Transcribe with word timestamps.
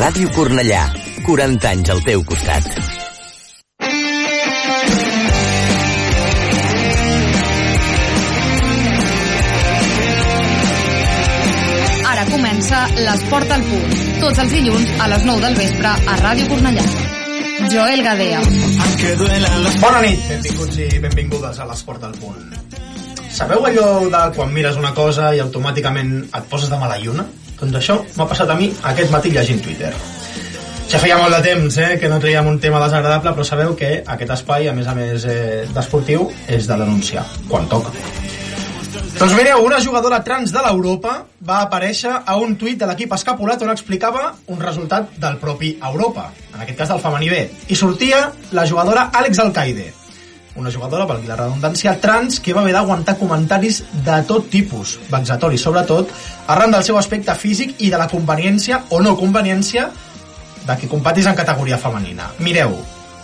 Ràdio 0.00 0.30
Cornellà. 0.32 0.80
40 1.26 1.66
anys 1.68 1.90
al 1.92 1.98
teu 2.06 2.22
costat. 2.24 2.64
Ara 12.12 12.24
comença 12.30 12.80
l'Esport 12.96 13.52
al 13.52 13.66
punt. 13.68 13.92
Tots 14.22 14.40
els 14.46 14.54
dilluns 14.56 14.94
a 15.04 15.10
les 15.12 15.26
9 15.28 15.44
del 15.44 15.58
vespre 15.60 15.92
a 15.92 16.16
Ràdio 16.22 16.48
Cornellà. 16.54 16.86
Joel 17.68 18.00
Gadea. 18.08 18.40
Bona 19.84 20.00
nit, 20.06 20.24
benvinguts 20.30 20.80
i 20.80 20.88
benvingudes 21.04 21.60
a 21.60 21.68
l'Esport 21.68 22.08
al 22.08 22.16
punt. 22.16 22.48
Sabeu 23.36 23.68
allò 23.68 23.92
de 24.16 24.24
quan 24.34 24.56
mires 24.56 24.80
una 24.80 24.94
cosa 24.96 25.34
i 25.36 25.44
automàticament 25.44 26.16
et 26.24 26.48
poses 26.48 26.72
de 26.72 26.80
mala 26.80 26.96
lluna? 27.04 27.28
Doncs 27.60 27.76
això 27.76 28.00
m'ha 28.16 28.26
passat 28.28 28.50
a 28.50 28.56
mi 28.56 28.70
aquest 28.92 29.12
matí 29.12 29.32
llegint 29.34 29.60
Twitter. 29.64 29.92
Ja 30.90 30.98
feia 30.98 31.18
molt 31.20 31.36
de 31.36 31.42
temps 31.44 31.76
eh, 31.78 31.92
que 32.00 32.08
no 32.10 32.18
traiem 32.18 32.48
un 32.50 32.58
tema 32.58 32.80
desagradable, 32.82 33.30
però 33.36 33.44
sabeu 33.46 33.76
que 33.78 34.00
aquest 34.02 34.32
espai, 34.34 34.66
a 34.66 34.74
més 34.74 34.88
a 34.90 34.94
més 34.96 35.26
eh, 35.28 35.68
d'esportiu, 35.70 36.26
és 36.48 36.66
de 36.66 36.78
denunciar, 36.80 37.22
quan 37.46 37.68
toca. 37.70 37.92
Doncs 39.20 39.36
mireu, 39.36 39.60
una 39.62 39.78
jugadora 39.84 40.22
trans 40.24 40.50
de 40.50 40.64
l'Europa 40.64 41.12
va 41.46 41.60
aparèixer 41.66 42.10
a 42.24 42.36
un 42.40 42.56
tuit 42.58 42.80
de 42.80 42.88
l'equip 42.88 43.12
escapulat 43.14 43.62
on 43.62 43.70
explicava 43.70 44.30
un 44.48 44.58
resultat 44.58 45.14
del 45.20 45.36
propi 45.38 45.74
Europa, 45.76 46.30
en 46.54 46.64
aquest 46.64 46.78
cas 46.82 46.90
del 46.94 47.02
femení 47.04 47.28
B, 47.28 47.42
i 47.68 47.76
sortia 47.76 48.24
la 48.56 48.64
jugadora 48.66 49.10
Àlex 49.12 49.44
Alcaide, 49.44 49.90
una 50.56 50.70
jugadora, 50.70 51.06
valgui 51.06 51.28
la 51.30 51.36
redundància, 51.38 51.94
trans 52.02 52.40
que 52.42 52.54
va 52.56 52.64
haver 52.64 52.74
d'aguantar 52.74 53.16
comentaris 53.18 53.82
de 54.06 54.16
tot 54.28 54.48
tipus, 54.50 54.96
vexatoris 55.10 55.62
sobretot, 55.62 56.10
arran 56.50 56.74
del 56.74 56.84
seu 56.86 56.98
aspecte 56.98 57.34
físic 57.38 57.76
i 57.78 57.90
de 57.90 58.00
la 58.00 58.08
conveniència 58.10 58.82
o 58.90 59.00
no 59.00 59.16
conveniència 59.18 59.90
de 60.66 60.76
que 60.76 60.88
competis 60.90 61.28
en 61.30 61.38
categoria 61.38 61.78
femenina. 61.78 62.30
Mireu, 62.42 62.74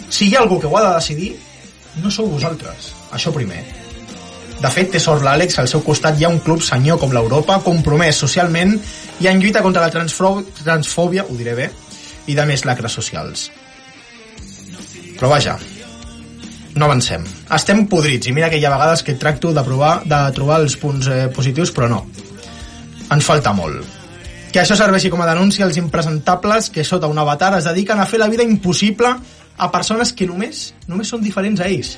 si 0.09 0.29
hi 0.29 0.37
ha 0.37 0.45
algú 0.45 0.61
que 0.61 0.71
ho 0.71 0.79
ha 0.79 0.87
de 0.87 0.95
decidir, 0.95 1.35
no 2.03 2.11
sou 2.11 2.31
vosaltres, 2.31 2.93
això 3.13 3.35
primer. 3.35 3.65
De 4.57 4.71
fet, 4.73 4.89
té 4.95 5.01
sort 5.03 5.25
l'Àlex, 5.25 5.59
al 5.61 5.69
seu 5.69 5.83
costat 5.85 6.17
hi 6.17 6.25
ha 6.25 6.33
un 6.33 6.41
club 6.41 6.63
senyor 6.65 7.01
com 7.03 7.13
l'Europa, 7.13 7.59
compromès 7.65 8.23
socialment 8.23 8.73
i 9.21 9.29
en 9.29 9.43
lluita 9.43 9.63
contra 9.67 9.85
la 9.85 9.93
transfòbia, 9.93 11.27
ho 11.29 11.37
diré 11.37 11.55
bé, 11.59 11.71
i 12.27 12.35
de 12.35 12.47
més 12.49 12.65
lacres 12.65 12.97
socials. 12.97 13.51
Però 15.17 15.29
vaja, 15.33 15.59
no 16.77 16.85
avancem. 16.85 17.25
Estem 17.57 17.87
podrits, 17.91 18.29
i 18.29 18.35
mira 18.37 18.51
que 18.53 18.61
hi 18.61 18.65
ha 18.65 18.73
vegades 18.73 19.03
que 19.03 19.17
tracto 19.19 19.53
de 19.57 19.65
provar 19.65 20.03
de 20.05 20.19
trobar 20.37 20.61
els 20.63 20.77
punts 20.81 21.09
eh, 21.09 21.27
positius, 21.35 21.73
però 21.73 21.89
no. 21.91 22.05
Ens 23.11 23.25
falta 23.25 23.55
molt. 23.57 23.83
Que 24.53 24.63
això 24.63 24.77
serveixi 24.79 25.11
com 25.13 25.21
a 25.25 25.29
denúncia 25.29 25.65
als 25.67 25.79
impresentables 25.81 26.71
que 26.73 26.85
sota 26.85 27.11
un 27.13 27.19
avatar 27.19 27.55
es 27.59 27.67
dediquen 27.69 28.01
a 28.01 28.07
fer 28.07 28.21
la 28.21 28.29
vida 28.29 28.45
impossible 28.45 29.11
a 29.57 29.71
persones 29.73 30.13
que 30.13 30.29
només 30.29 30.71
només 30.87 31.09
són 31.09 31.25
diferents 31.25 31.61
a 31.61 31.69
ells. 31.69 31.97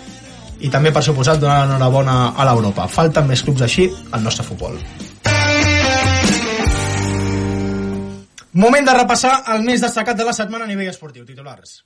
I 0.59 0.71
també, 0.71 0.91
per 0.91 1.05
suposat, 1.07 1.39
donar 1.39 1.61
l'enhorabona 1.65 2.17
a 2.35 2.47
l'Europa. 2.49 2.89
Falten 2.91 3.29
més 3.29 3.45
clubs 3.47 3.63
així 3.63 3.87
al 4.11 4.25
nostre 4.25 4.47
futbol. 4.47 4.79
Moment 8.59 8.89
de 8.89 8.95
repassar 8.97 9.37
el 9.55 9.63
més 9.63 9.85
destacat 9.85 10.19
de 10.19 10.27
la 10.27 10.35
setmana 10.35 10.67
a 10.67 10.71
nivell 10.71 10.91
esportiu. 10.91 11.23
Titulars. 11.27 11.85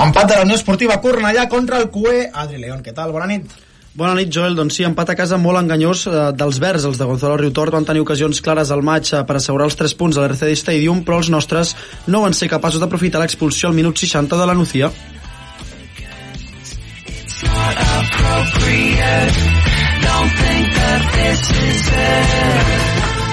Empat 0.00 0.30
de 0.30 0.36
la 0.36 0.44
Unió 0.46 0.56
Esportiva 0.56 1.00
Cornellà 1.00 1.48
contra 1.48 1.76
el 1.78 1.90
QE. 1.92 2.30
Adri 2.32 2.60
León, 2.62 2.80
què 2.84 2.94
tal? 2.96 3.12
Bona 3.12 3.26
nit. 3.28 3.50
Bona 3.92 4.14
nit, 4.14 4.30
Joel. 4.32 4.54
Doncs 4.56 4.78
sí, 4.78 4.84
empat 4.86 5.12
a 5.12 5.16
casa 5.18 5.36
molt 5.40 5.60
enganyós 5.60 6.06
eh, 6.08 6.20
dels 6.40 6.60
verds. 6.62 6.86
Els 6.88 7.00
de 7.00 7.08
Gonzalo 7.08 7.36
Riutort 7.40 7.74
van 7.74 7.84
tenir 7.84 8.04
ocasions 8.04 8.40
clares 8.40 8.70
al 8.70 8.84
maig 8.86 9.10
eh, 9.12 9.20
per 9.28 9.36
assegurar 9.36 9.66
els 9.68 9.76
3 9.76 9.96
punts 10.00 10.16
a 10.16 10.24
l'RCD 10.24 10.54
Stadium, 10.56 11.02
però 11.04 11.18
els 11.20 11.28
nostres 11.34 11.74
no 12.06 12.22
van 12.24 12.36
ser 12.38 12.48
capaços 12.48 12.80
d'aprofitar 12.80 13.20
l'expulsió 13.20 13.68
al 13.68 13.76
minut 13.76 13.98
60 13.98 14.40
de 14.40 14.46
la 14.46 14.56
Nucía. 14.56 14.92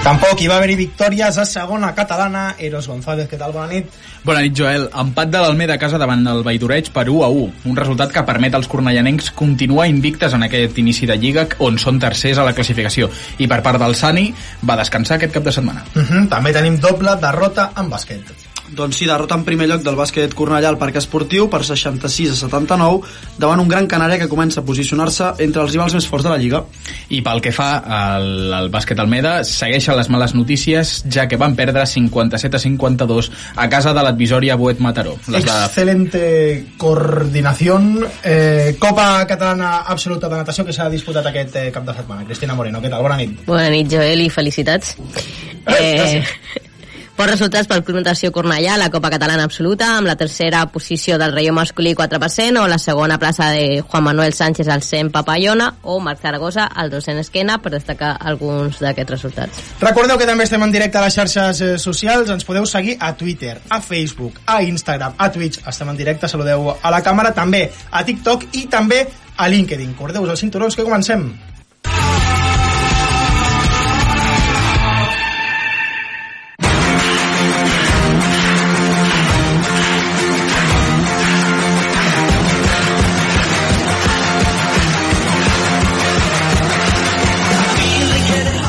Tampoc 0.08 0.40
hi 0.40 0.46
va 0.48 0.56
haver-hi 0.56 0.76
victòries 0.78 1.36
a 1.36 1.44
segona 1.44 1.90
catalana. 1.92 2.54
Eros 2.64 2.86
González, 2.88 3.26
què 3.28 3.36
tal? 3.36 3.52
Bona 3.52 3.68
nit. 3.68 3.92
Bona 4.24 4.40
nit, 4.40 4.54
Joel. 4.56 4.86
Empat 5.02 5.28
de 5.34 5.42
l'Almeda 5.42 5.76
a 5.76 5.82
casa 5.82 6.00
davant 6.00 6.24
del 6.24 6.40
Valldoreig 6.46 6.88
per 6.94 7.04
1 7.12 7.26
a 7.26 7.28
1. 7.28 7.68
Un 7.68 7.76
resultat 7.76 8.14
que 8.14 8.24
permet 8.24 8.56
als 8.56 8.70
cornellanencs 8.72 9.28
continuar 9.36 9.84
invictes 9.92 10.32
en 10.32 10.48
aquest 10.48 10.80
inici 10.80 11.04
de 11.04 11.20
Lliga 11.20 11.44
on 11.60 11.76
són 11.76 12.00
tercers 12.00 12.40
a 12.40 12.48
la 12.48 12.56
classificació. 12.56 13.12
I 13.36 13.52
per 13.52 13.60
part 13.60 13.84
del 13.84 13.98
Sani 14.00 14.30
va 14.64 14.80
descansar 14.80 15.20
aquest 15.20 15.36
cap 15.36 15.44
de 15.44 15.52
setmana. 15.52 15.84
Uh 15.94 16.00
-huh. 16.00 16.28
També 16.28 16.56
tenim 16.56 16.80
doble 16.80 17.18
derrota 17.20 17.72
en 17.76 17.90
bàsquet. 17.90 18.47
Doncs 18.76 18.98
sí, 19.00 19.06
derrota 19.08 19.36
en 19.38 19.44
primer 19.46 19.68
lloc 19.70 19.82
del 19.84 19.96
bàsquet 19.98 20.34
Cornellà 20.36 20.68
al 20.72 20.78
Parc 20.80 20.98
Esportiu 21.00 21.48
per 21.50 21.62
66 21.64 22.34
a 22.34 22.36
79 22.36 23.38
davant 23.40 23.62
un 23.62 23.68
gran 23.70 23.88
Canària 23.88 24.18
que 24.20 24.28
comença 24.28 24.60
a 24.60 24.66
posicionar-se 24.66 25.32
entre 25.44 25.62
els 25.64 25.72
rivals 25.72 25.96
més 25.96 26.08
forts 26.08 26.26
de 26.26 26.32
la 26.32 26.38
Lliga. 26.40 26.62
I 27.14 27.22
pel 27.24 27.40
que 27.44 27.52
fa 27.54 27.70
al, 27.80 28.28
al 28.54 28.70
bàsquet 28.72 29.00
Almeda, 29.00 29.38
segueixen 29.48 29.96
les 29.96 30.10
males 30.12 30.34
notícies, 30.36 30.98
ja 31.10 31.26
que 31.28 31.40
van 31.40 31.56
perdre 31.58 31.86
57 31.86 32.58
a 32.58 32.62
52 32.62 33.30
a 33.56 33.68
casa 33.72 33.94
de 33.96 34.04
l'advisòria 34.04 34.58
Boet 34.60 34.82
Mataró. 34.84 35.16
Les. 35.28 35.44
Excelente 35.44 36.22
coordinació. 36.78 37.78
Eh, 38.22 38.76
Copa 38.78 39.24
Catalana 39.28 39.78
Absoluta 39.88 40.28
de 40.28 40.42
Natació 40.42 40.66
que 40.66 40.76
s'ha 40.76 40.88
disputat 40.92 41.26
aquest 41.30 41.56
eh, 41.56 41.68
cap 41.74 41.86
de 41.88 41.96
setmana. 41.96 42.26
Cristina 42.28 42.56
Moreno, 42.58 42.82
què 42.84 42.92
tal? 42.92 43.04
Bona 43.04 43.18
nit. 43.20 43.44
Bona 43.48 43.68
nit, 43.72 43.90
Joel, 43.92 44.26
i 44.26 44.30
felicitats. 44.32 44.96
Eh, 45.68 46.22
Bons 47.18 47.32
resultats 47.32 47.66
pel 47.66 47.80
Club 47.82 47.96
Natació 47.98 48.28
Cornellà, 48.30 48.76
la 48.78 48.92
Copa 48.94 49.08
Catalana 49.10 49.42
Absoluta, 49.48 49.88
amb 49.96 50.06
la 50.06 50.14
tercera 50.14 50.60
posició 50.70 51.16
del 51.18 51.32
Rayo 51.34 51.50
masculí 51.50 51.96
4%, 51.98 52.62
o 52.62 52.68
la 52.70 52.78
segona 52.78 53.16
plaça 53.18 53.48
de 53.50 53.80
Juan 53.80 54.04
Manuel 54.06 54.36
Sánchez 54.38 54.68
al 54.70 54.84
100 54.86 55.10
Papayona, 55.10 55.72
o 55.82 55.98
Marc 55.98 56.22
Zaragoza 56.22 56.68
al 56.68 56.92
200 56.94 57.26
Esquena, 57.26 57.58
per 57.58 57.74
destacar 57.74 58.12
alguns 58.20 58.78
d'aquests 58.78 59.16
resultats. 59.16 59.66
Recordeu 59.82 60.14
que 60.14 60.30
també 60.30 60.46
estem 60.46 60.62
en 60.62 60.76
directe 60.78 61.02
a 61.02 61.04
les 61.08 61.18
xarxes 61.18 61.64
eh, 61.66 61.74
socials, 61.82 62.30
ens 62.30 62.46
podeu 62.46 62.70
seguir 62.70 62.94
a 63.02 63.10
Twitter, 63.18 63.58
a 63.66 63.82
Facebook, 63.82 64.38
a 64.46 64.62
Instagram, 64.62 65.18
a 65.18 65.32
Twitch, 65.34 65.58
estem 65.66 65.90
en 65.90 65.98
directe, 65.98 66.30
saludeu 66.30 66.70
a 66.70 66.94
la 66.94 67.02
càmera, 67.02 67.34
també 67.34 67.66
a 67.90 68.06
TikTok 68.06 68.52
i 68.62 68.68
també 68.70 69.08
a 69.34 69.50
LinkedIn. 69.50 69.96
Cordeu-vos 69.98 70.38
els 70.38 70.46
cinturons 70.46 70.78
que 70.78 70.86
comencem. 70.86 71.32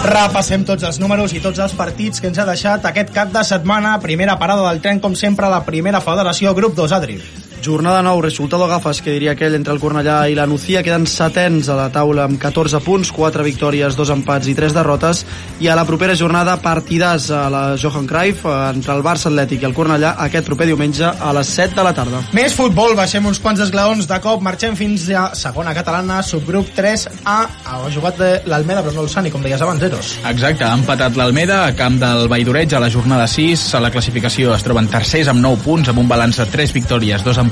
Repassem 0.10 0.64
tots 0.66 0.86
els 0.88 0.98
números 0.98 1.36
i 1.38 1.42
tots 1.44 1.60
els 1.62 1.76
partits 1.78 2.18
que 2.22 2.32
ens 2.32 2.40
ha 2.42 2.46
deixat 2.48 2.88
aquest 2.90 3.12
cap 3.14 3.30
de 3.36 3.44
setmana. 3.46 3.92
Primera 4.02 4.40
parada 4.42 4.66
del 4.66 4.82
tren, 4.82 5.04
com 5.04 5.14
sempre, 5.14 5.52
la 5.54 5.62
primera 5.68 6.02
federació, 6.02 6.56
grup 6.58 6.74
2, 6.80 6.96
Adri. 6.98 7.20
Jornada 7.62 8.02
9, 8.02 8.22
resultado 8.22 8.68
gafes, 8.68 9.02
que 9.04 9.12
diria 9.12 9.34
aquell 9.36 9.56
entre 9.58 9.74
el 9.76 9.82
Cornellà 9.82 10.30
i 10.32 10.36
la 10.38 10.46
Nucía, 10.48 10.80
queden 10.82 11.04
setens 11.10 11.68
a 11.68 11.76
la 11.76 11.90
taula 11.92 12.24
amb 12.24 12.40
14 12.40 12.80
punts, 12.86 13.12
4 13.12 13.44
victòries, 13.44 13.98
2 14.00 14.12
empats 14.16 14.48
i 14.48 14.56
3 14.56 14.74
derrotes, 14.78 15.26
i 15.60 15.68
a 15.68 15.76
la 15.76 15.84
propera 15.84 16.16
jornada 16.16 16.56
partidàs 16.64 17.28
a 17.36 17.42
la 17.52 17.64
Johan 17.82 18.08
Cruyff 18.08 18.46
entre 18.48 18.96
el 18.96 19.04
Barça 19.04 19.28
Atlètic 19.28 19.62
i 19.62 19.68
el 19.68 19.76
Cornellà 19.76 20.14
aquest 20.24 20.48
proper 20.48 20.70
diumenge 20.70 21.04
a 21.04 21.34
les 21.36 21.52
7 21.60 21.76
de 21.76 21.86
la 21.86 21.94
tarda. 21.98 22.24
Més 22.34 22.56
futbol, 22.56 22.96
baixem 22.96 23.28
uns 23.28 23.42
quants 23.44 23.60
esglaons. 23.68 24.08
De 24.08 24.22
cop, 24.24 24.40
marxem 24.42 24.80
fins 24.80 25.10
a 25.12 25.28
segona 25.36 25.76
catalana, 25.76 26.22
subgrup 26.24 26.72
3A, 26.78 27.38
ha 27.68 27.82
jugat 27.92 28.24
l'Almeda 28.48 28.86
però 28.86 28.96
no 28.96 29.04
el 29.04 29.12
Sani, 29.12 29.34
com 29.36 29.44
deies 29.44 29.62
abans, 29.62 29.84
Eros. 29.84 30.16
Exacte, 30.32 30.64
ha 30.64 30.80
empatat 30.80 31.20
l'Almeda 31.20 31.66
a 31.68 31.76
camp 31.76 32.00
del 32.00 32.32
Valldoreig 32.32 32.74
a 32.74 32.84
la 32.86 32.90
jornada 32.90 33.28
6, 33.28 33.68
a 33.76 33.84
la 33.84 33.92
classificació 33.92 34.56
es 34.56 34.64
troben 34.64 34.88
tercers 34.88 35.28
amb 35.34 35.44
9 35.44 35.64
punts, 35.68 35.92
amb 35.92 36.00
un 36.00 36.08
balanç 36.08 36.40
de 36.40 36.48
3 36.56 36.76
victòries, 36.80 37.28
2 37.28 37.38
empats 37.44 37.49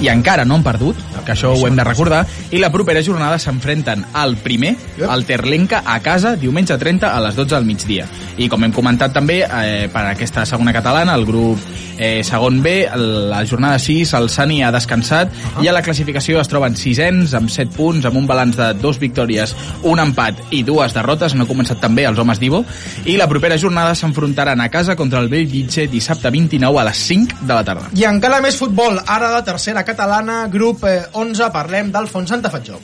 i 0.00 0.08
encara 0.12 0.44
no 0.44 0.58
han 0.58 0.66
perdut, 0.66 0.98
que 1.24 1.32
això 1.32 1.54
ho 1.54 1.66
hem 1.66 1.76
de 1.76 1.84
recordar, 1.84 2.24
i 2.50 2.60
la 2.62 2.72
propera 2.72 3.02
jornada 3.02 3.38
s'enfrenten 3.38 4.04
al 4.12 4.36
primer, 4.36 4.74
el 4.98 5.24
Terlenca, 5.28 5.82
a 5.84 6.00
casa, 6.00 6.36
diumenge 6.36 6.78
30 6.78 7.10
a 7.14 7.20
les 7.24 7.36
12 7.36 7.54
del 7.54 7.68
migdia. 7.68 8.08
I 8.38 8.48
com 8.48 8.64
hem 8.64 8.72
comentat 8.74 9.14
també, 9.14 9.42
eh, 9.44 9.88
per 9.92 10.06
aquesta 10.10 10.44
segona 10.46 10.72
catalana, 10.72 11.14
el 11.14 11.26
grup 11.26 11.58
Eh, 11.96 12.24
segon 12.24 12.60
B, 12.62 12.88
la 12.94 13.44
jornada 13.46 13.78
6, 13.78 14.14
el 14.14 14.28
Sani 14.28 14.62
ha 14.62 14.72
descansat 14.72 15.28
uh 15.28 15.34
-huh. 15.34 15.64
i 15.64 15.68
a 15.68 15.72
la 15.72 15.82
classificació 15.82 16.40
es 16.40 16.48
troben 16.48 16.76
sisens 16.76 17.34
amb 17.34 17.48
7 17.48 17.70
punts, 17.76 18.04
amb 18.04 18.16
un 18.16 18.26
balanç 18.26 18.56
de 18.56 18.74
dos 18.74 18.98
victòries, 18.98 19.54
un 19.82 20.00
empat 20.00 20.34
i 20.50 20.62
dues 20.62 20.92
derrotes. 20.92 21.34
No 21.34 21.42
han 21.42 21.48
començat 21.48 21.80
també 21.80 22.04
els 22.04 22.18
homes 22.18 22.40
d'Ivo. 22.40 22.64
I 23.04 23.16
la 23.16 23.28
propera 23.28 23.58
jornada 23.58 23.94
s'enfrontaran 23.94 24.60
a 24.60 24.68
casa 24.68 24.96
contra 24.96 25.20
el 25.20 25.28
Bellvitge 25.28 25.86
dissabte 25.86 26.30
29 26.30 26.80
a 26.80 26.84
les 26.84 26.96
5 26.96 27.36
de 27.40 27.54
la 27.54 27.64
tarda. 27.64 27.88
I 27.94 28.04
encara 28.04 28.40
més 28.40 28.56
futbol, 28.56 29.00
ara 29.06 29.23
la 29.30 29.44
tercera 29.44 29.84
catalana, 29.84 30.46
grup 30.48 30.84
eh, 30.84 31.02
11, 31.12 31.50
parlem 31.54 31.92
del 31.94 32.08
Fontsanta 32.08 32.50
Fatjó. 32.50 32.80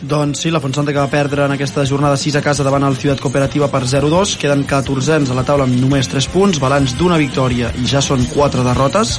Doncs 0.00 0.38
sí, 0.38 0.50
la 0.50 0.60
Fontsanta 0.62 0.92
que 0.92 1.00
va 1.00 1.10
perdre 1.10 1.42
en 1.44 1.50
aquesta 1.50 1.82
jornada 1.84 2.16
6 2.16 2.36
a 2.38 2.40
casa 2.42 2.62
davant 2.62 2.84
el 2.86 2.94
Ciutat 2.96 3.18
Cooperativa 3.18 3.66
per 3.66 3.80
0-2. 3.82 4.36
Queden 4.38 4.62
14ens 4.62 5.32
a 5.32 5.34
la 5.34 5.42
taula 5.42 5.64
amb 5.66 5.74
només 5.74 6.06
3 6.06 6.28
punts, 6.30 6.60
balanç 6.62 6.94
d'una 6.94 7.16
victòria 7.18 7.72
i 7.74 7.86
ja 7.90 7.98
són 7.98 8.22
4 8.30 8.62
derrotes. 8.62 9.16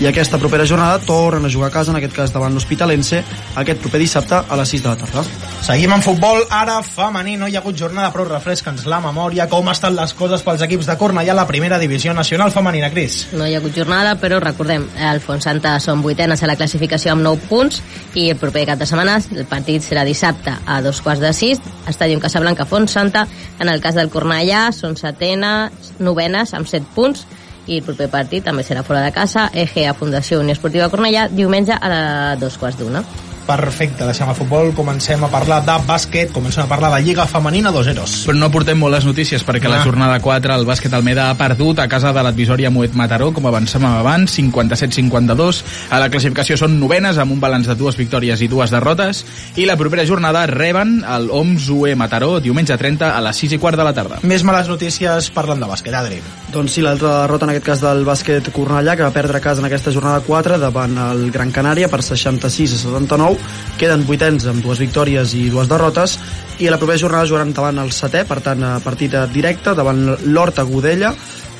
I 0.00 0.08
aquesta 0.08 0.40
propera 0.40 0.64
jornada 0.64 1.02
tornen 1.04 1.44
a 1.44 1.52
jugar 1.52 1.68
a 1.68 1.74
casa, 1.74 1.92
en 1.92 1.98
aquest 2.00 2.16
cas 2.16 2.32
davant 2.32 2.56
l'Hospitalense, 2.56 3.20
aquest 3.60 3.82
proper 3.84 4.00
dissabte 4.00 4.38
a 4.40 4.56
les 4.56 4.72
6 4.72 4.82
de 4.86 4.88
la 4.88 4.96
tarda. 5.02 5.26
Seguim 5.62 5.92
en 5.92 6.02
futbol, 6.02 6.40
ara 6.48 6.78
femení, 6.82 7.36
no 7.36 7.46
hi 7.46 7.58
ha 7.58 7.60
hagut 7.60 7.76
jornada, 7.76 8.08
però 8.16 8.24
refresca'ns 8.30 8.86
la 8.88 9.02
memòria. 9.04 9.46
Com 9.52 9.68
estan 9.68 9.94
les 10.00 10.16
coses 10.16 10.40
pels 10.42 10.64
equips 10.64 10.88
de 10.88 10.96
Cornellà 10.96 11.36
a 11.36 11.40
la 11.42 11.46
primera 11.46 11.78
divisió 11.78 12.16
nacional 12.16 12.50
femenina, 12.56 12.88
Cris? 12.90 13.26
No 13.36 13.44
hi 13.44 13.52
ha 13.52 13.60
hagut 13.60 13.76
jornada, 13.76 14.16
però 14.16 14.40
recordem, 14.40 14.88
el 14.96 15.20
Fontsanta 15.20 15.76
són 15.78 16.00
vuitenes 16.00 16.40
a 16.40 16.48
la 16.48 16.56
classificació 16.56 17.12
amb 17.12 17.28
9 17.28 17.52
punts 17.52 17.82
i 18.16 18.30
el 18.32 18.40
proper 18.40 18.64
cap 18.72 18.80
de 18.80 18.88
setmana 18.88 19.20
el 19.20 19.46
partit 19.46 19.84
serà 19.84 20.02
dissabte 20.08 20.21
a 20.22 20.80
dos 20.82 21.00
quarts 21.02 21.20
de 21.20 21.32
sis, 21.32 21.58
Estadi 21.88 22.16
Casablanca 22.20 22.64
Font 22.64 22.86
Santa. 22.88 23.26
En 23.58 23.68
el 23.68 23.80
cas 23.82 23.96
del 23.98 24.10
Cornellà 24.10 24.68
són 24.70 24.94
setenes, 24.96 25.92
novenes 25.98 26.54
amb 26.54 26.70
7 26.70 26.94
punts 26.94 27.26
i 27.66 27.80
el 27.80 27.86
proper 27.86 28.08
partit 28.10 28.46
també 28.46 28.62
serà 28.62 28.84
fora 28.86 29.02
de 29.02 29.10
casa, 29.14 29.48
EGA 29.52 29.94
Fundació 29.98 30.38
Unió 30.38 30.54
Esportiva 30.54 30.90
Cornellà, 30.90 31.28
diumenge 31.30 31.74
a 31.74 32.36
dos 32.38 32.58
quarts 32.58 32.78
d'una. 32.78 33.02
Perfecte, 33.46 34.06
deixem 34.06 34.28
el 34.30 34.36
futbol, 34.38 34.70
comencem 34.76 35.22
a 35.24 35.28
parlar 35.30 35.60
de 35.66 35.74
bàsquet, 35.86 36.30
comencem 36.34 36.62
a 36.62 36.68
parlar 36.70 36.92
de 36.94 37.00
Lliga 37.02 37.26
Femenina 37.26 37.72
2-0. 37.74 38.04
Però 38.28 38.36
no 38.38 38.50
portem 38.54 38.78
molt 38.78 38.94
les 38.94 39.06
notícies 39.08 39.42
perquè 39.46 39.66
ah. 39.66 39.72
la 39.74 39.80
jornada 39.82 40.20
4 40.22 40.54
el 40.54 40.66
bàsquet 40.68 40.94
Almeda 40.94 41.28
ha 41.30 41.38
perdut 41.38 41.82
a 41.82 41.88
casa 41.90 42.12
de 42.14 42.22
l'advisòria 42.22 42.70
Moet 42.70 42.94
Mataró, 42.98 43.32
com 43.34 43.48
avancem 43.50 43.84
abans, 43.88 44.36
57-52. 44.38 45.62
A 45.90 45.98
la 45.98 46.10
classificació 46.12 46.56
són 46.60 46.78
novenes 46.80 47.18
amb 47.18 47.34
un 47.34 47.40
balanç 47.42 47.70
de 47.70 47.76
dues 47.78 47.98
victòries 47.98 48.40
i 48.40 48.50
dues 48.52 48.70
derrotes 48.70 49.24
i 49.58 49.66
la 49.66 49.76
propera 49.80 50.06
jornada 50.06 50.46
reben 50.46 51.00
el 51.02 51.28
OMS 51.30 51.68
UE 51.74 51.96
Mataró 51.98 52.38
diumenge 52.40 52.78
30 52.78 53.10
a 53.10 53.20
les 53.26 53.42
6 53.42 53.56
i 53.58 53.60
quart 53.62 53.80
de 53.80 53.88
la 53.88 53.94
tarda. 53.96 54.22
Més 54.22 54.46
males 54.46 54.70
notícies 54.70 55.32
parlant 55.34 55.60
de 55.60 55.70
bàsquet, 55.70 55.98
Adri. 55.98 56.22
Doncs 56.54 56.76
sí, 56.76 56.84
l'altra 56.84 57.22
derrota 57.24 57.48
en 57.48 57.54
aquest 57.56 57.66
cas 57.66 57.82
del 57.82 58.06
bàsquet 58.06 58.52
Cornellà 58.54 58.94
que 58.96 59.06
va 59.06 59.14
perdre 59.14 59.40
a 59.40 59.44
casa 59.44 59.62
en 59.62 59.66
aquesta 59.66 59.92
jornada 59.94 60.22
4 60.26 60.60
davant 60.62 60.96
el 61.10 61.30
Gran 61.34 61.50
Canària 61.50 61.90
per 61.90 62.02
66 62.06 62.78
a 62.78 62.82
79 62.86 63.31
19, 63.32 63.78
queden 63.78 64.04
vuitens 64.06 64.46
amb 64.46 64.62
dues 64.62 64.80
victòries 64.82 65.34
i 65.34 65.48
dues 65.50 65.68
derrotes 65.70 66.18
i 66.60 66.68
a 66.68 66.72
la 66.74 66.78
propera 66.78 67.00
jornada 67.00 67.26
jugaran 67.26 67.52
davant 67.56 67.80
el 67.82 67.90
setè, 67.90 68.24
per 68.28 68.40
tant 68.44 68.62
partit 68.84 69.14
directe 69.32 69.74
davant 69.74 70.04
l'Horta 70.24 70.64
Godella 70.68 71.12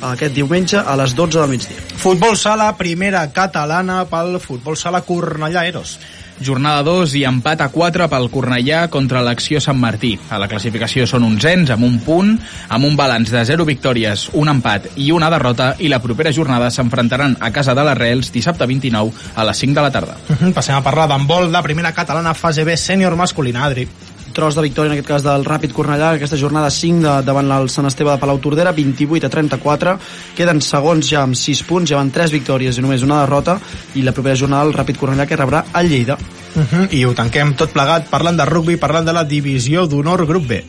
aquest 0.03 0.35
diumenge 0.35 0.79
a 0.79 0.95
les 0.99 1.15
12 1.15 1.39
del 1.39 1.49
migdia. 1.49 1.83
Futbol 1.99 2.37
sala, 2.37 2.73
primera 2.79 3.25
catalana 3.31 4.03
pel 4.09 4.37
futbol 4.43 4.77
sala 4.77 5.03
Cornellà 5.07 5.65
Eros. 5.67 5.97
Jornada 6.43 6.83
2 6.83 7.15
i 7.17 7.23
empat 7.25 7.63
a 7.63 7.69
4 7.73 8.07
pel 8.11 8.29
Cornellà 8.33 8.83
contra 8.93 9.23
l'acció 9.25 9.61
Sant 9.63 9.79
Martí. 9.79 10.13
A 10.29 10.37
la 10.41 10.49
classificació 10.51 11.07
són 11.09 11.25
uns 11.27 11.43
amb 11.43 11.83
un 11.83 11.99
punt, 12.03 12.35
amb 12.69 12.85
un 12.85 12.95
balanç 12.99 13.31
de 13.31 13.43
0 13.45 13.65
victòries, 13.65 14.29
un 14.33 14.51
empat 14.51 14.91
i 14.95 15.11
una 15.11 15.29
derrota, 15.33 15.73
i 15.79 15.89
la 15.91 16.01
propera 16.03 16.31
jornada 16.31 16.69
s'enfrontaran 16.71 17.37
a 17.39 17.51
casa 17.51 17.75
de 17.75 17.83
les 17.83 17.97
Reals 17.97 18.31
dissabte 18.31 18.65
29 18.67 19.11
a 19.35 19.45
les 19.47 19.57
5 19.65 19.73
de 19.73 19.81
la 19.81 19.91
tarda. 19.91 20.17
Passem 20.53 20.75
a 20.75 20.83
parlar 20.83 21.07
d'handbol 21.11 21.51
de 21.51 21.63
primera 21.63 21.93
catalana 21.93 22.33
fase 22.33 22.63
B 22.63 22.77
sènior 22.77 23.15
masculina, 23.15 23.65
Adri 23.65 23.87
tros 24.33 24.55
de 24.57 24.65
victòria 24.65 24.91
en 24.91 24.97
aquest 24.97 25.09
cas 25.09 25.25
del 25.25 25.45
Ràpid 25.45 25.73
Cornellà 25.75 26.13
aquesta 26.17 26.39
jornada 26.39 26.69
5 26.73 27.01
de, 27.05 27.15
davant 27.25 27.51
el 27.55 27.69
Sant 27.69 27.87
Esteve 27.89 28.11
de 28.11 28.19
Palau 28.21 28.41
Tordera 28.43 28.73
28 28.75 29.29
a 29.29 29.33
34 29.33 29.97
queden 30.37 30.61
segons 30.61 31.09
ja 31.09 31.23
amb 31.23 31.37
6 31.39 31.65
punts 31.69 31.91
ja 31.93 32.01
van 32.01 32.11
3 32.11 32.33
victòries 32.33 32.77
i 32.77 32.85
només 32.85 33.05
una 33.05 33.21
derrota 33.23 33.59
i 33.95 34.05
la 34.05 34.15
propera 34.15 34.39
jornada 34.39 34.67
el 34.67 34.73
Ràpid 34.75 34.99
Cornellà 34.99 35.29
que 35.29 35.39
rebrà 35.39 35.65
el 35.79 35.93
Lleida 35.93 36.17
Uh 36.55 36.61
-huh. 36.61 36.87
I 36.93 37.05
ho 37.05 37.13
tanquem 37.17 37.55
tot 37.55 37.71
plegat 37.73 38.09
parlant 38.09 38.37
de 38.37 38.45
rugby, 38.45 38.77
parlant 38.77 39.05
de 39.05 39.13
la 39.13 39.23
divisió 39.23 39.87
d'honor 39.87 40.27
grup 40.27 40.47
B. 40.47 40.63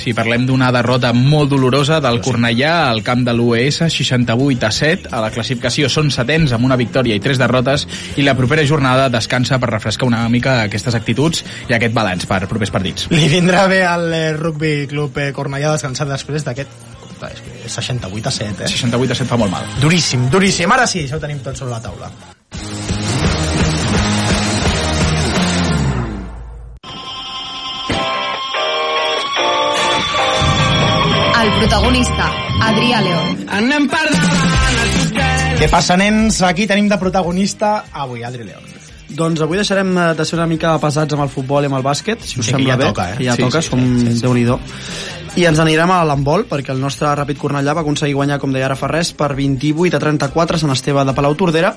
Sí, 0.00 0.14
parlem 0.16 0.46
d'una 0.48 0.70
derrota 0.72 1.10
molt 1.12 1.50
dolorosa 1.52 1.98
del 2.00 2.22
Cornellà 2.24 2.88
al 2.88 3.02
camp 3.04 3.20
de 3.26 3.34
l'UES, 3.36 3.82
68 3.92 4.64
a 4.64 4.70
7. 4.72 5.10
A 5.12 5.20
la 5.20 5.28
classificació 5.34 5.90
són 5.92 6.08
setens 6.14 6.54
amb 6.56 6.64
una 6.64 6.78
victòria 6.80 7.18
i 7.18 7.20
tres 7.20 7.36
derrotes 7.40 7.84
i 8.16 8.24
la 8.24 8.32
propera 8.38 8.64
jornada 8.64 9.10
descansa 9.12 9.60
per 9.60 9.68
refrescar 9.74 10.08
una 10.08 10.22
mica 10.32 10.62
aquestes 10.64 10.96
actituds 10.96 11.44
i 11.68 11.76
aquest 11.76 11.92
balanç 11.96 12.24
per 12.30 12.46
propers 12.48 12.72
partits. 12.72 13.10
Li 13.12 13.28
vindrà 13.28 13.66
bé 13.68 13.84
al 13.84 14.08
eh, 14.08 14.24
Rugby 14.40 14.88
Club 14.88 15.20
eh, 15.20 15.30
Cornellà 15.36 15.76
descansar 15.76 16.08
després 16.08 16.48
d'aquest 16.48 16.72
68 17.20 18.28
a 18.28 18.36
7, 18.40 18.64
eh? 18.64 18.68
68 18.80 19.12
a 19.12 19.22
7 19.22 19.28
fa 19.28 19.36
molt 19.36 19.52
mal. 19.52 19.68
Duríssim, 19.84 20.30
duríssim. 20.32 20.72
Ara 20.72 20.88
sí, 20.88 21.04
això 21.04 21.20
ho 21.20 21.26
tenim 21.28 21.44
tot 21.44 21.60
sobre 21.60 21.76
la 21.76 21.84
taula. 21.84 22.14
Protagonista, 31.60 32.24
Adrià 32.64 33.02
León. 33.04 33.44
Anem 33.52 33.84
per 33.92 34.00
davant, 34.08 35.58
Què 35.60 35.68
passa, 35.68 35.96
nens? 36.00 36.38
Aquí 36.46 36.64
tenim 36.66 36.88
de 36.88 36.96
protagonista 36.96 37.82
avui, 37.92 38.22
Adri 38.24 38.46
León. 38.48 38.64
Doncs 39.10 39.42
avui 39.44 39.58
deixarem 39.60 39.90
de 40.16 40.24
ser 40.24 40.38
una 40.38 40.46
mica 40.48 40.72
pesats 40.80 41.12
amb 41.12 41.26
el 41.26 41.32
futbol 41.32 41.66
i 41.66 41.68
amb 41.68 41.76
el 41.76 41.84
bàsquet, 41.84 42.22
si 42.24 42.38
us 42.40 42.46
Sí, 42.46 42.52
sembla 42.54 42.72
ja 42.72 42.76
bé. 42.80 42.86
toca, 42.88 43.10
eh? 43.12 43.24
Ja 43.26 43.34
Sí, 43.36 43.42
toca, 43.42 43.60
sí, 43.60 43.68
som 43.68 43.80
sí, 44.00 44.06
sí, 44.14 44.20
déu 44.22 44.32
nhi 44.32 44.46
I 45.36 45.44
ens 45.46 45.58
anirem 45.60 45.90
a 45.90 46.00
l'handbol, 46.04 46.46
perquè 46.48 46.72
el 46.72 46.80
nostre 46.80 47.06
Ràpid 47.12 47.36
Cornellà 47.38 47.74
va 47.74 47.82
aconseguir 47.82 48.14
guanyar, 48.14 48.38
com 48.40 48.52
deia 48.52 48.64
ara 48.66 48.74
fa 48.76 48.88
res, 48.88 49.12
per 49.12 49.34
28 49.36 49.96
a 49.96 50.00
34 50.00 50.58
Sant 50.58 50.72
Esteve 50.72 51.04
de 51.04 51.12
Palau 51.12 51.34
Tordera. 51.36 51.76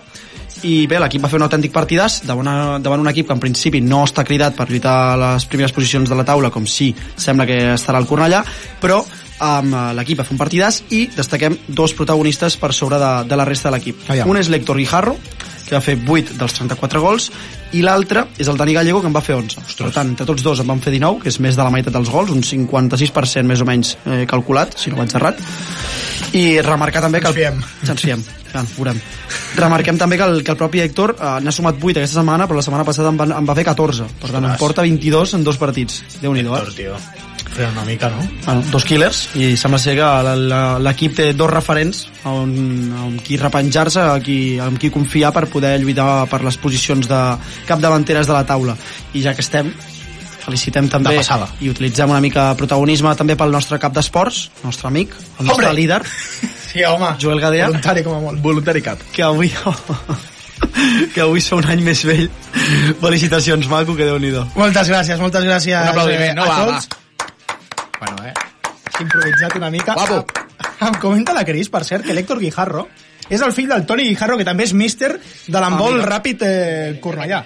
I 0.64 0.88
bé, 0.88 0.98
l'equip 1.00 1.22
va 1.22 1.28
fer 1.30 1.38
un 1.38 1.44
autèntic 1.44 1.74
partidàs 1.74 2.22
davant, 2.26 2.82
davant 2.82 3.02
un 3.02 3.08
equip 3.10 3.28
que 3.28 3.34
en 3.34 3.40
principi 3.40 3.82
no 3.82 4.06
està 4.06 4.24
cridat 4.24 4.56
per 4.56 4.70
lluitar 4.70 4.96
a 5.14 5.18
les 5.18 5.46
primeres 5.46 5.74
posicions 5.74 6.10
de 6.10 6.16
la 6.16 6.24
taula, 6.24 6.50
com 6.50 6.66
sí 6.66 6.96
sembla 7.18 7.46
que 7.46 7.74
estarà 7.74 8.00
el 8.00 8.08
Cornellà, 8.08 8.44
però 8.80 9.04
amb 9.44 9.76
eh, 9.76 9.86
l'equip 10.00 10.22
va 10.22 10.28
fer 10.28 10.36
un 10.36 10.42
partidàs 10.42 10.82
i 10.96 11.06
destaquem 11.14 11.58
dos 11.68 11.96
protagonistes 11.98 12.58
per 12.62 12.72
sobre 12.76 13.00
de, 13.02 13.14
de 13.30 13.40
la 13.40 13.48
resta 13.50 13.70
de 13.70 13.78
l'equip. 13.78 14.06
Un 14.26 14.40
és 14.40 14.50
l'Héctor 14.52 14.80
Guijarro, 14.80 15.18
que 15.64 15.76
va 15.76 15.82
fer 15.84 15.98
8 15.98 16.38
dels 16.40 16.56
34 16.60 17.02
gols, 17.02 17.30
i 17.74 17.82
l'altre 17.82 18.28
és 18.38 18.50
el 18.52 18.60
Dani 18.60 18.76
Gallego, 18.76 19.02
que 19.02 19.10
en 19.10 19.16
va 19.16 19.24
fer 19.26 19.36
11. 19.40 19.64
Per 19.80 19.90
tant, 19.96 20.14
entre 20.14 20.28
tots 20.30 20.46
dos 20.46 20.62
en 20.62 20.70
van 20.70 20.84
fer 20.84 20.94
19, 20.94 21.24
que 21.24 21.32
és 21.32 21.40
més 21.44 21.58
de 21.58 21.66
la 21.66 21.74
meitat 21.74 21.96
dels 21.96 22.12
gols, 22.14 22.32
un 22.34 22.44
56% 22.46 23.50
més 23.50 23.64
o 23.64 23.68
menys 23.68 23.96
eh, 24.06 24.24
calculat, 24.30 24.78
si 24.80 24.94
no 24.94 25.02
vaig 25.02 25.16
errat. 25.18 25.42
I 26.38 26.62
remarcar 26.66 27.04
també 27.04 27.22
que... 27.24 27.32
Ens 27.32 27.40
fiem. 27.40 27.60
Ens 27.88 28.06
fiem, 28.06 28.24
ja, 28.54 28.64
veurem. 28.78 29.02
Remarquem 29.58 30.00
també 30.02 30.18
que 30.22 30.30
el, 30.30 30.42
que 30.46 30.54
el 30.54 30.62
propi 30.62 30.86
Héctor 30.86 31.16
eh, 31.18 31.36
n'ha 31.44 31.56
sumat 31.56 31.82
8 31.82 32.04
aquesta 32.04 32.22
setmana, 32.22 32.50
però 32.50 32.62
la 32.62 32.66
setmana 32.66 32.88
passada 32.88 33.14
en 33.14 33.20
va, 33.20 33.30
en 33.34 33.50
va 33.50 33.58
fer 33.58 33.68
14. 33.74 34.10
Per 34.22 34.32
tant, 34.32 34.42
en 34.42 34.52
Ostres. 34.54 34.64
porta 34.66 34.88
22 34.88 35.38
en 35.40 35.46
dos 35.46 35.62
partits. 35.62 36.02
Déu-n'hi-do, 36.22 36.58
eh? 36.58 37.33
Frena 37.54 37.72
una 37.72 37.84
mica, 37.86 38.10
no? 38.10 38.18
bueno, 38.46 38.64
dos 38.72 38.86
killers 38.86 39.30
i 39.36 39.56
sembla 39.58 39.78
ser 39.80 39.96
que 39.96 40.02
la- 40.02 40.36
la- 40.36 40.80
l'equip 40.80 41.16
té 41.16 41.34
dos 41.34 41.50
referents 41.52 42.08
on, 42.26 42.54
on 42.98 43.18
qui 43.20 43.38
repenjar-se 43.38 44.00
a 44.02 44.20
qui, 44.24 44.58
amb 44.60 44.80
qui 44.82 44.90
confiar 44.90 45.32
per 45.34 45.46
poder 45.52 45.76
lluitar 45.82 46.26
per 46.32 46.42
les 46.44 46.58
posicions 46.58 47.08
de 47.08 47.20
capdavanteres 47.68 48.26
de 48.28 48.34
la 48.34 48.44
taula 48.46 48.76
i 49.14 49.22
ja 49.22 49.36
que 49.36 49.42
estem 49.46 49.70
felicitem 50.44 50.90
també 50.90 51.12
De 51.14 51.18
passada. 51.22 51.48
i 51.62 51.70
utilitzem 51.70 52.10
una 52.10 52.20
mica 52.20 52.50
protagonisme 52.60 53.14
també 53.16 53.36
pel 53.40 53.52
nostre 53.54 53.78
cap 53.80 53.94
d'esports, 53.94 54.50
nostre 54.64 54.88
amic, 54.90 55.14
el 55.40 55.46
nostre 55.46 55.68
Hombre! 55.70 55.74
líder, 55.82 56.02
Sí, 56.74 56.82
home. 56.84 57.06
Joel 57.22 57.40
Gadea. 57.40 57.68
Voluntari 57.68 58.02
com 58.04 58.16
a 58.16 58.20
molt. 58.20 58.40
Voluntari 58.42 58.82
cap. 58.82 58.98
que 59.14 59.22
avui 59.22 59.52
que 61.14 61.22
avui 61.22 61.40
sou 61.42 61.60
un 61.60 61.68
any 61.70 61.84
més 61.86 62.02
vell. 62.08 62.30
Felicitacions, 63.02 63.68
maco, 63.70 63.96
que 63.96 64.08
déu-n'hi-do. 64.08 64.48
Moltes 64.58 64.90
gràcies, 64.90 65.20
moltes 65.22 65.46
gràcies 65.46 65.78
Un 65.84 65.92
aplaudiment, 65.94 66.36
no, 66.40 66.44
a 66.44 66.48
va, 66.48 66.66
tots. 66.66 66.88
Eh? 66.88 66.98
He 66.98 67.03
improvisat 69.02 69.56
una 69.58 69.70
mica. 69.74 69.94
Guapo. 69.94 70.26
Em, 70.26 70.88
em 70.88 70.94
comenta 71.02 71.34
la 71.34 71.44
Cris, 71.46 71.70
per 71.70 71.84
cert, 71.86 72.06
que 72.06 72.14
l'Héctor 72.14 72.40
Guijarro 72.40 72.88
és 73.30 73.42
el 73.42 73.54
fill 73.56 73.70
del 73.70 73.86
Toni 73.86 74.08
Guijarro, 74.10 74.38
que 74.38 74.46
també 74.46 74.66
és 74.68 74.74
míster 74.74 75.14
de 75.48 75.60
l'handbol 75.60 76.02
Ah, 76.02 76.06
ràpid 76.18 76.44
eh, 76.46 77.00
Cornellà. 77.02 77.44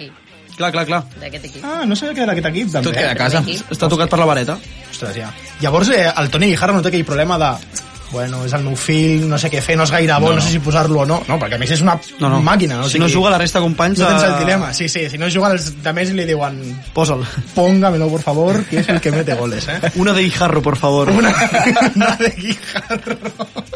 Clar, 0.58 0.72
clar, 0.74 0.84
clar. 0.86 1.04
D'aquest 1.20 1.44
equip. 1.46 1.64
Ah, 1.64 1.84
no 1.86 1.94
sabia 1.94 2.14
que 2.14 2.22
era 2.24 2.32
aquest 2.34 2.48
equip, 2.50 2.72
també. 2.72 2.88
Tot 2.88 2.96
queda 2.98 3.12
a 3.12 3.18
casa. 3.18 3.44
Està 3.70 3.88
tocat 3.88 4.10
per 4.10 4.18
la 4.18 4.26
vareta. 4.26 4.56
Ostres, 4.90 5.14
ja. 5.14 5.28
Llavors, 5.62 5.92
eh, 5.94 6.08
el 6.16 6.30
Toni 6.34 6.48
Guijarro 6.50 6.74
no 6.74 6.82
té 6.82 6.88
aquell 6.90 7.04
problema 7.06 7.38
de 7.38 7.52
bueno, 8.12 8.44
és 8.46 8.52
el 8.56 8.62
meu 8.64 8.76
fill, 8.76 9.26
no 9.28 9.36
sé 9.38 9.50
què 9.52 9.60
fer, 9.62 9.76
no 9.76 9.84
és 9.84 9.90
gaire 9.92 10.14
bo, 10.22 10.30
no, 10.30 10.36
no 10.38 10.44
sé 10.44 10.54
si 10.54 10.60
posar-lo 10.64 11.02
o 11.02 11.06
no. 11.06 11.20
No, 11.28 11.36
perquè 11.38 11.56
a 11.56 11.60
més 11.60 11.70
és 11.76 11.82
una 11.84 11.98
No, 12.18 12.28
no. 12.30 12.40
màquina. 12.42 12.82
Si 12.88 12.98
no 12.98 13.08
juga, 13.08 13.30
la 13.30 13.38
resta 13.38 13.58
de 13.60 13.64
companys, 13.66 13.98
No 13.98 14.08
tens 14.08 14.22
el 14.24 14.32
eh, 14.32 14.38
dilema, 14.40 14.72
sí, 14.74 14.88
sí. 14.88 15.08
Si 15.10 15.18
no 15.18 15.28
juga, 15.30 15.52
els 15.52 15.70
de 15.82 15.92
més 15.92 16.10
li 16.16 16.24
diuen 16.24 16.58
Posa'l. 16.94 17.24
póngamelo, 17.54 18.08
por 18.08 18.22
favor, 18.22 18.62
que 18.64 18.80
es 18.80 18.88
el 18.88 19.00
que 19.00 19.12
mete 19.12 19.34
goles, 19.34 19.68
eh? 19.68 19.80
Una 19.96 20.12
de 20.12 20.22
Guijarro, 20.22 20.62
por 20.62 20.76
favor. 20.76 21.10
Una, 21.18 21.34
una 21.94 22.16
de 22.16 22.30
Guijarro. 22.30 23.18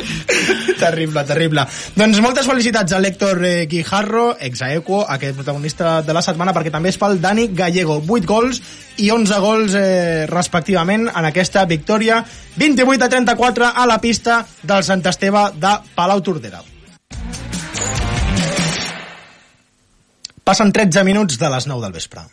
terrible, 0.78 1.24
terrible. 1.24 1.66
Doncs 1.96 2.20
moltes 2.24 2.46
felicitats 2.48 2.92
a 2.96 3.00
l'Héctor 3.02 3.44
eh, 3.44 3.66
Guijarro, 3.70 4.36
exaequo, 4.40 5.04
aquest 5.08 5.36
protagonista 5.36 6.00
de 6.02 6.12
la 6.16 6.22
setmana, 6.24 6.54
perquè 6.54 6.72
també 6.72 6.90
es 6.92 6.98
fa 7.00 7.10
el 7.12 7.20
Dani 7.20 7.48
Gallego. 7.54 8.00
8 8.08 8.26
gols 8.28 8.62
i 9.02 9.10
11 9.10 9.38
gols 9.40 9.74
eh, 9.78 10.26
respectivament 10.28 11.08
en 11.08 11.24
aquesta 11.28 11.64
victòria 11.66 12.22
28 12.56 13.04
a 13.04 13.08
34 13.08 13.72
a 13.74 13.86
la 13.86 14.00
pista 14.00 14.44
del 14.62 14.84
Sant 14.84 15.04
Esteve 15.06 15.48
de 15.56 15.72
Palau 15.94 16.20
Tordera. 16.20 16.62
Passen 20.42 20.72
13 20.74 21.04
minuts 21.06 21.38
de 21.38 21.50
les 21.50 21.66
9 21.70 21.84
del 21.86 21.92
vespre. 21.92 22.26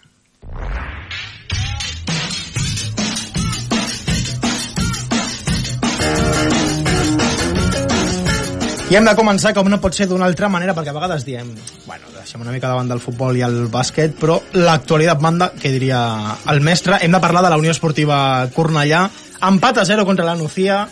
I 8.89 8.95
hem 8.97 9.05
de 9.05 9.11
començar 9.13 9.51
com 9.53 9.67
no 9.69 9.77
pot 9.77 9.93
ser 9.93 10.07
d'una 10.09 10.25
altra 10.25 10.47
manera, 10.49 10.73
perquè 10.73 10.89
a 10.89 10.95
vegades 10.95 11.21
diem, 11.21 11.51
bueno, 11.85 12.07
deixem 12.15 12.41
una 12.41 12.49
mica 12.49 12.71
davant 12.71 12.89
del 12.89 13.01
futbol 13.03 13.37
i 13.37 13.43
el 13.45 13.67
bàsquet, 13.69 14.15
però 14.17 14.39
l'actualitat 14.57 15.21
manda, 15.21 15.51
que 15.53 15.69
diria 15.69 15.99
el 16.49 16.61
mestre. 16.65 16.97
Hem 16.97 17.13
de 17.13 17.21
parlar 17.21 17.43
de 17.45 17.51
la 17.53 17.59
Unió 17.61 17.69
Esportiva 17.69 18.49
Cornellà. 18.55 19.03
Empat 19.41 19.77
a 19.77 19.85
0 19.85 20.05
contra 20.05 20.25
la 20.25 20.35
Nucía. 20.35 20.87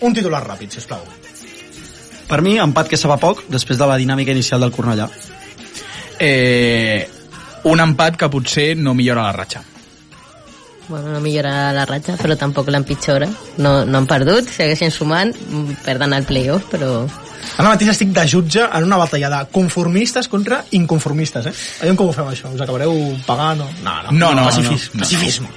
Un 0.00 0.14
titular 0.14 0.44
ràpid, 0.46 0.70
sisplau. 0.70 1.00
Per 2.28 2.42
mi, 2.44 2.58
empat 2.60 2.86
que 2.92 2.96
se 3.00 3.08
va 3.08 3.16
poc, 3.18 3.44
després 3.50 3.78
de 3.80 3.86
la 3.88 3.96
dinàmica 3.98 4.30
inicial 4.30 4.60
del 4.62 4.70
Cornellà. 4.70 5.08
Eh, 6.20 7.08
un 7.64 7.80
empat 7.80 8.16
que 8.20 8.28
potser 8.30 8.76
no 8.76 8.94
millora 8.94 9.24
la 9.26 9.32
ratxa. 9.32 9.62
Bueno, 10.88 11.10
no 11.12 11.20
millora 11.20 11.72
la 11.72 11.84
ratxa, 11.88 12.14
però 12.20 12.36
tampoc 12.38 12.68
l'empitjora. 12.72 13.26
No, 13.58 13.84
no 13.84 13.98
han 13.98 14.06
perdut, 14.08 14.48
segueixen 14.54 14.92
sumant, 14.94 15.34
perden 15.84 16.14
el 16.16 16.24
playoff, 16.28 16.68
però... 16.70 17.06
Ara 17.58 17.70
mateix 17.72 17.90
estic 17.94 18.10
de 18.14 18.24
jutge 18.28 18.62
en 18.62 18.84
una 18.86 18.98
batalla 19.00 19.28
de 19.32 19.38
conformistes 19.52 20.28
contra 20.28 20.60
inconformistes, 20.78 21.46
eh? 21.48 21.52
Aviam 21.82 21.96
com 21.96 22.10
ho 22.10 22.14
fem, 22.14 22.28
això. 22.30 22.52
Us 22.54 22.60
acabareu 22.60 22.92
pagant 23.26 23.64
o... 23.64 23.68
No, 23.82 23.96
no, 24.04 24.12
No, 24.12 24.30
no, 24.36 24.44
pacifisme. 24.50 24.94
no, 24.94 25.00
no. 25.00 25.04
pacifisme. 25.06 25.48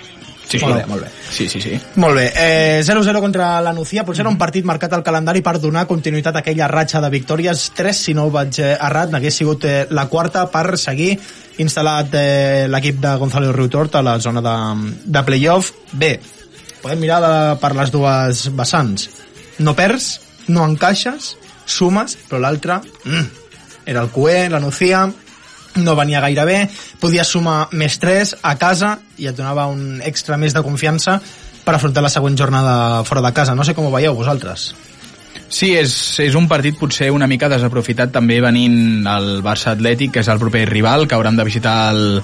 Sí, 0.51 0.59
Molt 0.59 0.75
bé, 0.75 0.85
molt 0.89 1.05
bé. 1.05 1.09
Sí, 1.31 1.47
sí, 1.47 1.61
sí. 1.63 1.77
Molt 1.95 2.17
bé, 2.17 2.25
eh, 2.35 2.81
0-0 2.83 3.21
contra 3.23 3.61
la 3.63 3.71
Nucía, 3.71 4.03
potser 4.03 4.25
era 4.25 4.31
un 4.33 4.37
partit 4.37 4.65
marcat 4.67 4.91
al 4.97 5.03
calendari 5.03 5.39
per 5.41 5.53
donar 5.63 5.85
continuïtat 5.87 6.35
a 6.35 6.41
aquella 6.43 6.67
ratxa 6.67 6.99
de 6.99 7.09
victòries, 7.13 7.69
3 7.77 8.01
si 8.07 8.13
no 8.17 8.25
ho 8.27 8.33
vaig 8.33 8.59
eh, 8.59 8.73
errat, 8.75 9.13
n'hagués 9.13 9.39
sigut 9.39 9.63
eh, 9.63 9.85
la 9.95 10.09
quarta 10.11 10.43
per 10.51 10.75
seguir 10.75 11.13
instal·lat 11.63 12.17
eh, 12.19 12.67
l'equip 12.67 12.99
de 12.99 13.15
Gonzalo 13.21 13.53
Riutort 13.55 13.95
a 13.95 14.03
la 14.03 14.17
zona 14.19 14.43
de, 14.43 14.57
de 15.05 15.23
playoff. 15.23 15.71
Bé, 15.93 16.17
podem 16.81 16.99
mirar 16.99 17.21
de, 17.23 17.33
per 17.63 17.71
les 17.79 17.95
dues 17.95 18.49
vessants. 18.57 19.07
No 19.63 19.71
perds, 19.77 20.11
no 20.51 20.67
encaixes, 20.67 21.35
sumes, 21.63 22.17
però 22.27 22.43
l'altre 22.43 22.81
mm, 23.05 23.27
era 23.87 24.03
el 24.03 24.11
QE, 24.11 24.49
la 24.51 24.59
Nucía, 24.59 25.05
no 25.79 25.95
venia 25.95 26.21
gaire 26.23 26.45
bé, 26.47 26.57
podies 26.99 27.31
sumar 27.31 27.69
més 27.71 27.97
3 28.01 28.35
a 28.43 28.55
casa 28.59 28.97
i 29.17 29.29
et 29.31 29.37
donava 29.37 29.69
un 29.71 30.01
extra 30.03 30.37
més 30.37 30.55
de 30.55 30.63
confiança 30.65 31.19
per 31.63 31.75
afrontar 31.75 32.03
la 32.03 32.11
següent 32.11 32.37
jornada 32.37 33.03
fora 33.07 33.21
de 33.21 33.33
casa. 33.33 33.55
No 33.55 33.63
sé 33.63 33.75
com 33.77 33.87
ho 33.87 33.93
veieu 33.93 34.15
vosaltres. 34.17 34.71
Sí, 35.51 35.73
és, 35.75 35.93
és 36.23 36.35
un 36.39 36.47
partit 36.47 36.77
potser 36.79 37.09
una 37.11 37.27
mica 37.27 37.49
desaprofitat 37.51 38.13
també 38.15 38.39
venint 38.43 39.07
el 39.07 39.41
Barça 39.43 39.73
Atlètic, 39.75 40.13
que 40.15 40.23
és 40.23 40.29
el 40.31 40.39
proper 40.39 40.63
rival, 40.69 41.07
que 41.07 41.17
hauran 41.17 41.35
de 41.35 41.45
visitar 41.47 41.91
el, 41.91 42.21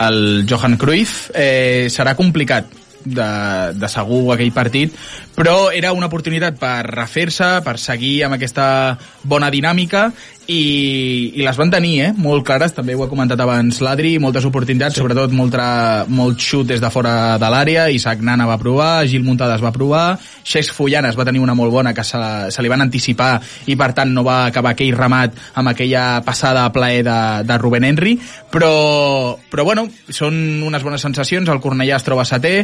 el 0.00 0.20
Johan 0.48 0.78
Cruyff. 0.80 1.28
Eh, 1.36 1.88
serà 1.92 2.16
complicat 2.16 2.72
de, 3.04 3.28
de 3.76 3.88
segur 3.88 4.34
aquell 4.34 4.52
partit, 4.52 4.96
però 5.36 5.70
era 5.76 5.92
una 5.96 6.08
oportunitat 6.10 6.58
per 6.60 6.84
refer-se, 6.88 7.58
per 7.64 7.76
seguir 7.80 8.24
amb 8.26 8.36
aquesta 8.36 8.96
bona 9.24 9.50
dinàmica 9.52 10.08
i, 10.50 11.30
i 11.38 11.44
les 11.46 11.58
van 11.58 11.70
tenir, 11.70 11.92
eh? 12.02 12.10
molt 12.18 12.42
clares, 12.46 12.72
també 12.74 12.96
ho 12.96 13.04
ha 13.04 13.10
comentat 13.10 13.38
abans 13.40 13.78
l'Adri, 13.84 14.16
moltes 14.22 14.46
oportunitats, 14.48 14.96
sí. 14.96 15.02
sobretot 15.02 15.32
molt, 15.36 15.52
tra, 15.54 15.68
molt 16.10 16.40
xut 16.42 16.66
des 16.72 16.82
de 16.82 16.90
fora 16.90 17.36
de 17.38 17.50
l'àrea, 17.52 17.86
Isaac 17.94 18.24
Nana 18.26 18.48
va 18.48 18.58
provar, 18.58 19.06
Gil 19.10 19.22
Muntades 19.26 19.62
va 19.62 19.72
provar, 19.74 20.18
Xex 20.42 20.72
Fullanes 20.74 21.18
va 21.18 21.26
tenir 21.28 21.42
una 21.44 21.54
molt 21.54 21.70
bona 21.74 21.94
que 21.94 22.04
se, 22.06 22.20
se 22.50 22.64
li 22.64 22.72
van 22.72 22.82
anticipar 22.82 23.36
i 23.70 23.78
per 23.78 23.92
tant 23.96 24.10
no 24.14 24.26
va 24.26 24.40
acabar 24.48 24.74
aquell 24.74 24.96
remat 24.96 25.38
amb 25.60 25.70
aquella 25.72 26.04
passada 26.26 26.66
a 26.66 26.74
plaer 26.74 27.04
de, 27.06 27.18
de 27.46 27.58
Ruben 27.62 27.86
Henry, 27.86 28.16
però, 28.50 29.36
però 29.52 29.66
bueno, 29.68 29.86
són 30.10 30.34
unes 30.66 30.86
bones 30.86 31.06
sensacions, 31.06 31.48
el 31.48 31.62
Cornellà 31.62 32.00
es 32.00 32.06
troba 32.06 32.26
setè, 32.26 32.56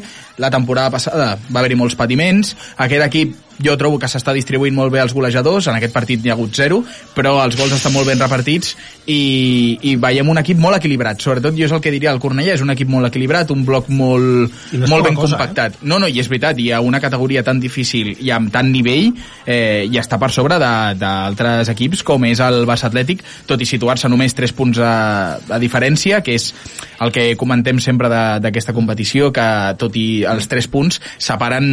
la 0.43 0.50
temporada 0.50 0.90
passada 0.99 1.35
va 1.47 1.62
haver-hi 1.62 1.78
molts 1.78 1.99
patiments, 1.99 2.57
aquest 2.83 3.07
equip 3.07 3.45
jo 3.62 3.76
trobo 3.80 3.98
que 4.02 4.08
s'està 4.10 4.34
distribuint 4.36 4.75
molt 4.76 4.92
bé 4.92 5.00
els 5.02 5.14
golejadors, 5.16 5.68
en 5.70 5.78
aquest 5.78 5.94
partit 5.94 6.22
n'hi 6.22 6.32
ha 6.32 6.36
hagut 6.36 6.54
zero, 6.56 6.82
però 7.14 7.36
els 7.44 7.56
gols 7.58 7.75
estan 7.76 7.94
molt 7.94 8.08
ben 8.10 8.20
repartits 8.20 8.75
i, 9.06 9.78
i 9.90 9.94
veiem 10.00 10.28
un 10.28 10.40
equip 10.42 10.58
molt 10.60 10.78
equilibrat, 10.78 11.20
sobretot 11.22 11.56
jo 11.56 11.66
és 11.66 11.75
el 11.75 11.82
que 11.84 11.92
diria 11.94 12.12
el 12.12 12.20
Cornellà, 12.22 12.56
és 12.56 12.64
un 12.64 12.72
equip 12.75 12.90
molt 12.92 13.08
equilibrat, 13.08 13.52
un 13.54 13.64
bloc 13.66 13.88
molt, 13.88 14.52
no 14.72 14.90
molt 14.90 15.06
ben 15.06 15.16
cosa, 15.18 15.38
compactat. 15.38 15.80
No, 15.86 16.00
no, 16.02 16.10
i 16.10 16.20
és 16.20 16.30
veritat, 16.30 16.58
hi 16.60 16.70
ha 16.75 16.82
una 16.84 17.00
categoria 17.02 17.44
tan 17.46 17.60
difícil 17.62 18.14
i 18.20 18.32
amb 18.34 18.50
tant 18.52 18.70
nivell 18.72 19.12
eh, 19.46 19.86
i 19.86 20.00
està 20.00 20.18
per 20.20 20.30
sobre 20.34 20.58
d'altres 20.58 21.70
equips 21.72 22.02
com 22.06 22.26
és 22.28 22.42
el 22.44 22.64
Barça 22.68 22.90
Atlètic, 22.90 23.22
tot 23.46 23.62
i 23.62 23.68
situar-se 23.68 24.10
només 24.10 24.34
3 24.36 24.56
punts 24.56 24.82
a, 24.82 25.38
a 25.38 25.60
diferència, 25.62 26.20
que 26.26 26.36
és 26.36 26.50
el 27.00 27.12
que 27.14 27.28
comentem 27.38 27.80
sempre 27.82 28.10
d'aquesta 28.42 28.75
competició, 28.76 29.30
que 29.34 29.46
tot 29.78 29.96
i 29.96 30.25
els 30.28 30.48
3 30.50 30.70
punts 30.72 31.00
separen 31.22 31.66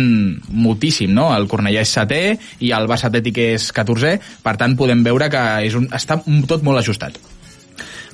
moltíssim, 0.54 1.14
no? 1.16 1.32
El 1.36 1.48
Cornellà 1.52 1.73
és 1.82 1.94
setè 1.98 2.24
i 2.60 2.72
el 2.76 2.90
Barça 2.90 3.10
Atlètic 3.10 3.38
és 3.44 3.70
14è, 3.76 4.18
per 4.44 4.58
tant 4.58 4.76
podem 4.80 5.04
veure 5.06 5.30
que 5.30 5.44
és 5.68 5.78
un, 5.80 5.90
està 5.94 6.20
tot 6.48 6.64
molt 6.64 6.84
ajustat. 6.84 7.20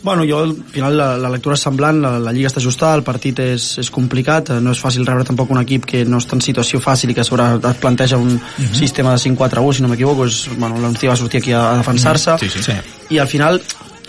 Bueno, 0.01 0.23
jo 0.23 0.37
al 0.39 0.53
final 0.71 0.95
la, 0.95 1.17
la 1.19 1.29
lectura 1.29 1.57
és 1.57 1.63
semblant, 1.65 1.97
la, 1.99 2.13
la 2.23 2.31
lliga 2.31 2.47
està 2.47 2.61
ajustada, 2.61 2.95
el 2.95 3.03
partit 3.03 3.41
és, 3.43 3.65
és 3.81 3.89
complicat, 3.91 4.53
eh, 4.53 4.59
no 4.63 4.71
és 4.71 4.79
fàcil 4.79 5.03
rebre 5.07 5.27
tampoc 5.27 5.51
un 5.51 5.59
equip 5.59 5.83
que 5.89 6.05
no 6.07 6.21
està 6.23 6.37
en 6.37 6.43
situació 6.45 6.79
fàcil 6.79 7.11
i 7.11 7.17
que 7.17 7.25
sobre 7.27 7.49
et 7.57 7.81
planteja 7.83 8.17
un 8.17 8.37
sistema 8.71 9.11
de 9.11 9.19
5-4-1, 9.25 9.75
si 9.75 9.83
no 9.83 9.91
m'equivoco, 9.91 10.29
és, 10.29 10.45
bueno, 10.55 10.79
Nucía 10.79 11.11
va 11.11 11.19
sortir 11.19 11.41
aquí 11.41 11.51
a, 11.51 11.73
a 11.73 11.77
defensar-se, 11.81 12.37
Sí, 12.39 12.49
sí. 12.49 12.63
Sí. 12.63 12.77
i 13.09 13.19
al 13.19 13.27
final 13.27 13.59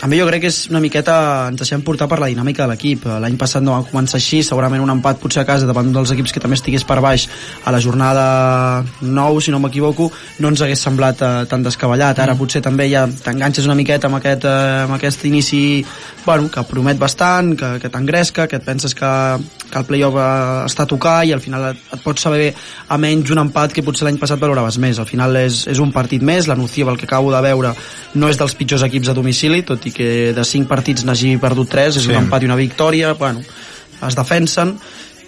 també 0.01 0.17
jo 0.17 0.25
crec 0.25 0.47
que 0.47 0.49
és 0.49 0.63
una 0.73 0.81
miqueta 0.81 1.15
ens 1.51 1.61
deixem 1.61 1.83
portar 1.85 2.09
per 2.09 2.17
la 2.23 2.31
dinàmica 2.31 2.65
de 2.65 2.73
l'equip. 2.73 3.05
L'any 3.21 3.37
passat 3.41 3.61
no 3.65 3.75
va 3.75 3.85
començar 3.85 4.17
així 4.17 4.41
segurament 4.47 4.81
un 4.81 4.95
empat 4.95 5.21
potser 5.21 5.43
a 5.43 5.49
casa 5.49 5.69
davant 5.69 5.91
dels 5.93 6.15
equips 6.15 6.33
que 6.33 6.41
també 6.41 6.57
estigués 6.57 6.87
per 6.89 7.03
baix 7.05 7.27
a 7.65 7.75
la 7.75 7.83
jornada 7.85 8.25
9 9.03 9.45
si 9.45 9.53
no 9.53 9.61
m'equivoco 9.61 10.09
no 10.41 10.49
ens 10.49 10.63
hagués 10.65 10.81
semblat 10.87 11.21
eh, 11.21 11.31
tan 11.51 11.67
descabellat 11.67 12.19
ara 12.25 12.37
potser 12.39 12.63
també 12.65 12.89
ja 12.89 13.05
t'enganxes 13.07 13.69
una 13.69 13.77
miqueta 13.77 14.09
amb 14.09 14.17
aquest, 14.21 14.47
eh, 14.49 14.87
amb 14.87 14.97
aquest 14.97 15.27
inici 15.29 15.85
bueno, 16.25 16.49
que 16.49 16.65
promet 16.65 16.99
bastant 16.99 17.55
que, 17.57 17.71
que 17.83 17.91
t'engresca, 17.93 18.47
que 18.49 18.57
et 18.57 18.65
penses 18.65 18.95
que, 18.95 19.11
que 19.71 19.79
el 19.79 19.87
playoff 19.89 20.17
eh, 20.17 20.65
està 20.65 20.85
a 20.85 20.91
tocar 20.91 21.19
i 21.29 21.35
al 21.37 21.45
final 21.45 21.71
et, 21.73 21.85
et 21.93 22.05
pots 22.05 22.25
saber 22.25 22.51
a 22.89 22.99
menys 23.01 23.33
un 23.35 23.43
empat 23.45 23.77
que 23.77 23.85
potser 23.85 24.09
l'any 24.09 24.19
passat 24.21 24.41
valoraves 24.41 24.79
més. 24.83 25.01
Al 25.01 25.09
final 25.09 25.37
és, 25.41 25.63
és 25.71 25.81
un 25.83 25.93
partit 25.93 26.23
més, 26.25 26.49
la 26.49 26.59
Nucía 26.59 26.89
pel 26.89 26.99
que 27.01 27.09
acabo 27.09 27.33
de 27.33 27.41
veure 27.45 27.75
no 28.15 28.31
és 28.31 28.41
dels 28.41 28.57
pitjors 28.59 28.85
equips 28.87 29.13
a 29.13 29.17
domicili 29.17 29.63
tot 29.67 29.87
i 29.87 29.90
que 29.93 30.33
de 30.37 30.45
5 30.45 30.69
partits 30.69 31.05
n'hagi 31.05 31.37
perdut 31.43 31.69
3 31.71 31.97
és 31.97 32.03
Sí. 32.05 32.11
un 32.11 32.17
empat 32.25 32.43
i 32.43 32.47
una 32.51 32.57
victòria 32.57 33.15
bueno, 33.15 33.43
es 34.07 34.17
defensen. 34.17 34.77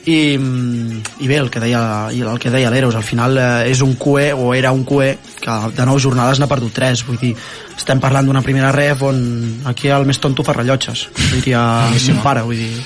I, 0.05 0.35
i 0.35 1.29
bé, 1.31 1.37
el 1.39 1.49
que 1.49 1.61
deia, 1.63 2.09
i 2.11 2.25
el 2.27 2.39
que 2.43 2.51
deia 2.51 2.73
l'Eros, 2.75 2.97
al 2.99 3.05
final 3.07 3.37
eh, 3.39 3.71
és 3.71 3.79
un 3.87 3.93
QE 3.95 4.33
o 4.35 4.49
era 4.53 4.73
un 4.75 4.83
QE 4.85 5.13
que 5.41 5.59
de 5.77 5.87
9 5.87 6.01
jornades 6.03 6.41
n'ha 6.43 6.49
perdut 6.51 6.73
3 6.75 7.05
vull 7.07 7.21
dir, 7.21 7.37
estem 7.77 8.01
parlant 8.03 8.27
d'una 8.27 8.43
primera 8.43 8.73
ref 8.75 9.05
on 9.07 9.63
aquí 9.71 9.93
el 9.95 10.03
més 10.05 10.19
tonto 10.19 10.43
fa 10.43 10.57
rellotges 10.59 11.05
diria 11.37 11.63
mon 11.87 12.19
pare. 12.25 12.43
Vull 12.43 12.57
dir 12.65 12.83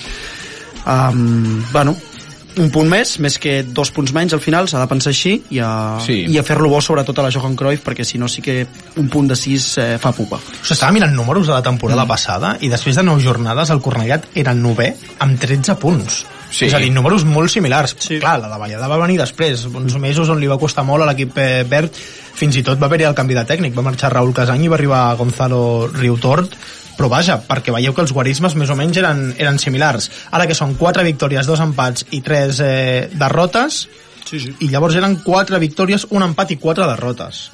um, 0.85 1.62
bueno 1.73 1.97
un 2.56 2.70
punt 2.72 2.88
més, 2.88 3.16
més 3.20 3.36
que 3.40 3.58
dos 3.62 3.90
punts 3.92 4.12
menys 4.16 4.32
al 4.36 4.40
final, 4.40 4.68
s'ha 4.68 4.80
de 4.80 4.88
pensar 4.88 5.12
així 5.12 5.34
i 5.52 5.60
a, 5.60 5.98
Sí. 6.04 6.22
i 6.32 6.38
a 6.38 6.44
fer-lo 6.46 6.70
bo 6.72 6.80
sobretot 6.80 7.18
a 7.18 7.26
la 7.26 7.32
Johan 7.32 7.56
Cruyff 7.56 7.84
perquè 7.84 8.04
si 8.04 8.18
no 8.18 8.28
sí 8.28 8.42
que 8.42 8.66
un 8.96 9.10
punt 9.12 9.28
de 9.28 9.36
6 9.36 9.66
eh, 9.78 9.98
fa 10.00 10.12
pupa 10.16 10.36
O 10.36 10.40
sigui, 10.62 10.72
estava 10.72 10.92
mirant 10.92 11.12
números 11.14 11.46
de 11.46 11.52
la 11.52 11.62
temporada 11.62 12.04
mm. 12.04 12.08
passada 12.08 12.56
i 12.60 12.70
després 12.72 12.96
de 12.96 13.04
9 13.04 13.22
jornades 13.22 13.70
el 13.70 13.82
Cornellà 13.84 14.20
era 14.34 14.56
el 14.56 14.62
9è 14.64 14.88
amb 15.26 15.38
13 15.40 15.76
punts. 15.80 16.25
Sí. 16.50 16.68
És 16.68 16.75
a 16.75 16.78
dir, 16.80 16.92
números 16.94 17.25
molt 17.28 17.50
similars. 17.50 17.96
Sí. 17.98 18.20
Clar, 18.22 18.38
la 18.40 18.48
davallada 18.48 18.88
va 18.88 19.00
venir 19.02 19.18
després, 19.18 19.66
uns 19.66 19.98
mesos 20.00 20.30
on 20.32 20.40
li 20.40 20.48
va 20.48 20.58
costar 20.58 20.86
molt 20.86 21.04
a 21.04 21.10
l'equip 21.10 21.36
eh, 21.42 21.64
verd, 21.68 21.92
fins 22.36 22.56
i 22.56 22.62
tot 22.64 22.80
va 22.80 22.86
haver-hi 22.88 23.08
el 23.08 23.16
canvi 23.18 23.36
de 23.36 23.44
tècnic, 23.48 23.75
va 23.76 23.84
marxar 23.84 24.12
Raúl 24.14 24.32
Casany 24.36 24.64
i 24.64 24.70
va 24.72 24.78
arribar 24.78 25.02
Gonzalo 25.18 25.90
Riutort, 25.92 26.54
però 26.96 27.10
vaja, 27.12 27.38
perquè 27.44 27.74
veieu 27.74 27.94
que 27.94 28.02
els 28.04 28.14
guarismes 28.16 28.56
més 28.56 28.70
o 28.72 28.76
menys 28.78 29.00
eren, 29.02 29.26
eren 29.38 29.60
similars. 29.62 30.10
Ara 30.32 30.46
que 30.48 30.56
són 30.56 30.74
4 30.80 31.04
victòries, 31.06 31.46
2 31.48 31.64
empats 31.68 32.06
i 32.16 32.22
3 32.24 32.62
eh, 32.64 33.08
derrotes, 33.12 33.82
sí, 34.24 34.40
sí. 34.40 34.54
i 34.64 34.70
llavors 34.72 34.96
eren 34.96 35.20
4 35.24 35.60
victòries, 35.62 36.08
un 36.10 36.24
empat 36.26 36.56
i 36.56 36.60
4 36.62 36.88
derrotes. 36.94 37.46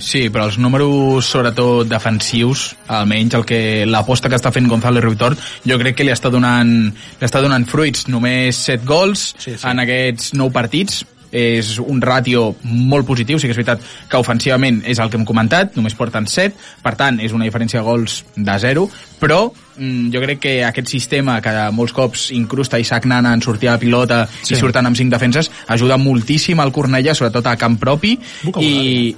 Sí, 0.00 0.30
però 0.32 0.46
els 0.48 0.56
números, 0.56 1.26
sobretot 1.28 1.84
defensius, 1.90 2.70
almenys 2.88 3.34
el 3.36 3.44
que 3.44 3.58
l'aposta 3.84 4.30
que 4.32 4.38
està 4.38 4.48
fent 4.54 4.68
Gonzalo 4.70 5.02
Ruitort, 5.04 5.40
jo 5.68 5.76
crec 5.80 5.98
que 5.98 6.06
li 6.08 6.12
està 6.14 6.30
donant, 6.32 6.70
li 6.88 7.26
està 7.26 7.42
donant 7.44 7.66
fruits. 7.68 8.06
Només 8.08 8.62
7 8.64 8.88
gols 8.88 9.34
Sí, 9.36 9.52
sí. 9.52 9.60
en 9.68 9.84
aquests 9.84 10.32
9 10.40 10.54
partits, 10.56 11.02
és 11.34 11.74
un 11.82 11.98
ràtio 12.04 12.52
molt 12.62 13.06
positiu, 13.08 13.40
sí 13.42 13.48
que 13.48 13.54
és 13.56 13.58
veritat 13.58 13.82
que 14.08 14.20
ofensivament 14.22 14.82
és 14.86 15.00
el 15.02 15.10
que 15.10 15.18
hem 15.18 15.24
comentat, 15.26 15.74
només 15.74 15.96
porten 15.98 16.28
7, 16.30 16.54
per 16.84 16.94
tant 17.00 17.18
és 17.20 17.34
una 17.34 17.44
diferència 17.48 17.80
de 17.80 17.86
gols 17.88 18.20
de 18.36 18.54
0, 18.62 18.86
però 19.18 19.40
mm, 19.50 20.12
jo 20.14 20.22
crec 20.22 20.38
que 20.46 20.54
aquest 20.64 20.92
sistema 20.94 21.40
que 21.42 21.52
molts 21.74 21.92
cops 21.96 22.28
incrusta 22.36 22.78
Isaac 22.78 23.08
Nana 23.10 23.34
en 23.34 23.42
sortir 23.42 23.68
a 23.72 23.78
pilota 23.82 24.22
sí. 24.30 24.54
i 24.54 24.60
surten 24.60 24.86
amb 24.86 24.96
5 24.96 25.10
defenses 25.10 25.50
ajuda 25.74 25.98
moltíssim 25.98 26.60
al 26.62 26.70
Cornellà, 26.72 27.14
sobretot 27.18 27.50
a 27.50 27.56
camp 27.58 27.80
propi 27.82 28.14
i... 28.62 29.16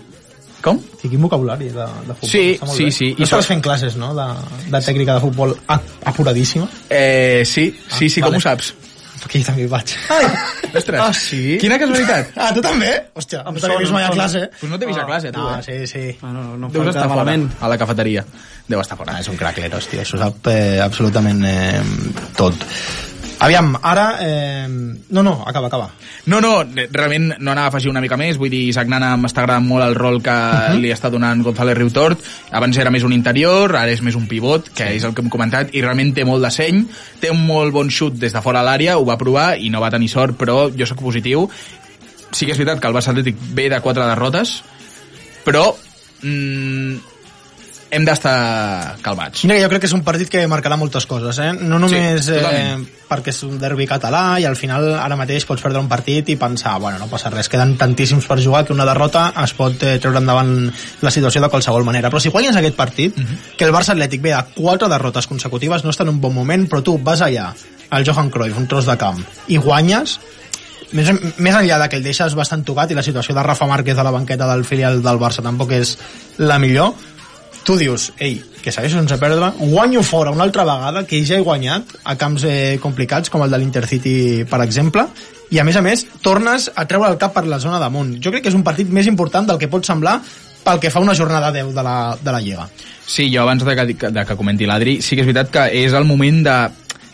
Com? 0.66 0.80
Sí, 0.98 1.06
quin 1.12 1.20
vocabulari 1.22 1.68
de, 1.68 1.84
de 2.08 2.14
futbol. 2.16 2.30
Sí, 2.30 2.58
sí, 2.72 2.84
bé. 2.84 2.90
sí. 2.90 3.10
No 3.18 3.22
I 3.22 3.28
so- 3.28 3.42
fent 3.44 3.60
classes, 3.62 3.94
no?, 4.00 4.08
de, 4.16 4.24
de 4.72 4.80
tècnica 4.82 5.14
de 5.14 5.20
futbol 5.20 5.52
apuradíssima. 5.68 6.66
Eh, 6.90 7.44
sí, 7.46 7.68
sí, 7.86 8.08
sí, 8.08 8.20
Ah, 8.20 8.24
com 8.24 8.32
vale. 8.32 8.38
ho 8.38 8.40
saps? 8.40 8.72
Perquè 9.22 9.40
jo 9.40 9.46
també 9.48 9.62
hi 9.64 9.68
vaig. 9.70 9.92
Ostres, 10.76 11.00
Ah, 11.00 11.12
sí? 11.16 11.56
Quina 11.60 11.78
casualitat. 11.80 12.34
Ah, 12.36 12.50
tu 12.52 12.60
també? 12.64 12.90
Hòstia, 13.16 13.42
no 13.46 13.60
t'havia 13.62 13.78
vist 13.80 13.94
mai 13.94 14.04
a 14.04 14.10
classe. 14.12 14.42
Pues 14.60 14.70
no 14.72 14.78
t'he 14.78 14.86
vist 14.90 15.00
a 15.00 15.06
classe, 15.08 15.32
tu, 15.32 15.40
no, 15.40 15.54
eh? 15.56 15.62
sí, 15.64 15.78
sí. 15.88 16.04
Ah, 16.20 16.32
no, 16.34 16.44
no, 16.60 16.68
Deus 16.74 16.90
estar 16.92 17.08
malament. 17.08 17.48
a 17.60 17.70
la 17.72 17.78
cafeteria. 17.80 18.24
Deu 18.68 18.80
estar 18.82 18.98
fora. 18.98 19.14
Ah, 19.16 19.20
és 19.24 19.28
un 19.32 19.36
crackler, 19.40 19.70
hòstia, 19.72 20.02
això 20.04 20.18
sap 20.20 20.50
eh, 20.52 20.78
absolutament 20.84 21.42
eh, 21.48 21.80
tot. 22.36 22.66
Aviam, 23.38 23.74
ara... 23.82 24.16
Eh... 24.20 24.66
No, 25.10 25.22
no, 25.22 25.44
acaba, 25.46 25.66
acaba. 25.66 25.90
No, 26.26 26.40
no, 26.40 26.64
realment 26.90 27.34
no 27.38 27.52
anava 27.52 27.66
a 27.66 27.68
afegir 27.68 27.90
una 27.90 28.00
mica 28.00 28.16
més, 28.16 28.38
vull 28.40 28.50
dir, 28.50 28.62
Isaac 28.70 28.88
Nana 28.88 29.12
m'està 29.20 29.42
agradant 29.42 29.66
molt 29.68 29.84
el 29.84 29.94
rol 29.94 30.22
que 30.24 30.32
uh 30.32 30.72
-huh. 30.72 30.80
li 30.80 30.90
està 30.92 31.10
donant 31.10 31.42
González 31.42 31.76
Riutort, 31.76 32.18
abans 32.50 32.78
era 32.78 32.90
més 32.90 33.04
un 33.04 33.12
interior, 33.12 33.76
ara 33.76 33.90
és 33.92 34.02
més 34.02 34.14
un 34.14 34.26
pivot, 34.26 34.70
que 34.70 34.88
sí. 34.88 34.96
és 34.96 35.04
el 35.04 35.14
que 35.14 35.22
hem 35.22 35.28
comentat, 35.28 35.74
i 35.74 35.82
realment 35.82 36.14
té 36.14 36.24
molt 36.24 36.42
de 36.42 36.50
seny, 36.50 36.86
té 37.20 37.30
un 37.30 37.46
molt 37.46 37.72
bon 37.72 37.90
xut 37.90 38.14
des 38.14 38.32
de 38.32 38.42
fora 38.42 38.62
l'àrea, 38.62 38.96
ho 38.96 39.04
va 39.04 39.18
provar 39.18 39.58
i 39.58 39.70
no 39.70 39.80
va 39.80 39.90
tenir 39.90 40.08
sort, 40.08 40.36
però 40.38 40.70
jo 40.78 40.86
sóc 40.86 41.00
positiu. 41.00 41.50
Sí 42.32 42.46
que 42.46 42.52
és 42.52 42.58
veritat 42.58 42.80
que 42.80 42.88
el 42.88 42.94
Barça 42.94 43.12
Atlètic 43.12 43.36
ve 43.54 43.68
de 43.68 43.80
quatre 43.80 44.06
derrotes, 44.06 44.62
però 45.44 45.76
mm, 46.22 47.15
hem 47.90 48.04
d'estar 48.06 48.96
calmats. 49.02 49.44
Mira, 49.46 49.58
jo 49.62 49.68
crec 49.70 49.84
que 49.84 49.88
és 49.90 49.94
un 49.94 50.02
partit 50.06 50.30
que 50.30 50.42
marcarà 50.50 50.78
moltes 50.78 51.06
coses, 51.06 51.38
eh? 51.42 51.52
No 51.54 51.78
només 51.82 52.26
Sí, 52.26 52.34
eh, 52.34 52.76
perquè 53.06 53.30
és 53.30 53.42
un 53.46 53.58
derbi 53.62 53.86
català 53.86 54.38
i 54.42 54.46
al 54.48 54.56
final 54.58 54.88
ara 54.98 55.18
mateix 55.18 55.46
pots 55.46 55.62
perdre 55.62 55.80
un 55.82 55.88
partit 55.88 56.28
i 56.32 56.38
pensar, 56.40 56.76
bueno, 56.82 56.98
no 56.98 57.08
passa 57.10 57.30
res, 57.30 57.48
queden 57.52 57.76
tantíssims 57.78 58.26
per 58.26 58.40
jugar 58.42 58.64
que 58.66 58.74
una 58.74 58.86
derrota 58.88 59.28
es 59.44 59.54
pot 59.54 59.82
eh, 59.86 59.96
treure 60.02 60.22
endavant 60.22 60.52
la 61.02 61.14
situació 61.14 61.44
de 61.44 61.50
qualsevol 61.52 61.86
manera. 61.86 62.10
Però 62.10 62.22
si 62.22 62.34
guanyes 62.34 62.58
aquest 62.58 62.76
partit, 62.78 63.18
que 63.56 63.68
el 63.68 63.74
Barça 63.74 63.94
Atlètic 63.94 64.24
ve 64.24 64.34
de 64.34 64.42
quatre 64.56 64.90
derrotes 64.90 65.30
consecutives, 65.30 65.84
no 65.84 65.94
està 65.94 66.06
en 66.06 66.14
un 66.16 66.20
bon 66.20 66.34
moment, 66.34 66.66
però 66.70 66.82
tu 66.82 66.98
vas 66.98 67.22
allà, 67.22 67.52
al 67.90 68.06
Johan 68.06 68.30
Cruyff, 68.34 68.58
un 68.58 68.66
tros 68.66 68.86
de 68.88 68.96
camp, 68.98 69.22
i 69.46 69.60
guanyes, 69.62 70.18
més, 70.92 71.10
més 71.38 71.54
enllà 71.54 71.78
de 71.82 71.88
que 71.90 71.98
el 72.00 72.06
deixes 72.06 72.34
bastant 72.38 72.64
tocat 72.66 72.90
i 72.90 72.98
la 72.98 73.04
situació 73.06 73.34
de 73.34 73.42
Rafa 73.42 73.66
Márquez 73.70 73.98
a 73.98 74.06
la 74.06 74.14
banqueta 74.14 74.48
del 74.50 74.64
filial 74.64 75.02
del 75.02 75.20
Barça 75.22 75.44
tampoc 75.44 75.74
és 75.76 75.96
la 76.38 76.58
millor, 76.62 76.94
tu 77.66 77.74
dius, 77.76 78.12
ei, 78.22 78.38
que 78.62 78.70
segueixo 78.70 79.00
sense 79.00 79.18
perdre, 79.18 79.50
guanyo 79.58 80.04
fora 80.06 80.30
una 80.30 80.46
altra 80.46 80.64
vegada, 80.64 81.02
que 81.06 81.18
ja 81.26 81.36
he 81.36 81.44
guanyat 81.44 81.96
a 82.04 82.14
camps 82.18 82.46
eh, 82.46 82.78
complicats, 82.82 83.32
com 83.32 83.42
el 83.42 83.50
de 83.50 83.58
l'Intercity, 83.58 84.16
per 84.48 84.62
exemple, 84.62 85.08
i 85.50 85.58
a 85.58 85.64
més 85.66 85.76
a 85.78 85.82
més, 85.82 86.06
tornes 86.22 86.70
a 86.74 86.86
treure 86.86 87.10
el 87.10 87.18
cap 87.18 87.34
per 87.34 87.44
la 87.50 87.58
zona 87.62 87.82
damunt. 87.82 88.16
Jo 88.22 88.30
crec 88.30 88.46
que 88.46 88.52
és 88.54 88.58
un 88.58 88.64
partit 88.66 88.90
més 88.90 89.10
important 89.10 89.50
del 89.50 89.58
que 89.58 89.70
pot 89.70 89.86
semblar 89.86 90.20
pel 90.66 90.80
que 90.82 90.90
fa 90.90 91.02
una 91.02 91.14
jornada 91.14 91.52
10 91.54 91.74
de 91.74 91.82
la, 91.86 91.98
de 92.22 92.32
la 92.34 92.40
Lliga. 92.42 92.70
Sí, 93.06 93.28
jo 93.34 93.42
abans 93.42 93.62
de 93.66 93.76
que, 93.78 94.10
de 94.10 94.24
que 94.26 94.38
comenti 94.38 94.66
l'Adri, 94.66 95.00
sí 95.02 95.14
que 95.14 95.22
és 95.22 95.28
veritat 95.28 95.52
que 95.54 95.68
és 95.82 95.94
el 95.94 96.06
moment 96.06 96.42
de 96.46 96.56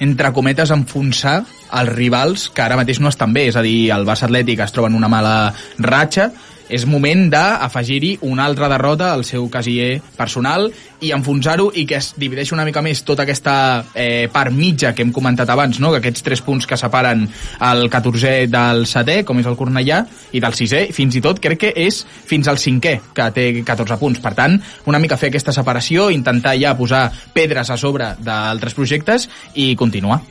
entre 0.02 0.32
cometes, 0.35 0.73
enfonsar 0.75 1.42
els 1.78 1.92
rivals 1.92 2.49
que 2.52 2.64
ara 2.64 2.76
mateix 2.80 2.99
no 3.00 3.12
estan 3.12 3.32
bé, 3.32 3.47
és 3.52 3.56
a 3.56 3.62
dir, 3.64 3.92
el 3.94 4.09
Barça 4.09 4.26
Atlètic 4.26 4.64
es 4.64 4.73
troba 4.75 4.90
en 4.90 4.97
una 4.99 5.09
mala 5.12 5.52
ratxa, 5.78 6.32
és 6.69 6.87
moment 6.87 7.28
d'afegir-hi 7.33 8.16
una 8.28 8.47
altra 8.47 8.69
derrota 8.71 9.12
al 9.12 9.25
seu 9.25 9.49
casier 9.50 10.00
personal 10.16 10.69
i 11.02 11.11
enfonsar-ho 11.14 11.71
i 11.75 11.85
que 11.88 11.99
es 11.99 12.12
divideixi 12.19 12.54
una 12.54 12.66
mica 12.66 12.83
més 12.85 13.02
tota 13.07 13.25
aquesta 13.26 13.54
eh, 13.95 14.28
part 14.33 14.54
mitja 14.54 14.92
que 14.95 15.02
hem 15.02 15.12
comentat 15.14 15.50
abans, 15.50 15.81
no? 15.83 15.90
que 15.92 16.02
aquests 16.02 16.23
tres 16.26 16.42
punts 16.47 16.69
que 16.69 16.78
separen 16.78 17.25
el 17.71 17.88
14è 17.90 18.47
del 18.50 18.87
setè, 18.90 19.23
com 19.26 19.40
és 19.42 19.49
el 19.50 19.59
Cornellà, 19.59 20.02
i 20.33 20.42
del 20.42 20.59
sisè, 20.59 20.85
fins 20.95 21.19
i 21.19 21.25
tot 21.25 21.40
crec 21.42 21.64
que 21.64 21.73
és 21.87 22.02
fins 22.07 22.49
al 22.49 22.61
cinquè, 22.62 22.99
que 23.14 23.31
té 23.35 23.49
14 23.62 23.99
punts. 24.00 24.23
Per 24.23 24.35
tant, 24.38 24.59
una 24.90 25.02
mica 25.02 25.19
fer 25.21 25.33
aquesta 25.33 25.54
separació, 25.54 26.11
intentar 26.14 26.54
ja 26.61 26.76
posar 26.78 27.09
pedres 27.35 27.71
a 27.71 27.81
sobre 27.81 28.14
d'altres 28.23 28.78
projectes 28.78 29.28
i 29.54 29.75
continuar. 29.76 30.22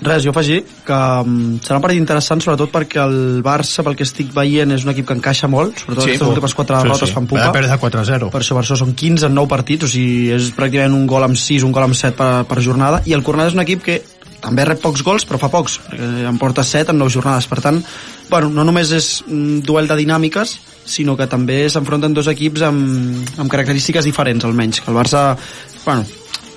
Res, 0.00 0.22
jo 0.24 0.32
afegir 0.32 0.62
que 0.86 0.98
um, 1.24 1.58
serà 1.60 1.76
un 1.76 1.84
partit 1.84 2.00
interessant 2.00 2.40
sobretot 2.40 2.70
perquè 2.72 3.02
el 3.02 3.42
Barça, 3.44 3.84
pel 3.84 3.98
que 3.98 4.06
estic 4.06 4.30
veient, 4.32 4.72
és 4.72 4.86
un 4.86 4.94
equip 4.94 5.10
que 5.10 5.16
encaixa 5.18 5.50
molt, 5.52 5.82
sobretot 5.82 6.06
Sí, 6.06 6.14
sí, 6.14 6.16
aquestes 6.16 6.30
últimes 6.30 6.54
quatre 6.56 6.78
derrotes 6.78 7.12
fan 7.12 7.26
Va 7.28 7.34
pupa. 7.34 7.50
perdre 7.58 7.76
4-0. 7.82 8.30
Per 8.32 8.40
això, 8.40 8.56
per 8.56 8.64
això 8.64 8.78
són 8.80 8.94
15 8.96 9.28
en 9.28 9.36
9 9.36 9.50
partits, 9.50 9.84
o 9.84 9.92
sigui, 9.92 10.30
és 10.32 10.48
pràcticament 10.56 10.96
un 10.96 11.04
gol 11.10 11.26
amb 11.26 11.36
6, 11.36 11.66
un 11.68 11.76
gol 11.76 11.84
amb 11.90 11.98
7 11.98 12.16
per, 12.16 12.30
per 12.48 12.64
jornada, 12.64 13.02
i 13.04 13.12
el 13.12 13.24
Cornellà 13.26 13.52
és 13.52 13.58
un 13.58 13.64
equip 13.66 13.84
que 13.84 13.98
també 14.40 14.64
rep 14.64 14.80
pocs 14.80 15.02
gols, 15.04 15.26
però 15.28 15.36
fa 15.36 15.50
pocs, 15.52 15.76
perquè 15.84 16.24
en 16.30 16.38
porta 16.40 16.64
7 16.64 16.94
en 16.94 16.98
9 17.02 17.12
jornades. 17.12 17.46
Per 17.50 17.60
tant, 17.60 17.82
bueno, 18.30 18.48
no 18.48 18.64
només 18.64 18.92
és 18.96 19.10
un 19.28 19.60
duel 19.60 19.90
de 19.90 19.98
dinàmiques, 20.00 20.56
sinó 20.88 21.16
que 21.16 21.28
també 21.30 21.66
s'enfronten 21.68 22.16
dos 22.16 22.30
equips 22.32 22.64
amb, 22.66 23.36
amb 23.36 23.52
característiques 23.52 24.08
diferents, 24.08 24.48
almenys. 24.48 24.80
Que 24.80 24.90
el 24.90 24.96
Barça, 24.96 25.36
bueno, 25.84 26.08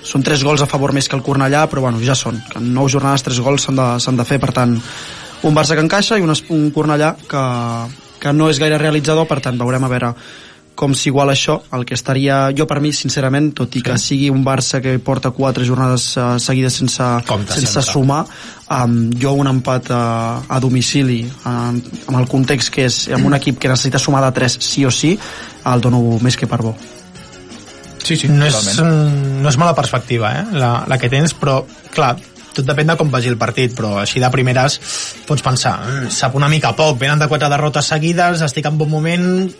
són 0.04 0.22
3 0.22 0.44
gols 0.44 0.62
a 0.62 0.70
favor 0.70 0.92
més 0.92 1.08
que 1.08 1.16
el 1.16 1.24
Cornellà, 1.24 1.64
però 1.70 1.86
bueno, 1.86 2.00
ja 2.04 2.16
són. 2.18 2.40
Que 2.50 2.60
en 2.60 2.72
9 2.76 2.96
jornades 2.96 3.24
3 3.26 3.42
gols 3.44 3.66
s'han 3.66 3.80
de, 3.80 4.16
de 4.20 4.28
fer, 4.28 4.40
per 4.42 4.52
tant, 4.56 4.78
un 5.44 5.56
Barça 5.56 5.76
que 5.76 5.84
encaixa 5.84 6.18
i 6.20 6.24
un, 6.24 6.32
un 6.32 6.64
Cornellà 6.74 7.14
que, 7.28 7.44
que 8.20 8.32
no 8.36 8.50
és 8.52 8.60
gaire 8.60 8.80
realitzador, 8.80 9.28
per 9.30 9.40
tant, 9.44 9.60
veurem 9.60 9.88
a 9.88 9.92
veure 9.92 10.14
com 10.74 10.94
s'iguala 10.98 11.34
això, 11.34 11.60
el 11.76 11.84
que 11.86 11.94
estaria 11.94 12.48
jo 12.56 12.66
per 12.66 12.80
mi 12.82 12.90
sincerament, 12.92 13.52
tot 13.60 13.76
i 13.78 13.82
que 13.84 13.94
sigui 14.00 14.26
un 14.32 14.42
Barça 14.46 14.80
que 14.82 14.96
porta 14.98 15.30
quatre 15.34 15.64
jornades 15.66 16.08
uh, 16.18 16.34
seguides 16.42 16.80
sense, 16.82 17.06
Compte 17.28 17.54
sense 17.54 17.70
sempre. 17.78 17.92
sumar 17.92 18.24
um, 18.66 18.98
jo 19.20 19.36
un 19.38 19.50
empat 19.52 19.92
a, 19.94 20.02
a 20.48 20.60
domicili 20.60 21.22
amb 21.46 22.18
el 22.18 22.28
context 22.30 22.74
que 22.74 22.88
és 22.90 23.04
amb 23.14 23.30
un 23.30 23.38
equip 23.38 23.62
que 23.62 23.70
necessita 23.70 24.02
sumar 24.02 24.24
de 24.26 24.34
3 24.34 24.58
sí 24.60 24.84
o 24.84 24.90
sí 24.90 25.14
el 25.14 25.80
dono 25.80 26.02
més 26.20 26.36
que 26.36 26.50
per 26.50 26.62
bo 26.66 26.74
Sí, 28.04 28.16
sí, 28.20 28.28
no 28.28 28.44
és, 28.46 28.78
no 28.84 29.48
és 29.48 29.56
mala 29.60 29.74
perspectiva 29.74 30.30
eh, 30.38 30.44
la, 30.60 30.84
la 30.86 30.98
que 31.00 31.08
tens, 31.12 31.32
però 31.36 31.62
clar 31.94 32.14
tot 32.54 32.66
depèn 32.68 32.92
de 32.92 32.96
com 33.00 33.10
vagi 33.10 33.32
el 33.32 33.38
partit, 33.40 33.72
però 33.74 33.96
així 34.02 34.20
de 34.22 34.30
primeres 34.30 34.78
pots 35.26 35.42
pensar, 35.42 35.78
"Mm, 35.80 36.10
sap 36.14 36.36
una 36.38 36.48
mica 36.48 36.74
poc, 36.76 36.98
venen 37.00 37.18
de 37.18 37.26
quatre 37.28 37.48
derrotes 37.50 37.88
seguides, 37.90 38.44
estic 38.46 38.66
en 38.70 38.78
bon 38.78 38.90
moment, 38.90 39.50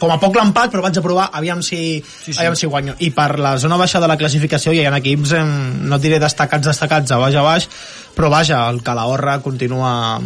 com 0.00 0.10
a 0.10 0.18
poc 0.18 0.34
l'empat, 0.34 0.72
però 0.72 0.82
vaig 0.82 0.96
a 0.96 1.04
provar, 1.04 1.28
aviam 1.36 1.60
si, 1.62 2.00
sí, 2.00 2.32
sí. 2.32 2.38
aviam 2.40 2.56
si 2.56 2.66
guanyo. 2.66 2.94
I 2.98 3.10
per 3.12 3.38
la 3.38 3.58
zona 3.58 3.76
baixa 3.76 4.00
de 4.00 4.08
la 4.08 4.16
classificació 4.16 4.72
hi 4.72 4.84
ha 4.86 4.96
equips, 4.96 5.32
eh, 5.36 5.44
no 5.44 5.96
et 5.96 6.02
diré 6.02 6.18
destacats, 6.18 6.66
destacats, 6.66 7.12
a 7.12 7.18
baix 7.20 7.36
a 7.36 7.42
baix, 7.42 7.68
però 8.16 8.30
vaja, 8.32 8.68
el 8.70 8.82
Calahorra 8.82 9.38
continua 9.44 10.18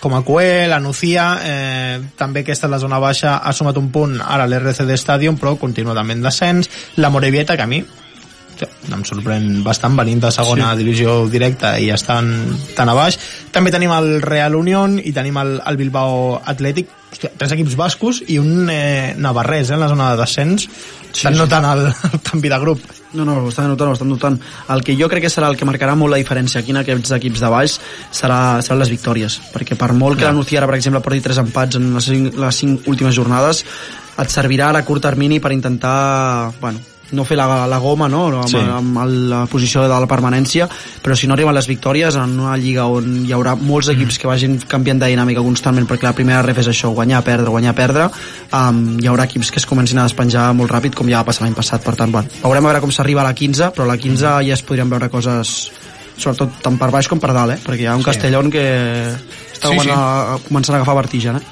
com 0.00 0.14
a 0.14 0.22
cué, 0.22 0.66
la 0.68 0.80
Nucía, 0.80 1.26
eh, 1.42 2.00
també 2.16 2.44
aquesta 2.44 2.68
és 2.68 2.74
la 2.74 2.80
zona 2.82 2.98
baixa, 3.02 3.38
ha 3.38 3.52
sumat 3.56 3.78
un 3.80 3.90
punt 3.94 4.18
ara 4.22 4.48
l'RCD 4.48 4.96
Stadium, 5.00 5.38
però 5.40 5.56
continua 5.60 5.96
també 5.96 6.16
en 6.16 6.26
descens, 6.26 6.70
la 6.96 7.10
Morevieta, 7.10 7.56
que 7.56 7.64
a 7.64 7.70
mi 7.70 7.84
em 8.56 9.02
sorprèn 9.04 9.60
bastant 9.64 9.96
venint 9.98 10.22
de 10.22 10.30
segona 10.32 10.70
sí. 10.70 10.80
divisió 10.80 11.16
directa 11.28 11.74
i 11.82 11.90
estan 11.92 12.30
tan 12.76 12.88
a 12.88 12.94
baix. 12.96 13.18
També 13.52 13.72
tenim 13.74 13.92
el 13.92 14.22
Real 14.24 14.56
Unión 14.56 14.96
i 14.96 15.12
tenim 15.12 15.36
el, 15.42 15.58
el 15.60 15.76
Bilbao 15.76 16.38
Atlètic 16.40 16.88
Hòstia, 17.16 17.30
tres 17.38 17.52
equips 17.54 17.76
bascos 17.78 18.18
i 18.28 18.36
un 18.36 18.68
eh, 18.68 19.14
navarrès 19.16 19.70
eh, 19.70 19.74
en 19.76 19.80
la 19.80 19.88
zona 19.88 20.10
de 20.10 20.20
descens 20.20 20.66
estan 21.16 21.34
sí. 21.34 21.40
notant 21.40 21.66
el, 21.72 21.88
el 22.12 22.22
canvi 22.24 22.52
de 22.52 22.60
grup 22.62 22.86
No, 23.16 23.24
no, 23.24 23.36
ho 23.40 23.48
estan 23.48 23.68
notant, 23.70 23.88
ho 23.88 23.96
estan 23.96 24.10
notant. 24.10 24.34
El 24.72 24.82
que 24.84 24.96
jo 24.98 25.08
crec 25.08 25.24
que 25.24 25.30
serà 25.32 25.48
el 25.48 25.56
que 25.56 25.64
marcarà 25.68 25.94
molt 25.96 26.12
la 26.12 26.18
diferència 26.20 26.60
aquí 26.60 26.74
en 26.74 26.82
aquests 26.82 27.14
equips 27.16 27.40
de 27.40 27.50
baix 27.52 27.76
serà, 28.12 28.40
seran 28.66 28.82
les 28.82 28.92
victòries. 28.92 29.38
Perquè 29.54 29.78
per 29.78 29.92
molt 29.96 30.20
que 30.20 30.26
la 30.26 30.34
Nuciara, 30.36 30.68
per 30.68 30.76
exemple, 30.76 31.00
porti 31.04 31.22
tres 31.24 31.40
empats 31.40 31.80
en 31.80 31.94
les 31.94 32.10
cinc, 32.10 32.36
les 32.42 32.60
cinc 32.60 32.90
últimes 32.92 33.16
jornades, 33.16 33.62
et 34.20 34.32
servirà 34.32 34.68
a 34.74 34.84
curt 34.84 35.06
termini 35.08 35.40
per 35.40 35.54
intentar, 35.56 36.52
bueno, 36.60 36.82
no 37.12 37.24
fer 37.24 37.36
la, 37.38 37.66
la 37.70 37.78
goma 37.78 38.08
no? 38.08 38.24
amb, 38.40 38.48
Sí. 38.48 38.56
amb 38.58 38.96
la 39.30 39.44
posició 39.46 39.82
de 39.82 39.88
la 39.88 40.06
permanència 40.10 40.68
però 41.02 41.14
si 41.14 41.26
no 41.28 41.34
arriben 41.34 41.54
les 41.54 41.68
victòries 41.68 42.16
en 42.16 42.38
una 42.40 42.56
lliga 42.56 42.86
on 42.90 43.24
hi 43.26 43.32
haurà 43.32 43.54
molts 43.54 43.88
equips 43.92 44.18
que 44.18 44.26
vagin 44.26 44.58
canviant 44.66 44.98
de 44.98 45.06
dinàmica 45.12 45.40
constantment 45.40 45.86
perquè 45.86 46.02
la 46.08 46.14
primera 46.14 46.42
ref 46.42 46.58
és 46.58 46.68
això, 46.68 46.90
guanyar, 46.92 47.22
perdre, 47.22 47.48
guanyar, 47.48 47.74
perdre 47.74 48.08
um, 48.52 48.98
hi 48.98 49.06
haurà 49.06 49.24
equips 49.24 49.50
que 49.52 49.58
es 49.62 49.66
comencin 49.66 49.98
a 49.98 50.02
despenjar 50.08 50.52
molt 50.52 50.70
ràpid 50.70 50.94
com 50.98 51.06
ja 51.08 51.18
va 51.22 51.24
passar 51.30 51.44
l'any 51.46 51.54
passat 51.54 51.82
per 51.84 51.94
tant, 51.94 52.10
bueno, 52.10 52.28
veurem 52.42 52.64
a 52.64 52.68
veure 52.72 52.80
com 52.80 52.90
s'arriba 52.90 53.20
a 53.22 53.28
la 53.30 53.34
15 53.34 53.70
però 53.76 53.84
a 53.86 53.92
la 53.94 53.96
15 53.98 54.22
ja 54.48 54.54
es 54.54 54.62
podrien 54.62 54.90
veure 54.90 55.08
coses 55.08 55.70
sobretot 56.18 56.62
tant 56.62 56.78
per 56.80 56.90
baix 56.90 57.06
com 57.08 57.20
per 57.20 57.32
dalt 57.36 57.52
eh? 57.54 57.58
perquè 57.62 57.82
hi 57.84 57.86
ha 57.86 57.94
un 57.94 58.00
Sí. 58.02 58.10
Castellón 58.10 58.50
que 58.50 58.64
està 59.54 59.68
Sí, 59.70 59.78
sí, 59.78 59.86
sí. 59.86 59.88
sí. 59.88 60.44
començant 60.48 60.74
a 60.74 60.80
agafar 60.80 60.96
vertigen 60.96 61.36
eh? 61.36 61.42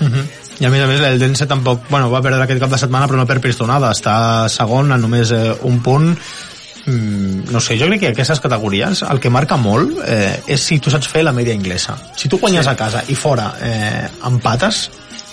Uh 0.00 0.06
-huh. 0.08 0.24
I 0.60 0.68
a 0.68 0.70
més 0.72 0.84
a 0.84 0.88
més 0.90 1.00
el 1.06 1.18
Dense 1.20 1.46
tampoc, 1.50 1.86
bueno, 1.90 2.10
va 2.12 2.22
perdre 2.24 2.44
aquest 2.44 2.60
cap 2.62 2.72
de 2.72 2.80
setmana 2.80 3.08
però 3.10 3.20
no 3.20 3.26
per 3.28 3.40
pistonada, 3.42 3.92
està 3.94 4.48
segon 4.52 4.92
a 4.92 4.98
només 5.00 5.32
eh, 5.34 5.52
un 5.68 5.80
punt 5.84 6.10
mm, 6.12 7.52
no 7.52 7.60
sé, 7.60 7.78
jo 7.80 7.88
crec 7.90 8.04
que 8.04 8.12
aquestes 8.12 8.42
categories 8.42 9.04
el 9.08 9.22
que 9.22 9.32
marca 9.32 9.56
molt 9.60 10.02
eh, 10.06 10.42
és 10.46 10.66
si 10.68 10.78
tu 10.82 10.92
saps 10.92 11.08
fer 11.10 11.24
la 11.24 11.34
media 11.36 11.56
inglesa. 11.56 11.96
Si 12.16 12.28
tu 12.28 12.38
guanyes 12.42 12.66
sí. 12.68 12.72
a 12.72 12.76
casa 12.78 13.04
i 13.08 13.16
fora 13.18 13.52
eh, 13.62 14.04
empates, 14.28 14.84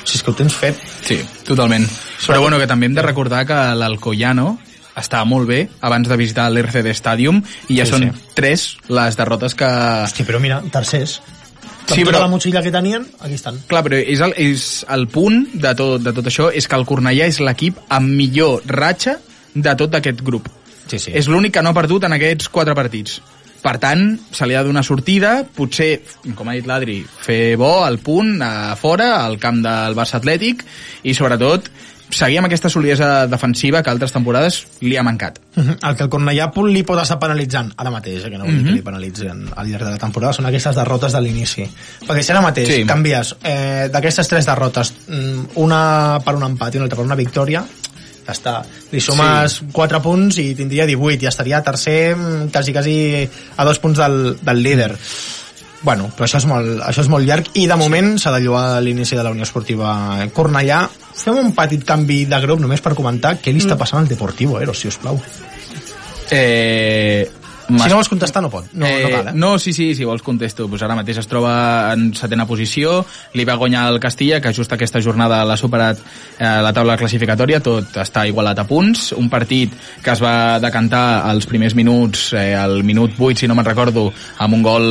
si 0.04 0.18
és 0.18 0.24
que 0.24 0.32
ho 0.32 0.38
tens 0.38 0.56
fet, 0.56 0.80
Sí, 1.10 1.20
totalment. 1.48 1.88
Però 2.28 2.42
bueno, 2.42 2.60
que 2.60 2.68
també 2.70 2.86
hem 2.90 2.94
de 2.98 3.02
recordar 3.02 3.46
que 3.50 3.58
l'Alcoyano 3.78 4.58
estava 5.00 5.26
molt 5.26 5.48
bé 5.50 5.64
abans 5.86 6.10
de 6.10 6.18
visitar 6.20 6.50
l'RCD 6.52 6.92
Stadium 6.94 7.40
i 7.70 7.80
ja 7.80 7.88
sí, 7.88 7.96
són 7.96 8.06
sí. 8.06 8.32
tres 8.36 8.66
les 8.92 9.18
derrotes 9.18 9.56
que... 9.58 9.70
Hosti, 10.06 10.26
però 10.28 10.42
mira, 10.44 10.60
tercers. 10.74 11.20
Sí, 11.90 11.96
Sí, 11.96 12.04
però- 12.06 12.14
però... 12.14 12.22
la 12.28 12.32
motxilla 12.32 12.62
que 12.64 12.72
tenien, 12.72 13.06
aquí 13.20 13.34
estan. 13.36 13.60
Clar, 13.68 13.84
però 13.86 13.98
és 14.00 14.22
el, 14.22 14.34
és 14.38 14.86
el 14.90 15.08
punt 15.12 15.48
de 15.54 15.74
tot, 15.76 16.02
de 16.06 16.14
tot 16.14 16.26
això 16.32 16.52
és 16.54 16.68
que 16.68 16.76
el 16.80 16.86
Cornellà 16.86 17.28
és 17.28 17.40
l'equip 17.44 17.78
amb 17.90 18.10
millor 18.16 18.62
ratxa 18.70 19.18
de 19.56 19.76
tot 19.76 19.96
aquest 20.00 20.22
grup. 20.22 20.48
Sí, 20.90 20.98
sí. 21.00 21.12
És 21.14 21.28
l'únic 21.28 21.54
que 21.54 21.62
no 21.62 21.70
ha 21.74 21.78
perdut 21.78 22.04
en 22.08 22.14
aquests 22.16 22.50
quatre 22.50 22.74
partits. 22.78 23.20
Per 23.60 23.74
tant, 23.78 24.14
se 24.32 24.46
li 24.48 24.56
ha 24.56 24.62
de 24.64 24.70
donar 24.72 24.86
sortida, 24.88 25.44
potser, 25.44 26.00
com 26.36 26.48
ha 26.48 26.54
dit 26.56 26.66
l'Adri, 26.70 27.02
fer 27.26 27.58
bo 27.60 27.84
al 27.84 27.98
punt, 28.00 28.38
a 28.42 28.72
fora, 28.80 29.10
al 29.26 29.36
camp 29.38 29.60
del 29.66 29.98
Barça 29.98 30.16
Atlètic, 30.22 30.64
i 31.04 31.14
sobretot 31.14 31.68
seguir 32.10 32.40
amb 32.40 32.48
aquesta 32.48 32.70
solidesa 32.70 33.28
defensiva 33.28 33.84
que 33.84 33.90
altres 33.92 34.12
temporades 34.12 34.64
li 34.82 34.96
ha 34.98 35.04
mancat. 35.04 35.40
Mhm. 35.56 35.78
El 35.86 35.96
que 35.96 36.04
el 36.04 36.10
Cornellà 36.10 36.52
punt 36.52 36.72
li 36.74 36.84
pot 36.84 37.00
estar 37.02 37.20
penalitzant 37.20 37.72
ara 37.78 37.92
mateix, 37.92 38.26
eh, 38.26 38.30
que 38.32 38.38
no 38.38 38.46
vull 38.46 38.56
dir 38.56 38.62
Mhm. 38.64 38.70
que 38.70 38.76
li 38.80 38.82
penalitzen 38.82 39.46
al 39.56 39.68
llarg 39.68 39.86
de 39.86 39.92
la 39.92 39.98
temporada, 39.98 40.34
són 40.34 40.46
aquestes 40.48 40.76
derrotes 40.76 41.14
de 41.14 41.22
l'inici. 41.22 41.70
Perquè 42.08 42.22
si 42.24 42.32
ara 42.32 42.42
mateix 42.42 42.68
Sí. 42.68 42.86
canvies 42.86 43.36
eh, 43.44 43.90
d'aquestes 43.92 44.28
tres 44.28 44.46
derrotes, 44.46 44.94
mm, 45.08 45.46
una 45.56 46.20
per 46.24 46.36
un 46.36 46.44
empat 46.44 46.74
i 46.74 46.78
una 46.78 46.86
altra 46.86 46.98
per 46.98 47.06
una 47.06 47.16
victòria, 47.16 47.64
ja 48.26 48.34
està. 48.34 48.64
Li 48.92 49.00
sumes 49.00 49.52
sí. 49.52 49.66
4 49.72 50.02
punts 50.02 50.38
i 50.38 50.56
tindria 50.56 50.86
18, 50.86 51.24
i 51.24 51.28
estaria 51.28 51.62
tercer 51.64 52.16
mm, 52.16 52.50
quasi, 52.52 52.74
quasi 52.74 53.30
a 53.58 53.66
dos 53.66 53.80
punts 53.80 54.00
del, 54.00 54.38
del 54.42 54.64
líder. 54.64 54.98
Bueno, 55.82 56.12
però 56.16 56.26
això 56.28 56.38
és 56.42 56.46
molt, 56.46 56.82
això 56.84 57.02
és 57.06 57.08
molt 57.08 57.26
llarg 57.26 57.46
i 57.56 57.66
de 57.66 57.76
moment 57.80 58.18
s'ha 58.20 58.34
de 58.36 58.42
lloar 58.44 58.82
l'inici 58.84 59.16
de 59.16 59.24
la 59.24 59.32
Unió 59.32 59.44
Esportiva 59.44 60.28
Cornellà. 60.34 60.90
Fem 61.20 61.36
un 61.42 61.52
petit 61.56 61.84
canvi 61.84 62.24
de 62.30 62.40
grup 62.46 62.62
només 62.64 62.82
per 62.84 62.96
comentar 62.98 63.36
què 63.42 63.52
li 63.52 63.60
està 63.64 63.78
passant 63.80 64.02
al 64.02 64.08
Deportivo 64.08 64.60
Eros, 64.62 64.80
si 64.80 64.88
us 64.88 64.98
plau. 65.02 65.20
Eh, 66.32 67.28
Si 67.70 67.90
no 67.90 68.00
vols 68.00 68.10
contestar 68.10 68.42
no 68.42 68.50
pot, 68.50 68.66
no, 68.74 68.88
no 68.88 69.10
cal, 69.14 69.28
eh? 69.30 69.34
No, 69.38 69.50
sí, 69.62 69.74
sí, 69.78 69.92
si 69.94 70.06
vols 70.08 70.24
contesto. 70.26 70.66
Pues 70.68 70.82
ara 70.82 70.96
mateix 70.98 71.20
es 71.22 71.28
troba 71.30 71.54
en 71.94 72.08
setena 72.18 72.48
posició, 72.50 73.04
li 73.38 73.46
va 73.46 73.60
guanyar 73.62 73.84
el 73.92 74.00
Castilla, 74.02 74.40
que 74.42 74.54
just 74.58 74.74
aquesta 74.74 75.02
jornada 75.06 75.44
l'ha 75.46 75.58
superat 75.60 76.02
eh, 76.02 76.50
la 76.66 76.74
taula 76.74 76.98
classificatòria, 76.98 77.62
tot 77.62 78.00
està 78.02 78.26
igualat 78.26 78.58
a 78.58 78.66
punts. 78.66 79.12
Un 79.14 79.30
partit 79.30 79.76
que 80.02 80.16
es 80.16 80.24
va 80.24 80.58
decantar 80.64 81.22
als 81.30 81.46
primers 81.46 81.78
minuts, 81.78 82.32
eh, 82.34 82.56
al 82.58 82.82
minut 82.84 83.14
8, 83.20 83.44
si 83.44 83.52
no 83.52 83.54
me'n 83.60 83.70
recordo, 83.70 84.10
amb 84.40 84.58
un 84.58 84.66
gol 84.66 84.90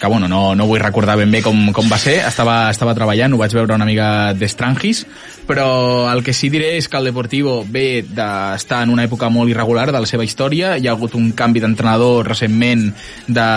que 0.00 0.06
bueno, 0.06 0.28
no, 0.28 0.54
no 0.54 0.66
vull 0.66 0.82
recordar 0.82 1.16
ben 1.16 1.30
bé 1.30 1.40
com, 1.42 1.70
com 1.72 1.88
va 1.90 1.98
ser, 2.00 2.18
estava, 2.26 2.68
estava 2.72 2.94
treballant, 2.96 3.34
ho 3.34 3.40
vaig 3.40 3.54
veure 3.54 3.76
una 3.76 3.86
mica 3.88 4.08
d'estrangis, 4.36 5.04
però 5.48 6.10
el 6.12 6.24
que 6.26 6.34
sí 6.34 6.50
diré 6.52 6.74
és 6.78 6.88
que 6.90 6.98
el 6.98 7.10
Deportivo 7.10 7.60
ve 7.68 8.04
d'estar 8.04 8.82
en 8.84 8.94
una 8.94 9.06
època 9.06 9.30
molt 9.30 9.52
irregular 9.52 9.90
de 9.92 10.02
la 10.02 10.10
seva 10.10 10.26
història, 10.26 10.74
hi 10.76 10.88
ha 10.88 10.96
hagut 10.96 11.14
un 11.18 11.32
canvi 11.36 11.62
d'entrenador 11.64 12.26
recentment 12.26 12.90
de... 13.28 13.48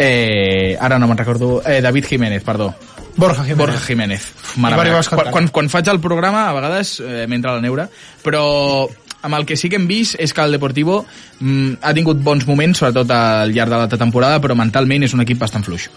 Eh, 0.00 0.78
ara 0.80 0.96
no 0.96 1.10
me'n 1.10 1.18
recordo, 1.18 1.58
eh, 1.66 1.82
David 1.84 2.06
Jiménez, 2.08 2.42
perdó. 2.42 2.70
Borja 3.16 3.42
Jiménez. 3.44 3.58
Borja 3.58 3.80
Jiménez. 3.84 4.32
Mare 4.56 4.76
quan, 5.10 5.30
quan, 5.30 5.48
quan 5.52 5.68
faig 5.68 5.90
el 5.92 6.00
programa, 6.00 6.46
a 6.48 6.54
vegades 6.56 7.00
eh, 7.04 7.26
m'entra 7.28 7.58
la 7.58 7.60
neura, 7.60 7.84
però 8.24 8.88
amb 9.22 9.36
el 9.36 9.46
que 9.46 9.56
sí 9.56 9.68
que 9.68 9.78
hem 9.80 9.86
vist 9.90 10.16
és 10.18 10.32
que 10.34 10.42
el 10.44 10.56
Deportivo 10.56 11.04
mm, 11.40 11.80
ha 11.82 11.94
tingut 11.96 12.22
bons 12.24 12.46
moments, 12.48 12.80
sobretot 12.80 13.10
al 13.14 13.54
llarg 13.54 13.72
de 13.72 13.78
l'altra 13.78 14.00
temporada, 14.00 14.40
però 14.40 14.56
mentalment 14.58 15.04
és 15.06 15.14
un 15.16 15.24
equip 15.24 15.40
bastant 15.40 15.66
fluix. 15.66 15.90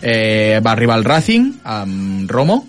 Eh, 0.00 0.60
va 0.64 0.72
arribar 0.76 0.94
al 0.98 1.06
Racing 1.06 1.52
amb 1.66 2.30
Romo, 2.30 2.62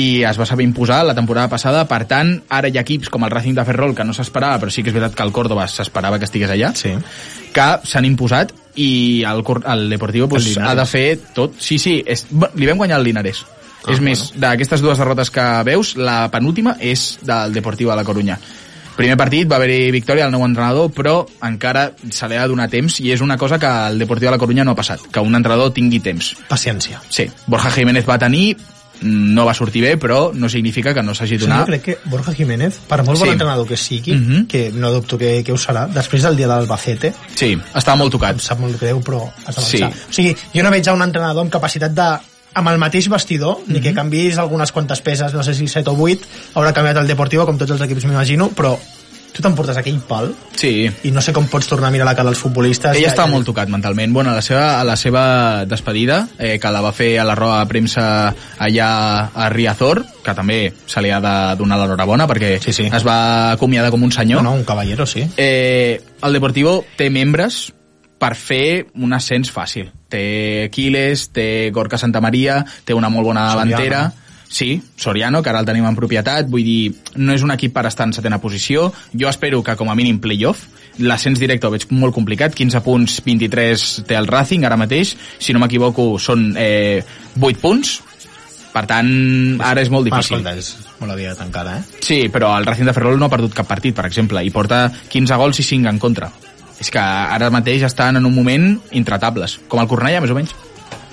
i 0.00 0.22
es 0.24 0.38
va 0.38 0.46
saber 0.46 0.64
imposar 0.64 1.02
la 1.04 1.14
temporada 1.14 1.48
passada, 1.50 1.82
per 1.88 2.04
tant, 2.08 2.32
ara 2.48 2.70
hi 2.70 2.78
ha 2.78 2.84
equips 2.84 3.10
com 3.12 3.24
el 3.26 3.32
Racing 3.32 3.56
de 3.58 3.64
Ferrol, 3.68 3.94
que 3.96 4.06
no 4.06 4.14
s'esperava, 4.16 4.60
però 4.62 4.72
sí 4.72 4.84
que 4.84 4.92
és 4.92 4.96
veritat 4.96 5.16
que 5.18 5.26
el 5.26 5.32
Córdoba 5.34 5.66
s'esperava 5.68 6.18
que 6.18 6.28
estigués 6.28 6.52
allà, 6.54 6.72
Sí. 6.76 6.94
que 7.52 7.68
s'han 7.84 8.06
imposat 8.06 8.52
i 8.76 9.24
el, 9.26 9.42
el 9.66 9.90
Deportivo 9.90 10.28
pues, 10.28 10.46
El 10.56 10.62
ha 10.62 10.74
de 10.74 10.86
fer 10.86 11.18
tot. 11.34 11.58
Sí, 11.58 11.78
sí, 11.78 12.02
és, 12.06 12.26
li 12.30 12.66
vam 12.66 12.78
guanyar 12.78 13.00
el 13.00 13.04
Linares. 13.04 13.44
Ah, 13.80 13.92
és 13.94 14.00
més, 14.04 14.26
d'aquestes 14.36 14.82
dues 14.84 14.98
derrotes 15.00 15.30
que 15.32 15.44
veus, 15.64 15.94
la 15.96 16.28
penúltima 16.30 16.76
és 16.80 17.18
del 17.24 17.54
Deportivo 17.56 17.92
a 17.92 17.96
la 17.96 18.04
Corunya. 18.04 18.38
Primer 19.00 19.16
partit 19.16 19.48
va 19.48 19.56
haver-hi 19.56 19.90
victòria 19.94 20.26
del 20.26 20.34
nou 20.34 20.42
entrenador, 20.44 20.90
però 20.92 21.22
encara 21.48 21.86
se 22.12 22.28
li 22.28 22.36
ha 22.36 22.42
de 22.44 22.48
donar 22.52 22.66
temps 22.68 22.98
i 23.00 23.10
és 23.14 23.22
una 23.24 23.38
cosa 23.40 23.56
que 23.58 23.70
el 23.88 23.98
Deportivo 23.98 24.28
a 24.28 24.34
la 24.36 24.38
Corunya 24.42 24.64
no 24.66 24.74
ha 24.74 24.76
passat, 24.76 25.00
que 25.10 25.20
un 25.24 25.34
entrenador 25.38 25.72
tingui 25.72 26.00
temps. 26.04 26.34
Paciència. 26.50 27.00
Sí, 27.08 27.24
Borja 27.46 27.70
Jiménez 27.72 28.04
va 28.08 28.18
tenir, 28.20 28.58
no 29.00 29.46
va 29.46 29.54
sortir 29.56 29.80
bé, 29.80 29.94
però 29.98 30.34
no 30.34 30.50
significa 30.52 30.92
que 30.92 31.02
no 31.02 31.14
s'hagi 31.14 31.38
Sí, 31.38 31.46
donat. 31.46 31.60
jo 31.62 31.70
crec 31.70 31.82
que 31.82 31.98
Borja 32.12 32.34
Jiménez, 32.36 32.76
per 32.86 32.98
molt 33.02 33.18
bon 33.18 33.28
Sí. 33.28 33.32
entrenador 33.32 33.66
que 33.66 33.78
sigui, 33.78 34.12
Mhm. 34.12 34.46
que 34.46 34.70
no 34.74 34.92
dubto 34.92 35.16
que, 35.16 35.42
que 35.42 35.52
ho 35.52 35.56
serà, 35.56 35.86
després 35.88 36.22
del 36.22 36.36
dia 36.36 36.46
de 36.46 36.52
l'Albacete, 36.52 37.14
Sí, 37.34 37.56
estava 37.74 37.96
molt 37.96 38.12
tocat. 38.12 38.32
em 38.32 38.38
sap 38.40 38.58
molt 38.60 38.78
greu, 38.78 39.00
però 39.00 39.30
has 39.46 39.56
de 39.56 39.62
Sí. 39.62 39.82
O 39.82 39.92
sigui, 40.12 40.36
jo 40.54 40.62
no 40.62 40.70
veig 40.70 40.86
a 40.86 40.92
un 40.92 41.00
entrenador 41.00 41.40
amb 41.40 41.50
capacitat 41.50 41.90
de 41.92 42.18
amb 42.54 42.68
el 42.68 42.78
mateix 42.78 43.08
vestidor, 43.08 43.58
ni 43.66 43.78
Mhm. 43.78 43.82
que 43.82 43.94
canvis 43.94 44.38
algunes 44.38 44.72
quantes 44.72 45.00
peces, 45.00 45.32
no 45.34 45.42
sé 45.42 45.54
si 45.54 45.68
7 45.68 45.90
o 45.90 45.94
8, 45.96 46.20
haurà 46.54 46.72
canviat 46.72 46.96
el 46.98 47.06
Deportivo, 47.06 47.46
com 47.46 47.56
tots 47.58 47.70
els 47.70 47.80
equips 47.80 48.04
m'imagino, 48.04 48.50
però 48.50 48.76
tu 49.32 49.40
t'emportes 49.42 49.76
aquell 49.76 50.00
pal 50.00 50.34
Sí, 50.56 50.90
i 51.04 51.10
no 51.12 51.22
sé 51.22 51.32
com 51.32 51.46
pots 51.46 51.68
tornar 51.68 51.86
a 51.86 51.90
mirar 51.92 52.04
la 52.04 52.16
cara 52.16 52.28
als 52.28 52.38
futbolistes. 52.38 52.96
Ell 52.96 53.02
Ja- 53.04 53.08
estava 53.10 53.28
ja- 53.28 53.32
molt 53.34 53.46
tocat 53.46 53.68
mentalment. 53.68 54.12
Bueno, 54.12 54.30
a 54.30 54.34
la 54.34 54.42
seva, 54.42 54.80
a 54.80 54.84
la 54.84 54.96
seva 54.96 55.64
despedida, 55.66 56.28
eh, 56.38 56.58
que 56.58 56.68
la 56.70 56.80
va 56.80 56.90
fer 56.92 57.18
a 57.20 57.24
la 57.24 57.36
roda 57.36 57.60
de 57.60 57.66
premsa 57.66 58.34
allà 58.58 59.30
a 59.32 59.48
Riazor, 59.48 60.04
que 60.24 60.34
també 60.34 60.72
se 60.84 61.00
li 61.00 61.10
ha 61.10 61.20
de 61.20 61.56
donar 61.56 61.78
l'enhorabona 61.78 62.26
perquè 62.26 62.60
Sí, 62.60 62.72
sí. 62.72 62.90
es 62.92 63.06
va 63.06 63.52
acomiadar 63.52 63.90
com 63.92 64.02
un 64.02 64.10
senyor. 64.12 64.42
No, 64.42 64.50
no, 64.50 64.56
un 64.56 64.64
caballero, 64.64 65.06
sí. 65.06 65.24
Eh, 65.36 66.02
el 66.22 66.32
Deportivo 66.32 66.84
té 66.96 67.08
membres 67.08 67.72
per 68.20 68.34
fer 68.36 68.86
un 69.00 69.14
ascens 69.16 69.50
fàcil. 69.52 69.88
Té 70.12 70.66
Aquiles, 70.68 71.30
té 71.32 71.70
Gorka 71.72 71.98
Santamaria, 71.98 72.60
té 72.84 72.96
una 72.96 73.08
molt 73.08 73.30
bona 73.30 73.48
Soriano. 73.48 73.70
davantera. 73.70 74.02
Sí, 74.50 74.82
Soriano, 74.98 75.44
que 75.44 75.48
ara 75.52 75.60
el 75.62 75.66
tenim 75.68 75.86
en 75.86 75.94
propietat, 75.94 76.48
vull 76.50 76.66
dir, 76.66 76.92
no 77.22 77.32
és 77.32 77.44
un 77.46 77.52
equip 77.54 77.72
per 77.72 77.84
estar 77.86 78.08
en 78.08 78.12
setena 78.12 78.40
posició, 78.42 78.88
jo 79.14 79.30
espero 79.30 79.62
que 79.62 79.76
com 79.78 79.92
a 79.92 79.94
mínim 79.94 80.18
playoff, 80.18 80.66
l'ascens 80.98 81.38
directe 81.38 81.68
ho 81.68 81.70
veig 81.70 81.86
molt 81.94 82.12
complicat, 82.16 82.52
15 82.58 82.82
punts, 82.82 83.20
23 83.24 83.86
té 84.10 84.18
el 84.18 84.26
Racing 84.26 84.66
ara 84.66 84.76
mateix, 84.76 85.14
si 85.38 85.54
no 85.54 85.62
m'equivoco 85.62 86.18
són 86.18 86.50
eh, 86.58 86.98
8 87.38 87.62
punts, 87.62 88.00
per 88.74 88.84
tant, 88.90 89.08
ara 89.62 89.86
és 89.86 89.88
molt 89.88 90.10
difícil. 90.10 90.42
escolta, 90.42 90.58
és 90.58 90.98
molt 90.98 91.14
aviat 91.14 91.46
encara, 91.46 91.78
eh? 91.78 92.02
Sí, 92.02 92.24
però 92.28 92.50
el 92.58 92.66
Racing 92.66 92.90
de 92.90 92.98
Ferrol 92.98 93.22
no 93.22 93.30
ha 93.30 93.32
perdut 93.32 93.54
cap 93.54 93.70
partit, 93.70 93.94
per 93.94 94.10
exemple, 94.10 94.42
i 94.42 94.50
porta 94.50 94.88
15 95.14 95.38
gols 95.38 95.62
i 95.62 95.70
5 95.70 95.94
en 95.94 96.02
contra. 96.02 96.30
És 96.80 96.88
que 96.92 97.00
ara 97.00 97.50
mateix 97.52 97.84
estan 97.84 98.16
en 98.16 98.26
un 98.26 98.34
moment 98.34 98.72
intratables, 98.96 99.58
com 99.68 99.82
el 99.82 99.88
Cornellà, 99.90 100.22
més 100.24 100.32
o 100.32 100.36
menys. 100.38 100.54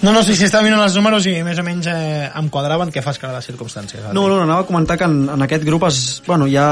No, 0.01 0.13
no 0.13 0.21
sé 0.21 0.36
si 0.38 0.45
està 0.45 0.62
mirant 0.62 0.84
els 0.84 0.95
números 0.95 1.25
i 1.25 1.39
més 1.43 1.58
o 1.58 1.65
menys 1.65 1.89
eh, 1.89 2.27
em 2.38 2.49
quadraven 2.53 2.91
què 2.93 3.01
fas 3.01 3.17
cara 3.17 3.34
a 3.34 3.41
les 3.41 3.49
circumstàncies. 3.49 4.03
Adri. 4.03 4.15
No, 4.15 4.27
no, 4.30 4.43
anava 4.45 4.63
a 4.63 4.69
comentar 4.69 4.97
que 4.99 5.08
en, 5.10 5.23
en 5.34 5.45
aquest 5.45 5.65
grup 5.65 5.88
es, 5.89 6.21
bueno, 6.27 6.45
hi 6.47 6.56
ha 6.62 6.69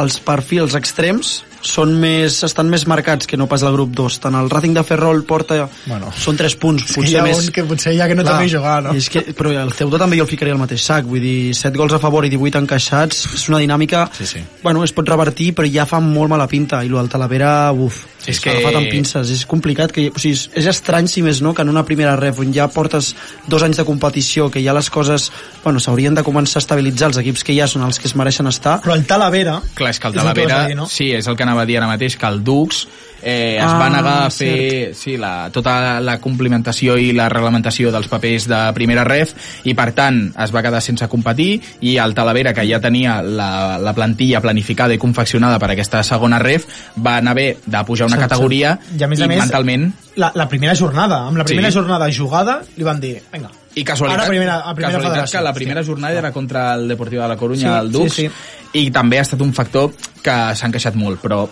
els 0.00 0.18
perfils 0.24 0.76
extrems 0.76 1.38
són 1.64 1.94
més, 2.00 2.42
estan 2.46 2.68
més 2.70 2.84
marcats 2.90 3.26
que 3.26 3.38
no 3.40 3.46
pas 3.50 3.62
el 3.64 3.72
grup 3.72 3.90
2. 3.96 4.18
Tant 4.26 4.34
el 4.38 4.50
Racing 4.52 4.74
de 4.76 4.82
Ferrol 4.84 5.22
porta... 5.24 5.64
Bueno. 5.86 6.10
són 6.16 6.36
3 6.36 6.56
punts, 6.60 6.84
És 6.84 6.92
que 6.92 7.00
potser 7.00 7.12
hi 7.14 7.16
ha 7.18 7.24
més... 7.24 7.38
un 7.40 7.50
que 7.56 7.64
potser 7.64 7.94
ja 7.96 8.06
que 8.10 8.14
no 8.18 8.22
Clar, 8.22 8.34
també 8.36 8.50
jugar, 8.52 8.76
no? 8.84 8.92
És 8.94 9.08
que, 9.10 9.22
però 9.36 9.52
el 9.62 9.72
Ceuta 9.72 9.98
també 10.02 10.18
jo 10.20 10.26
el 10.26 10.30
ficaria 10.30 10.54
al 10.54 10.60
mateix 10.60 10.84
sac, 10.84 11.08
vull 11.08 11.22
dir, 11.24 11.54
7 11.56 11.76
gols 11.80 11.96
a 11.96 12.00
favor 12.02 12.26
i 12.28 12.30
18 12.32 12.60
encaixats, 12.64 13.24
és 13.34 13.46
una 13.48 13.58
dinàmica... 13.64 14.04
Sí, 14.16 14.26
sí. 14.28 14.42
Bueno, 14.62 14.84
es 14.84 14.92
pot 14.92 15.08
revertir, 15.08 15.52
però 15.56 15.68
ja 15.72 15.86
fa 15.88 16.00
molt 16.04 16.30
mala 16.32 16.46
pinta, 16.50 16.82
i 16.84 16.92
el 16.92 17.08
Talavera, 17.08 17.72
uf, 17.72 18.02
És 18.24 18.36
és 18.36 18.40
que- 18.40 18.50
que... 18.50 18.56
agafat 18.58 18.78
amb 18.80 18.90
pinces, 18.92 19.30
és 19.30 19.44
complicat, 19.46 19.92
que, 19.92 20.08
o 20.12 20.18
sigui, 20.20 20.34
és- 20.36 20.68
estrany, 20.74 21.08
si 21.08 21.22
més 21.22 21.40
no, 21.44 21.54
que 21.54 21.62
en 21.64 21.68
una 21.72 21.84
primera 21.84 22.14
ref, 22.16 22.38
on 22.44 22.52
ja 22.52 22.68
portes 22.68 23.14
dos 23.48 23.62
anys 23.62 23.76
de 23.80 23.84
competició, 23.88 24.50
que 24.50 24.62
ja 24.64 24.72
les 24.76 24.88
coses, 24.90 25.30
bueno, 25.62 25.80
s'haurien 25.80 26.14
de 26.14 26.22
començar 26.26 26.58
a 26.60 26.64
estabilitzar, 26.64 27.08
els 27.12 27.18
equips 27.20 27.44
que 27.44 27.56
ja 27.56 27.66
són 27.70 27.84
els 27.86 27.98
que 28.00 28.08
es 28.08 28.14
mereixen 28.16 28.46
estar, 28.50 28.80
Però 28.84 28.94
el 28.96 29.04
Talavera... 29.06 29.60
Clar, 29.74 29.90
és 29.94 30.00
que 30.00 30.08
el 30.08 30.14
que 30.14 30.18
Talavera, 30.20 30.62
dir, 30.68 30.76
no? 30.76 30.86
sí, 30.90 31.10
és 31.12 31.26
el 31.30 31.36
que 31.36 31.44
anava 31.44 31.53
a 31.60 31.66
dir 31.66 31.78
ara 31.78 31.86
mateix, 31.86 32.16
que 32.16 32.26
el 32.26 32.42
Dux 32.44 32.86
eh, 33.26 33.56
es 33.56 33.64
Ah, 33.64 33.78
va 33.78 33.88
negar 33.88 34.26
a 34.26 34.30
fer 34.30 34.90
sí, 34.94 35.16
la, 35.16 35.48
tota 35.50 35.98
la 36.04 36.18
complimentació 36.20 36.98
i 37.00 37.12
la 37.16 37.30
reglamentació 37.32 37.90
dels 37.90 38.08
papers 38.08 38.46
de 38.50 38.58
primera 38.76 39.02
ref 39.04 39.32
i 39.64 39.72
per 39.74 39.92
tant 39.96 40.18
es 40.44 40.52
va 40.54 40.60
quedar 40.62 40.82
sense 40.84 41.08
competir 41.08 41.60
i 41.80 41.96
el 41.96 42.12
Talavera, 42.14 42.52
que 42.52 42.66
ja 42.68 42.80
tenia 42.84 43.22
la, 43.22 43.78
la 43.80 43.94
plantilla 43.96 44.42
planificada 44.44 44.92
i 44.92 44.98
confeccionada 44.98 45.58
per 45.58 45.70
aquesta 45.72 46.02
segona 46.04 46.38
ref, 46.38 46.66
va 47.00 47.16
anar 47.22 47.34
bé 47.34 47.48
de 47.64 47.84
pujar 47.84 48.06
una 48.10 48.16
Cert, 48.18 48.28
categoria 48.28 48.76
cert. 48.82 49.00
I 49.00 49.04
a 49.04 49.08
més 49.08 49.20
a 49.22 49.26
més, 49.26 49.38
mentalment 49.38 49.92
La, 50.16 50.30
la 50.34 50.44
primera 50.48 50.74
jornada, 50.76 51.22
amb 51.26 51.38
la 51.38 51.44
primera 51.44 51.70
Sí. 51.72 51.74
jornada 51.78 52.06
jugada, 52.12 52.60
li 52.76 52.84
van 52.84 53.00
dir, 53.00 53.16
vinga, 53.32 53.48
I 53.74 53.82
casualitat, 53.82 54.20
Ara 54.20 54.28
primera- 54.28 54.58
a 54.60 54.74
primera 54.74 54.92
casualitat 54.92 55.10
federació, 55.14 55.38
que 55.40 55.44
la 55.44 55.52
primera 55.54 55.80
hòstia. 55.80 55.90
jornada 55.90 56.18
era 56.20 56.30
contra 56.30 56.74
el 56.74 56.86
Deportiu 56.86 57.20
de 57.22 57.26
la 57.28 57.36
Corunya, 57.36 57.72
Sí, 57.80 57.86
el 57.86 57.90
Dux, 57.90 58.12
sí, 58.12 58.28
i 58.74 58.88
també 58.94 59.20
ha 59.20 59.26
estat 59.26 59.42
un 59.44 59.52
factor 59.54 59.92
que 60.22 60.34
s'ha 60.54 60.70
encaixat 60.70 60.98
molt, 60.98 61.22
però 61.22 61.44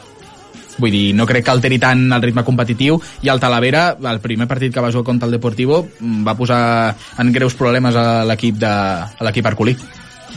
Vull 0.81 0.91
dir, 0.91 1.13
no 1.13 1.27
crec 1.29 1.45
que 1.45 1.53
alteri 1.53 1.77
tant 1.77 2.07
el 2.17 2.23
ritme 2.25 2.45
competitiu 2.47 2.97
i 3.23 3.29
el 3.29 3.41
Talavera, 3.43 3.91
el 4.09 4.21
primer 4.25 4.47
partit 4.49 4.73
que 4.73 4.81
va 4.81 4.91
jugar 4.91 5.05
contra 5.05 5.29
el 5.29 5.35
Deportivo, 5.37 5.83
mm, 6.01 6.23
va 6.25 6.35
posar 6.35 6.97
en 7.19 7.33
greus 7.33 7.55
problemes 7.55 7.95
a 7.95 8.25
l'equip 8.25 8.57
de 8.57 8.73
l'equip 9.21 9.51
arcolí. 9.53 9.77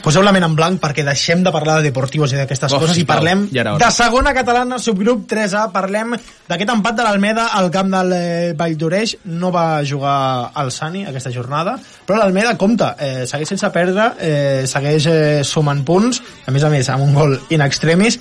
Poseu 0.03 0.23
la 0.25 0.33
ment 0.35 0.45
en 0.47 0.55
blanc 0.57 0.79
perquè 0.81 1.03
deixem 1.05 1.43
de 1.45 1.51
parlar 1.53 1.79
de 1.79 1.89
deportivos 1.89 2.33
i 2.33 2.39
d'aquestes 2.39 2.73
Oh, 2.75 2.79
coses 2.81 2.97
i 2.97 3.01
sisplau, 3.01 3.17
parlem 3.17 3.45
ja 3.53 3.75
de 3.79 3.89
segona 3.93 4.33
catalana, 4.35 4.79
subgrup 4.81 5.25
3A. 5.31 5.67
Parlem 5.73 6.15
d'aquest 6.49 6.73
empat 6.73 6.99
de 6.99 7.05
l'Almeda 7.07 7.47
al 7.57 7.71
camp 7.73 7.91
del 7.93 8.13
eh, 8.17 8.53
Valldoreix. 8.57 9.17
No 9.39 9.51
va 9.55 9.83
jugar 9.87 10.51
el 10.61 10.71
Sani 10.71 11.05
aquesta 11.09 11.33
jornada, 11.33 11.77
però 12.05 12.19
l'Almeda 12.19 12.55
compta, 12.57 12.95
eh, 12.99 13.25
segueix 13.29 13.55
sense 13.55 13.69
perdre, 13.73 14.11
eh, 14.19 14.63
segueix 14.69 15.09
eh, 15.11 15.43
sumant 15.43 15.85
punts, 15.87 16.21
a 16.45 16.53
més 16.55 16.63
a 16.63 16.73
més 16.73 16.89
amb 16.93 17.07
un 17.07 17.13
gol 17.15 17.39
in 17.55 17.65
extremis, 17.65 18.19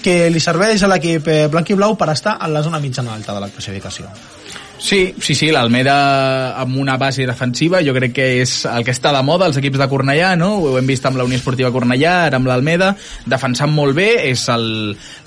que 0.00 0.30
li 0.32 0.40
serveix 0.40 0.82
a 0.82 0.88
l'equip 0.88 1.28
eh, 1.28 1.46
blanc 1.52 1.70
i 1.70 1.76
blau 1.76 1.96
per 2.00 2.10
estar 2.14 2.38
en 2.40 2.54
la 2.54 2.62
zona 2.64 2.80
mitjana 2.80 3.14
alta 3.14 3.36
de 3.36 3.44
la 3.44 3.50
classificació. 3.52 4.08
Sí, 4.80 5.14
sí, 5.20 5.34
sí, 5.36 5.50
l'Almeda 5.52 6.56
amb 6.58 6.78
una 6.80 6.96
base 6.96 7.26
defensiva, 7.28 7.82
jo 7.84 7.92
crec 7.92 8.14
que 8.16 8.26
és 8.40 8.54
el 8.64 8.80
que 8.86 8.94
està 8.94 9.12
de 9.12 9.20
moda 9.22 9.44
als 9.44 9.58
equips 9.60 9.76
de 9.78 9.86
Cornellà, 9.90 10.30
no? 10.40 10.54
Ho 10.56 10.78
hem 10.80 10.88
vist 10.88 11.04
amb 11.04 11.20
la 11.20 11.26
Unió 11.28 11.36
Esportiva 11.36 11.68
Cornellà, 11.74 12.14
ara 12.30 12.40
amb 12.40 12.48
l'Almeda, 12.48 12.94
defensant 13.28 13.70
molt 13.76 13.92
bé, 13.98 14.08
és 14.30 14.46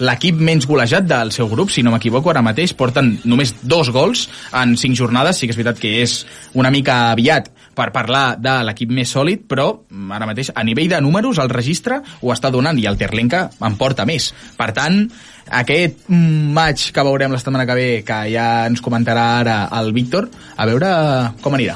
l'equip 0.01 0.41
menys 0.41 0.65
golejat 0.67 1.05
del 1.05 1.31
seu 1.35 1.51
grup, 1.51 1.69
si 1.69 1.85
no 1.85 1.93
m'equivoco, 1.93 2.33
ara 2.33 2.41
mateix, 2.41 2.73
porten 2.73 3.13
només 3.29 3.53
dos 3.61 3.93
gols 3.93 4.25
en 4.57 4.73
cinc 4.81 4.97
jornades, 4.97 5.37
sí 5.37 5.45
que 5.45 5.53
és 5.53 5.61
veritat 5.61 5.83
que 5.83 5.93
és 6.01 6.23
una 6.57 6.73
mica 6.73 7.11
aviat 7.11 7.51
per 7.77 7.91
parlar 7.93 8.39
de 8.41 8.55
l'equip 8.65 8.89
més 8.93 9.13
sòlid, 9.13 9.45
però 9.49 9.67
ara 10.17 10.29
mateix 10.29 10.49
a 10.55 10.65
nivell 10.65 10.89
de 10.95 11.01
números 11.01 11.37
el 11.41 11.53
registre 11.53 12.01
ho 12.21 12.33
està 12.33 12.49
donant 12.53 12.77
i 12.81 12.89
el 12.89 12.97
Terlenca 12.97 13.47
en 13.61 13.77
porta 13.77 14.05
més. 14.09 14.31
Per 14.57 14.71
tant, 14.73 15.05
aquest 15.49 16.05
maig 16.09 16.91
que 16.93 17.03
veurem 17.03 17.31
la 17.31 17.39
setmana 17.41 17.65
que 17.65 17.75
ve, 17.77 17.87
que 18.05 18.19
ja 18.33 18.65
ens 18.67 18.81
comentarà 18.81 19.39
ara 19.41 19.57
el 19.79 19.91
Víctor, 19.93 20.29
a 20.57 20.65
veure 20.69 20.91
com 21.41 21.53
anirà. 21.57 21.75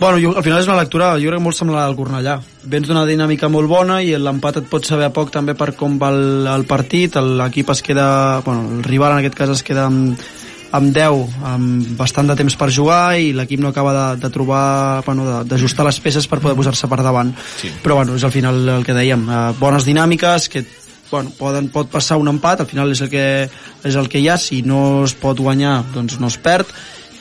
Bueno, 0.00 0.18
jo, 0.18 0.32
al 0.36 0.42
final 0.42 0.58
és 0.60 0.66
una 0.66 0.80
lectura, 0.80 1.12
jo 1.22 1.30
crec 1.30 1.40
molt 1.40 1.54
semblant 1.56 1.84
al 1.86 1.94
Cornellà. 1.96 2.38
Vens 2.66 2.88
d'una 2.88 3.04
dinàmica 3.06 3.46
molt 3.48 3.68
bona 3.70 4.00
i 4.02 4.10
l'empat 4.18 4.58
et 4.58 4.66
pot 4.68 4.84
saber 4.84 5.06
a 5.06 5.12
poc 5.14 5.30
també 5.30 5.54
per 5.54 5.70
com 5.78 5.98
va 6.02 6.10
el, 6.10 6.48
el 6.50 6.64
partit, 6.66 7.14
l'equip 7.14 7.70
es 7.70 7.80
queda, 7.86 8.40
bueno, 8.44 8.66
el 8.78 8.82
rival 8.84 9.14
en 9.14 9.22
aquest 9.22 9.38
cas 9.38 9.52
es 9.54 9.62
queda 9.62 9.86
amb, 9.86 10.18
amb 10.74 10.90
10, 10.92 11.36
amb 11.46 11.94
bastant 11.96 12.26
de 12.26 12.34
temps 12.42 12.56
per 12.58 12.72
jugar 12.74 13.14
i 13.22 13.30
l'equip 13.38 13.62
no 13.62 13.70
acaba 13.70 13.94
de, 13.94 14.06
de 14.26 14.30
trobar, 14.34 15.04
bueno, 15.06 15.28
de- 15.30 15.44
d'ajustar 15.54 15.86
les 15.86 16.00
peces 16.02 16.26
per 16.26 16.40
poder 16.42 16.56
posar-se 16.58 16.90
per 16.90 16.98
davant. 17.06 17.30
Sí. 17.62 17.70
Però 17.84 18.00
bueno, 18.02 18.16
és 18.18 18.24
al 18.26 18.34
final 18.34 18.64
el 18.80 18.84
que 18.84 18.98
dèiem, 18.98 19.28
eh, 19.30 19.44
bones 19.62 19.86
dinàmiques 19.86 20.48
que 20.50 20.64
bueno, 21.10 21.32
poden, 21.38 21.68
pot 21.74 21.90
passar 21.92 22.18
un 22.20 22.30
empat, 22.32 22.62
al 22.62 22.70
final 22.70 22.92
és 22.94 23.02
el, 23.04 23.10
que, 23.12 23.26
és 23.84 23.96
el 24.00 24.08
que 24.10 24.22
hi 24.22 24.28
ha, 24.28 24.38
si 24.40 24.62
no 24.66 25.04
es 25.04 25.14
pot 25.18 25.40
guanyar 25.40 25.82
doncs 25.94 26.18
no 26.20 26.30
es 26.32 26.38
perd 26.40 26.70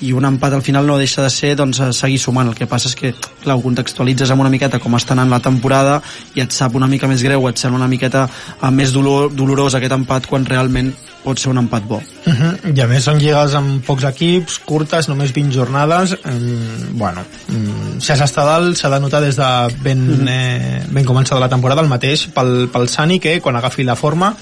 i 0.03 0.11
un 0.13 0.25
empat 0.27 0.53
al 0.53 0.61
final 0.65 0.87
no 0.87 0.97
deixa 0.99 1.23
de 1.23 1.29
ser 1.31 1.53
doncs, 1.55 1.79
eh, 1.79 1.91
seguir 1.93 2.19
sumant. 2.19 2.49
El 2.49 2.57
que 2.57 2.67
passa 2.67 2.89
és 2.89 2.95
que 2.99 3.13
clar, 3.43 3.55
ho 3.55 3.63
contextualitzes 3.63 4.31
amb 4.33 4.43
una 4.43 4.51
miqueta 4.53 4.79
com 4.83 4.97
està 4.99 5.15
anant 5.15 5.31
la 5.31 5.41
temporada 5.43 6.01
i 6.35 6.43
et 6.43 6.51
sap 6.51 6.75
una 6.75 6.89
mica 6.91 7.07
més 7.07 7.23
greu, 7.23 7.47
et 7.49 7.57
sembla 7.57 7.81
una 7.81 7.91
miqueta 7.91 8.27
eh, 8.27 8.71
més 8.71 8.93
dolor, 8.95 9.31
dolorós 9.33 9.77
aquest 9.79 9.95
empat 9.95 10.27
quan 10.27 10.47
realment 10.49 10.93
pot 11.23 11.39
ser 11.39 11.53
un 11.53 11.61
empat 11.61 11.85
bo. 11.87 12.01
Uh 12.25 12.33
-huh. 12.33 12.75
I 12.75 12.81
a 12.81 12.87
més 12.87 13.03
són 13.03 13.19
lligues 13.19 13.53
amb 13.55 13.83
pocs 13.85 14.03
equips, 14.03 14.59
curtes, 14.59 15.07
només 15.07 15.31
20 15.31 15.51
jornades. 15.55 16.17
Mm, 16.23 16.97
bueno, 16.97 17.21
mm, 17.47 17.99
si 17.99 18.11
has 18.11 18.21
estat 18.21 18.45
dalt 18.45 18.77
s'ha 18.77 18.89
de 18.89 18.99
notar 18.99 19.21
des 19.21 19.35
de 19.35 19.75
ben, 19.81 20.27
eh, 20.27 20.83
ben 20.89 21.05
començada 21.05 21.39
la 21.39 21.49
temporada 21.49 21.81
el 21.81 21.87
mateix 21.87 22.27
pel, 22.27 22.69
pel 22.69 22.89
Sani 22.89 23.19
que 23.19 23.39
quan 23.39 23.55
agafi 23.55 23.83
la 23.83 23.95
forma 23.95 24.35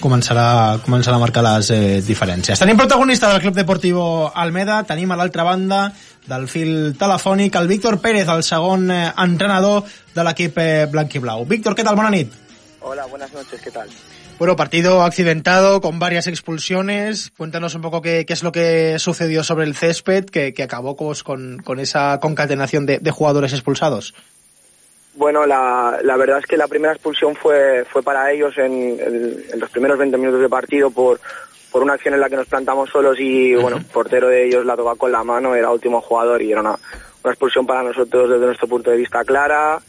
començarà, 0.00 0.78
començarà 0.84 1.18
a 1.18 1.22
marcar 1.22 1.42
les 1.44 1.70
eh, 1.74 2.00
diferències. 2.06 2.58
Tenim 2.62 2.78
protagonista 2.78 3.32
del 3.32 3.42
Club 3.42 3.58
Deportivo 3.58 4.06
Almeda, 4.34 4.82
tenim 4.88 5.12
a 5.12 5.18
l'altra 5.18 5.44
banda 5.44 5.84
del 6.28 6.46
fil 6.48 6.94
telefònic 6.98 7.58
el 7.58 7.68
Víctor 7.68 7.98
Pérez, 8.00 8.28
el 8.30 8.42
segon 8.46 8.90
eh, 8.90 9.12
entrenador 9.24 9.84
de 10.14 10.24
l'equip 10.24 10.58
eh, 10.62 10.86
blanc 10.90 11.14
i 11.14 11.22
blau. 11.22 11.44
Víctor, 11.44 11.76
què 11.76 11.84
tal? 11.84 11.98
Bona 11.98 12.14
nit. 12.14 12.32
Hola, 12.80 13.06
buenas 13.06 13.32
noches, 13.32 13.60
¿qué 13.60 13.70
tal? 13.70 13.88
Bueno, 14.38 14.56
partido 14.56 15.04
accidentado 15.04 15.80
con 15.80 16.00
varias 16.00 16.26
expulsiones. 16.26 17.30
Cuéntanos 17.36 17.76
un 17.76 17.82
poco 17.82 18.02
qué, 18.02 18.24
qué 18.26 18.32
es 18.32 18.42
lo 18.42 18.50
que 18.50 18.98
sucedió 18.98 19.44
sobre 19.44 19.66
el 19.66 19.76
césped 19.76 20.24
que, 20.24 20.52
que 20.52 20.62
acabó 20.64 20.96
pues, 20.96 21.22
con, 21.22 21.58
con 21.62 21.78
esa 21.78 22.18
concatenación 22.18 22.84
de, 22.84 22.98
de 22.98 23.10
jugadores 23.12 23.52
expulsados. 23.52 24.14
Bueno, 25.14 25.44
la, 25.46 25.98
la 26.02 26.16
verdad 26.16 26.38
es 26.38 26.46
que 26.46 26.56
la 26.56 26.68
primera 26.68 26.94
expulsión 26.94 27.34
fue, 27.36 27.84
fue 27.84 28.02
para 28.02 28.30
ellos 28.32 28.56
en, 28.56 28.72
en- 28.98 29.44
en 29.52 29.60
los 29.60 29.70
primeros 29.70 29.98
20 29.98 30.16
minutos 30.16 30.40
de 30.40 30.48
partido 30.48 30.90
por, 30.90 31.20
por 31.70 31.82
una 31.82 31.94
acción 31.94 32.14
en 32.14 32.20
la 32.20 32.30
que 32.30 32.36
nos 32.36 32.46
plantamos 32.46 32.88
solos 32.90 33.18
y, 33.20 33.54
bueno, 33.54 33.76
el 33.76 33.84
portero 33.84 34.28
de 34.28 34.46
ellos 34.46 34.64
la 34.64 34.74
tocó 34.76 34.96
con 34.96 35.12
la 35.12 35.22
mano, 35.22 35.54
era 35.54 35.70
último 35.70 36.00
jugador 36.00 36.40
y 36.40 36.50
era 36.52 36.60
una, 36.62 36.76
una 37.24 37.32
expulsión 37.32 37.66
para 37.66 37.82
nosotros 37.82 38.30
desde 38.30 38.46
nuestro 38.46 38.68
punto 38.68 38.90
de 38.90 38.96
vista 38.96 39.22
clara. 39.24 39.80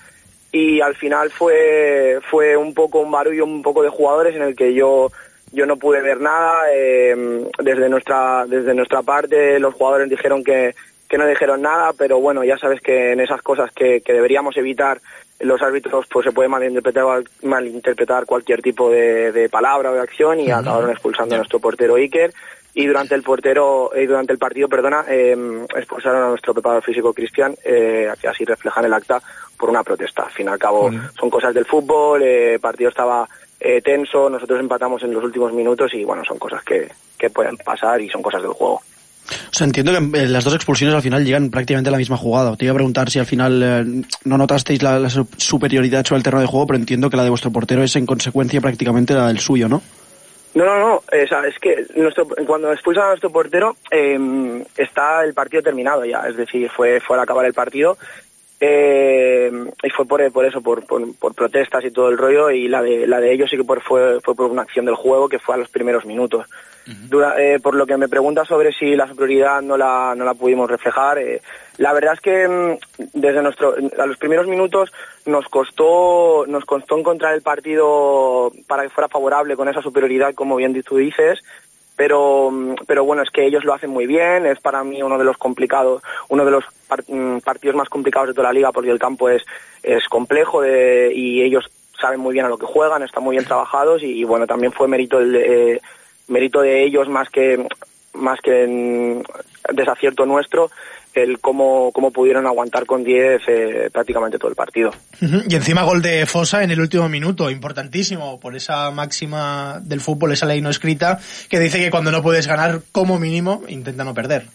Y 0.52 0.82
al 0.82 0.96
final 0.96 1.32
fue, 1.32 2.20
fue 2.30 2.56
un 2.58 2.74
poco 2.74 3.00
un 3.00 3.10
barullo, 3.10 3.46
un 3.46 3.62
poco 3.64 3.82
de 3.82 3.90
jugadores 3.90 4.36
en 4.36 4.44
el 4.44 4.56
que 4.56 4.74
yo, 4.74 5.10
yo 5.52 5.66
no 5.66 5.78
pude 5.78 6.02
ver 6.02 6.20
nada. 6.22 6.54
eh, 6.74 7.48
desde, 7.60 7.88
nuestra, 7.90 8.46
desde 8.46 8.74
nuestra 8.76 9.02
parte 9.02 9.58
los 9.60 9.74
jugadores 9.74 10.10
dijeron 10.10 10.44
que, 10.44 10.76
que 11.14 11.20
no 11.20 11.28
dijeron 11.28 11.62
nada, 11.62 11.94
pero 11.96 12.20
bueno, 12.20 12.44
ya 12.44 12.58
sabes 12.58 12.82
que 12.82 13.12
en 13.12 13.20
esas 13.20 13.40
cosas 13.44 13.70
que, 13.72 14.02
que 14.02 14.14
deberíamos 14.14 14.58
evitar 14.58 15.00
los 15.42 15.62
árbitros 15.62 16.08
pues 16.12 16.26
se 16.26 16.32
puede 16.32 16.50
malinterpretar, 16.50 17.24
malinterpretar 17.44 18.26
cualquier 18.26 18.64
tipo 18.64 18.90
de, 18.90 19.32
de 19.32 19.48
palabra 19.48 19.92
o 19.92 19.94
de 19.94 20.00
acción 20.00 20.40
y 20.40 20.50
acabaron 20.50 20.90
expulsando 20.90 21.36
a 21.36 21.38
nuestro 21.38 21.60
portero 21.60 21.98
Iker. 21.98 22.34
Y 22.74 22.88
durante 22.88 23.14
el 23.14 23.22
portero 23.22 23.92
y 23.96 24.08
durante 24.08 24.34
el 24.34 24.40
partido 24.40 24.68
perdona 24.68 25.06
eh, 25.08 25.38
expulsaron 25.76 26.24
a 26.24 26.30
nuestro 26.30 26.52
preparador 26.52 26.84
físico 26.84 27.14
Cristian 27.14 27.54
eh, 27.64 28.12
que 28.20 28.28
así 28.28 28.44
reflejan 28.44 28.86
el 28.86 28.94
acta 28.94 29.22
por 29.56 29.70
una 29.70 29.84
protesta. 29.84 30.24
Al 30.24 30.32
fin 30.32 30.48
y 30.48 30.50
al 30.50 30.58
cabo 30.58 30.90
son 31.20 31.30
cosas 31.30 31.54
del 31.54 31.66
fútbol 31.66 32.24
eh, 32.24 32.56
el 32.56 32.60
partido 32.60 32.90
estaba 32.90 33.30
eh, 33.60 33.84
tenso 33.84 34.32
nosotros 34.32 34.60
empatamos 34.60 35.04
en 35.04 35.14
los 35.14 35.24
últimos 35.24 35.54
minutos 35.54 35.94
y 35.94 36.04
bueno 36.04 36.24
son 36.26 36.40
cosas 36.40 36.64
que, 36.64 36.90
que 37.20 37.30
pueden 37.30 37.56
pasar 37.58 38.02
y 38.02 38.10
son 38.10 38.24
cosas 38.24 38.42
del 38.42 38.54
juego 38.54 38.82
O 39.30 39.54
sea, 39.56 39.66
entiendo 39.66 39.92
que 39.94 40.20
eh, 40.24 40.28
las 40.28 40.44
dos 40.44 40.54
expulsiones 40.54 40.96
al 40.96 41.02
final 41.02 41.24
llegan 41.24 41.50
prácticamente 41.50 41.90
a 41.90 41.92
la 41.92 41.98
misma 41.98 42.18
jugada. 42.18 42.56
Te 42.56 42.66
iba 42.66 42.72
a 42.74 42.76
preguntar 42.76 43.10
si 43.10 43.20
al 43.20 43.26
final 43.26 43.62
eh, 43.64 44.04
no 44.26 44.38
notasteis 44.38 44.82
la, 44.84 45.00
la 45.00 45.10
su- 45.10 45.28
superioridad 45.38 46.06
sobre 46.06 46.18
el 46.18 46.24
terreno 46.24 46.42
de 46.42 46.48
juego, 46.48 46.68
pero 46.68 46.80
entiendo 46.80 47.10
que 47.10 47.18
la 47.18 47.24
de 47.24 47.30
vuestro 47.30 47.52
portero 47.52 47.84
es 47.84 47.96
en 47.96 48.06
consecuencia 48.06 48.60
prácticamente 48.62 49.14
la 49.14 49.28
del 49.28 49.40
suyo, 49.40 49.70
¿no? 49.70 49.82
No, 50.56 50.66
no, 50.66 50.78
no. 50.80 51.04
eh, 51.12 51.26
es 51.48 51.60
que 51.60 51.86
cuando 52.46 52.72
expulsan 52.72 53.06
a 53.06 53.08
nuestro 53.10 53.32
portero 53.32 53.76
eh, 53.90 54.64
está 54.78 55.24
el 55.24 55.34
partido 55.34 55.64
terminado 55.64 56.06
ya. 56.06 56.28
Es 56.30 56.38
decir, 56.38 56.70
fue, 56.70 57.00
fue 57.00 57.16
al 57.18 57.24
acabar 57.24 57.46
el 57.46 57.54
partido 57.54 57.98
eh, 58.66 59.52
y 59.84 59.90
fue 59.90 60.06
por, 60.06 60.32
por 60.32 60.46
eso, 60.46 60.62
por, 60.62 60.86
por, 60.86 61.14
por 61.18 61.34
protestas 61.34 61.84
y 61.84 61.92
todo 61.92 62.10
el 62.10 62.18
rollo. 62.18 62.50
Y 62.50 62.68
la 62.70 62.82
de, 62.82 63.06
la 63.08 63.20
de 63.20 63.34
ellos 63.34 63.50
sí 63.50 63.58
que 63.58 63.64
por- 63.64 63.82
fue, 63.82 64.22
fue 64.22 64.36
por 64.36 64.50
una 64.50 64.62
acción 64.62 64.86
del 64.86 64.96
juego 64.96 65.28
que 65.28 65.40
fue 65.40 65.56
a 65.56 65.58
los 65.58 65.70
primeros 65.70 66.06
minutos. 66.06 66.48
Dura- 67.10 67.36
eh, 67.42 67.60
por 67.60 67.76
lo 67.76 67.86
que 67.86 67.96
me 67.98 68.10
pregunta 68.10 68.44
sobre 68.46 68.74
si 68.74 68.96
la 68.96 69.08
superioridad 69.08 69.62
no 69.62 69.78
la, 69.78 70.14
no 70.16 70.26
la 70.26 70.34
pudimos 70.34 70.70
reflejar, 70.70 71.18
eh, 71.18 71.42
la 71.78 71.94
verdad 71.94 72.14
es 72.16 72.20
que 72.22 72.48
mm, 72.48 73.08
desde 73.14 73.42
nuestro, 73.42 73.76
a 73.98 74.06
los 74.06 74.18
primeros 74.18 74.48
minutos 74.48 74.92
nos 75.26 75.48
costó, 75.48 76.46
nos 76.48 76.66
costó 76.66 76.98
encontrar 76.98 77.34
el 77.36 77.42
partido 77.42 78.52
para 78.68 78.84
que 78.84 78.90
fuera 78.90 79.08
favorable 79.08 79.56
con 79.56 79.70
esa 79.70 79.82
superioridad, 79.82 80.34
como 80.34 80.58
bien 80.58 80.74
tú 80.84 80.98
dices, 80.98 81.40
pero, 81.96 82.50
mm, 82.52 82.76
pero 82.88 83.06
bueno, 83.06 83.22
es 83.22 83.30
que 83.30 83.46
ellos 83.46 83.64
lo 83.64 83.74
hacen 83.74 83.90
muy 83.90 84.08
bien, 84.08 84.46
es 84.46 84.60
para 84.60 84.84
mí 84.84 85.02
uno 85.02 85.18
de 85.18 85.24
los 85.24 85.38
complicados, 85.38 86.02
uno 86.30 86.46
de 86.46 86.52
los 86.52 86.64
mm, 87.08 87.40
partidos 87.40 87.76
más 87.76 87.90
complicados 87.90 88.30
de 88.30 88.34
toda 88.34 88.50
la 88.50 88.54
liga 88.54 88.72
porque 88.72 88.92
el 88.92 89.00
campo 89.00 89.30
es, 89.30 89.44
es 89.84 90.08
complejo 90.08 90.66
y 90.66 91.42
ellos 91.42 91.70
saben 92.00 92.20
muy 92.20 92.34
bien 92.34 92.46
a 92.46 92.50
lo 92.50 92.58
que 92.58 92.66
juegan, 92.66 93.04
están 93.04 93.24
muy 93.24 93.36
bien 93.36 93.46
trabajados 93.46 94.04
y, 94.04 94.24
bueno, 94.24 94.46
también 94.46 94.74
fue 94.74 94.88
mérito 94.88 95.20
el 95.20 95.36
eh, 95.36 95.82
mérito 96.28 96.62
de 96.62 96.84
ellos 96.84 97.08
más 97.08 97.30
que 97.30 97.66
más 98.14 98.40
que 98.42 98.68
mm, 98.68 99.74
desacierto 99.74 100.26
nuestro 100.26 100.70
el 101.14 101.40
cómo, 101.40 101.92
cómo 101.92 102.12
pudieron 102.12 102.46
aguantar 102.48 102.86
con 102.86 103.04
10 103.04 103.42
eh, 103.48 103.90
prácticamente 103.92 104.38
todo 104.38 104.50
el 104.50 104.56
partido. 104.56 104.92
Y 105.22 105.56
encima 105.56 105.84
gol 105.84 106.02
de 106.02 106.26
Fosa 106.26 106.64
en 106.64 106.72
el 106.72 106.82
último 106.82 107.08
minuto, 107.10 107.50
importantísimo 107.50 108.40
por 108.40 108.56
esa 108.56 108.92
máxima 108.92 109.80
del 109.82 110.02
fútbol, 110.02 110.32
esa 110.32 110.46
ley 110.46 110.62
no 110.62 110.70
escrita, 110.70 111.20
que 111.50 111.60
dice 111.60 111.80
que 111.80 111.92
cuando 111.92 112.12
no 112.12 112.24
puedes 112.24 112.48
ganar, 112.48 112.82
como 112.92 113.20
mínimo, 113.20 113.64
intenta 113.68 114.04
no 114.04 114.14
perder. 114.14 114.46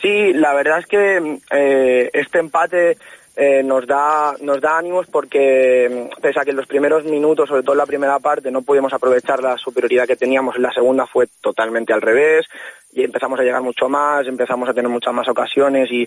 Sí, 0.00 0.32
la 0.32 0.54
verdad 0.54 0.78
es 0.78 0.86
que 0.86 1.40
eh, 1.50 2.10
este 2.12 2.38
empate 2.38 2.96
eh, 3.40 3.62
nos 3.62 3.86
da 3.86 4.34
nos 4.40 4.60
da 4.60 4.78
ánimos 4.78 5.06
porque 5.06 6.08
mm, 6.10 6.20
pese 6.20 6.40
a 6.40 6.44
que 6.44 6.50
en 6.50 6.56
los 6.56 6.66
primeros 6.66 7.04
minutos, 7.04 7.48
sobre 7.48 7.62
todo 7.62 7.74
en 7.74 7.78
la 7.78 7.86
primera 7.86 8.18
parte, 8.18 8.50
no 8.50 8.62
pudimos 8.62 8.92
aprovechar 8.92 9.40
la 9.40 9.56
superioridad 9.56 10.08
que 10.08 10.16
teníamos, 10.16 10.56
en 10.56 10.62
la 10.62 10.72
segunda 10.72 11.06
fue 11.06 11.28
totalmente 11.40 11.92
al 11.92 12.02
revés 12.02 12.46
y 12.92 13.04
empezamos 13.04 13.38
a 13.38 13.44
llegar 13.44 13.62
mucho 13.62 13.88
más, 13.88 14.26
empezamos 14.26 14.68
a 14.68 14.74
tener 14.74 14.90
muchas 14.90 15.14
más 15.14 15.28
ocasiones 15.28 15.88
y 15.92 16.04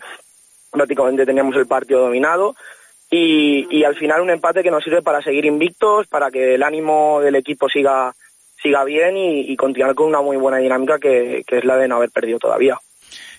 prácticamente 0.69 1.25
teníamos 1.25 1.55
el 1.55 1.67
partido 1.67 2.01
dominado. 2.01 2.53
Y, 3.09 3.65
y 3.69 3.85
al 3.85 3.95
final 3.95 4.19
un 4.19 4.29
empate 4.29 4.61
que 4.61 4.71
nos 4.71 4.83
sirve 4.83 5.01
para 5.01 5.21
seguir 5.21 5.45
invictos, 5.45 6.07
para 6.07 6.31
que 6.31 6.55
el 6.55 6.63
ánimo 6.63 7.21
del 7.21 7.35
equipo 7.35 7.69
siga 7.69 8.13
siga 8.61 8.83
bien 8.83 9.15
y, 9.15 9.55
continuar 9.55 9.95
con 9.95 10.07
una 10.07 10.21
muy 10.21 10.35
buena 10.35 10.57
dinámica 10.57 10.99
que 10.99 11.43
es 11.47 11.65
la 11.65 11.77
de 11.77 11.87
no 11.87 11.95
haber 11.95 12.11
perdido 12.11 12.39
todavía. 12.39 12.77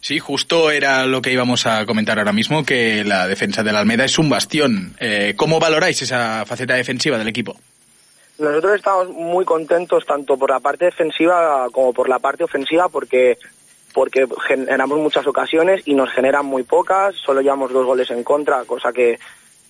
Sí, 0.02 0.18
justo 0.18 0.72
era 0.72 1.06
lo 1.06 1.22
que 1.22 1.32
íbamos 1.32 1.64
a 1.64 1.86
comentar 1.86 2.18
ahora 2.18 2.32
mismo, 2.32 2.64
que 2.64 3.04
la 3.04 3.28
defensa 3.28 3.62
de 3.62 3.70
la 3.70 3.78
Almeda 3.78 4.04
es 4.04 4.18
un 4.18 4.28
bastión. 4.28 4.96
Eh, 4.98 5.34
¿Cómo 5.36 5.60
valoráis 5.60 6.02
esa 6.02 6.44
faceta 6.44 6.74
defensiva 6.74 7.16
del 7.16 7.28
equipo? 7.28 7.56
Nosotros 8.36 8.74
estamos 8.74 9.10
muy 9.10 9.44
contentos 9.44 10.04
tanto 10.04 10.36
por 10.36 10.50
la 10.50 10.58
parte 10.58 10.86
defensiva 10.86 11.68
como 11.70 11.92
por 11.92 12.08
la 12.08 12.18
parte 12.18 12.42
ofensiva 12.42 12.88
porque 12.88 13.38
porque 13.94 14.26
generamos 14.48 14.98
muchas 14.98 15.24
ocasiones 15.26 15.82
y 15.84 15.94
nos 15.94 16.10
generan 16.10 16.46
muy 16.46 16.64
pocas, 16.64 17.14
solo 17.14 17.40
llevamos 17.40 17.72
dos 17.72 17.86
goles 17.86 18.10
en 18.10 18.24
contra, 18.24 18.64
cosa 18.64 18.92
que, 18.92 19.20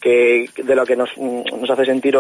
que 0.01 0.49
de 0.57 0.75
lo 0.75 0.87
que 0.87 0.97
nos, 0.97 1.11
nos 1.19 1.69
hace 1.69 1.85
sentir, 1.85 2.17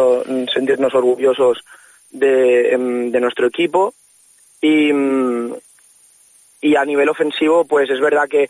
sentirnos 0.53 0.95
orgullosos 0.95 1.65
de, 2.11 2.75
em, 2.75 3.11
de 3.11 3.21
nuestro 3.21 3.47
equipo. 3.47 3.95
Y, 4.61 4.91
y 6.63 6.77
a 6.77 6.85
nivel 6.85 7.09
ofensivo, 7.11 7.67
pues 7.67 7.91
es 7.91 8.01
verdad 8.01 8.29
que 8.31 8.49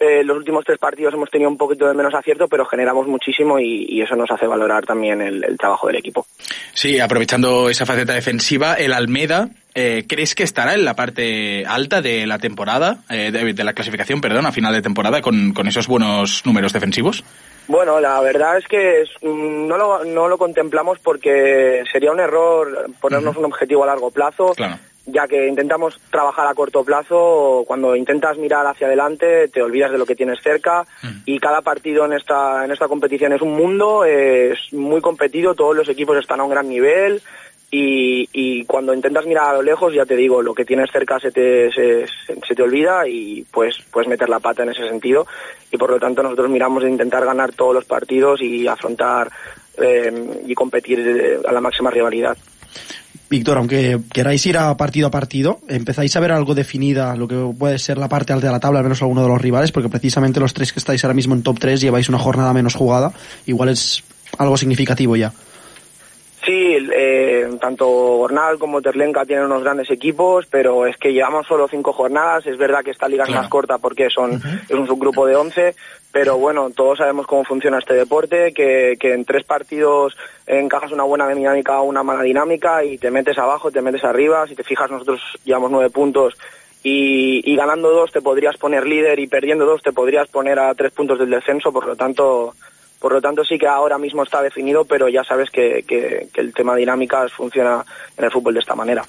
eh, 0.00 0.24
los 0.24 0.38
últimos 0.38 0.64
tres 0.64 0.78
partidos 0.78 1.12
hemos 1.12 1.30
tenido 1.30 1.50
un 1.50 1.58
poquito 1.58 1.86
de 1.86 1.94
menos 1.94 2.14
acierto, 2.14 2.48
pero 2.48 2.64
generamos 2.64 3.06
muchísimo 3.06 3.58
y, 3.58 3.84
y 3.86 4.00
eso 4.00 4.16
nos 4.16 4.30
hace 4.30 4.46
valorar 4.46 4.86
también 4.86 5.20
el, 5.20 5.44
el, 5.44 5.58
trabajo 5.58 5.86
del 5.86 5.96
equipo. 5.96 6.26
Sí, 6.72 6.98
aprovechando 6.98 7.68
esa 7.68 7.84
faceta 7.84 8.14
defensiva, 8.14 8.74
el 8.74 8.94
Almeda, 8.94 9.50
eh, 9.74 10.04
¿crees 10.08 10.34
que 10.34 10.42
estará 10.42 10.72
en 10.72 10.86
la 10.86 10.94
parte 10.94 11.66
alta 11.66 12.00
de 12.00 12.26
la 12.26 12.38
temporada, 12.38 13.00
eh, 13.10 13.30
de, 13.30 13.52
de, 13.52 13.64
la 13.64 13.74
clasificación, 13.74 14.22
perdón, 14.22 14.46
a 14.46 14.52
final 14.52 14.72
de 14.72 14.80
temporada, 14.80 15.20
con, 15.20 15.52
con 15.52 15.68
esos 15.68 15.86
buenos 15.86 16.46
números 16.46 16.72
defensivos? 16.72 17.22
Bueno, 17.66 18.00
la 18.00 18.18
verdad 18.22 18.56
es 18.56 18.66
que 18.66 19.04
no, 19.22 19.76
lo, 19.76 20.02
no 20.02 20.28
lo 20.28 20.38
contemplamos 20.38 20.98
porque 21.00 21.84
sería 21.92 22.10
un 22.10 22.20
error 22.20 22.86
ponernos 22.98 23.36
uh 23.36 23.38
-huh. 23.38 23.40
un 23.40 23.52
objetivo 23.52 23.84
a 23.84 23.88
largo 23.88 24.10
plazo. 24.10 24.54
Claro 24.56 24.78
ya 25.10 25.26
que 25.26 25.46
intentamos 25.46 25.98
trabajar 26.10 26.46
a 26.46 26.54
corto 26.54 26.84
plazo, 26.84 27.64
cuando 27.66 27.96
intentas 27.96 28.36
mirar 28.38 28.66
hacia 28.66 28.86
adelante 28.86 29.48
te 29.48 29.62
olvidas 29.62 29.90
de 29.90 29.98
lo 29.98 30.06
que 30.06 30.16
tienes 30.16 30.40
cerca 30.42 30.84
mm. 31.02 31.22
y 31.24 31.38
cada 31.38 31.62
partido 31.62 32.04
en 32.04 32.12
esta, 32.12 32.64
en 32.64 32.70
esta 32.70 32.88
competición 32.88 33.32
es 33.32 33.42
un 33.42 33.54
mundo, 33.54 34.04
es 34.04 34.58
muy 34.72 35.00
competido, 35.00 35.54
todos 35.54 35.76
los 35.76 35.88
equipos 35.88 36.16
están 36.18 36.40
a 36.40 36.44
un 36.44 36.50
gran 36.50 36.68
nivel 36.68 37.22
y, 37.70 38.28
y 38.32 38.64
cuando 38.64 38.94
intentas 38.94 39.26
mirar 39.26 39.50
a 39.50 39.56
lo 39.56 39.62
lejos, 39.62 39.92
ya 39.92 40.06
te 40.06 40.16
digo, 40.16 40.40
lo 40.40 40.54
que 40.54 40.64
tienes 40.64 40.90
cerca 40.90 41.18
se 41.20 41.30
te, 41.30 41.70
se, 41.70 42.06
se 42.06 42.54
te 42.54 42.62
olvida 42.62 43.06
y 43.06 43.44
pues 43.50 43.76
puedes 43.90 44.08
meter 44.08 44.28
la 44.28 44.40
pata 44.40 44.62
en 44.62 44.70
ese 44.70 44.88
sentido 44.88 45.26
y 45.70 45.76
por 45.76 45.90
lo 45.90 46.00
tanto 46.00 46.22
nosotros 46.22 46.48
miramos 46.50 46.82
de 46.82 46.90
intentar 46.90 47.24
ganar 47.26 47.52
todos 47.52 47.74
los 47.74 47.84
partidos 47.84 48.40
y 48.40 48.66
afrontar 48.66 49.30
eh, 49.80 50.42
y 50.46 50.54
competir 50.54 51.40
a 51.46 51.52
la 51.52 51.60
máxima 51.60 51.90
rivalidad. 51.90 52.36
Víctor, 53.30 53.58
aunque 53.58 54.00
queráis 54.12 54.44
ir 54.46 54.56
a 54.56 54.76
partido 54.76 55.08
a 55.08 55.10
partido, 55.10 55.60
empezáis 55.68 56.16
a 56.16 56.20
ver 56.20 56.32
algo 56.32 56.54
definida, 56.54 57.14
lo 57.14 57.28
que 57.28 57.36
puede 57.58 57.78
ser 57.78 57.98
la 57.98 58.08
parte 58.08 58.32
alta 58.32 58.46
de 58.46 58.52
la 58.52 58.60
tabla, 58.60 58.78
al 58.78 58.84
menos 58.84 59.02
alguno 59.02 59.22
de 59.22 59.28
los 59.28 59.40
rivales, 59.40 59.70
porque 59.70 59.88
precisamente 59.88 60.40
los 60.40 60.54
tres 60.54 60.72
que 60.72 60.78
estáis 60.78 61.04
ahora 61.04 61.14
mismo 61.14 61.34
en 61.34 61.42
top 61.42 61.58
3 61.58 61.80
lleváis 61.80 62.08
una 62.08 62.18
jornada 62.18 62.52
menos 62.54 62.74
jugada, 62.74 63.12
igual 63.46 63.68
es 63.68 64.02
algo 64.38 64.56
significativo 64.56 65.16
ya. 65.16 65.32
Sí, 66.48 66.78
eh, 66.94 67.46
tanto 67.60 67.86
Gornal 67.86 68.58
como 68.58 68.80
Terlenca 68.80 69.26
tienen 69.26 69.44
unos 69.44 69.62
grandes 69.62 69.90
equipos, 69.90 70.46
pero 70.46 70.86
es 70.86 70.96
que 70.96 71.12
llevamos 71.12 71.46
solo 71.46 71.68
cinco 71.68 71.92
jornadas. 71.92 72.46
Es 72.46 72.56
verdad 72.56 72.82
que 72.82 72.90
esta 72.90 73.06
liga 73.06 73.24
claro. 73.24 73.40
es 73.40 73.42
más 73.42 73.50
corta 73.50 73.76
porque 73.76 74.08
son, 74.08 74.30
uh 74.30 74.38
-huh. 74.38 74.62
es 74.66 74.70
un 74.70 74.86
subgrupo 74.86 75.26
de 75.26 75.36
11, 75.36 75.74
pero 76.10 76.38
bueno, 76.38 76.70
todos 76.70 76.96
sabemos 76.96 77.26
cómo 77.26 77.44
funciona 77.44 77.78
este 77.78 77.92
deporte, 77.92 78.54
que, 78.54 78.96
que 78.98 79.12
en 79.12 79.26
tres 79.26 79.44
partidos 79.44 80.16
encajas 80.46 80.90
una 80.90 81.02
buena 81.02 81.28
dinámica 81.28 81.82
o 81.82 81.84
una 81.84 82.02
mala 82.02 82.22
dinámica 82.22 82.82
y 82.82 82.96
te 82.96 83.10
metes 83.10 83.36
abajo, 83.36 83.70
te 83.70 83.82
metes 83.82 84.04
arriba. 84.04 84.46
Si 84.46 84.54
te 84.54 84.64
fijas, 84.64 84.90
nosotros 84.90 85.20
llevamos 85.44 85.70
nueve 85.70 85.90
puntos 85.90 86.34
y, 86.82 87.42
y 87.44 87.56
ganando 87.56 87.90
dos 87.90 88.10
te 88.10 88.22
podrías 88.22 88.56
poner 88.56 88.86
líder 88.86 89.18
y 89.18 89.26
perdiendo 89.26 89.66
dos 89.66 89.82
te 89.82 89.92
podrías 89.92 90.28
poner 90.28 90.58
a 90.58 90.74
tres 90.74 90.92
puntos 90.92 91.18
del 91.18 91.28
descenso, 91.28 91.74
por 91.74 91.86
lo 91.86 91.94
tanto 91.94 92.54
por 92.98 93.12
lo 93.12 93.20
tanto, 93.20 93.44
sí 93.44 93.58
que 93.58 93.66
ahora 93.66 93.98
mismo 93.98 94.22
está 94.22 94.42
definido, 94.42 94.84
pero 94.84 95.08
ya 95.08 95.22
sabes 95.24 95.50
que, 95.50 95.84
que, 95.86 96.28
el 96.34 96.52
tema 96.52 96.74
dinámicas 96.74 97.32
funciona 97.32 97.84
en 98.16 98.24
el 98.24 98.30
fútbol 98.30 98.54
de 98.54 98.60
esta 98.60 98.74
manera. 98.74 99.04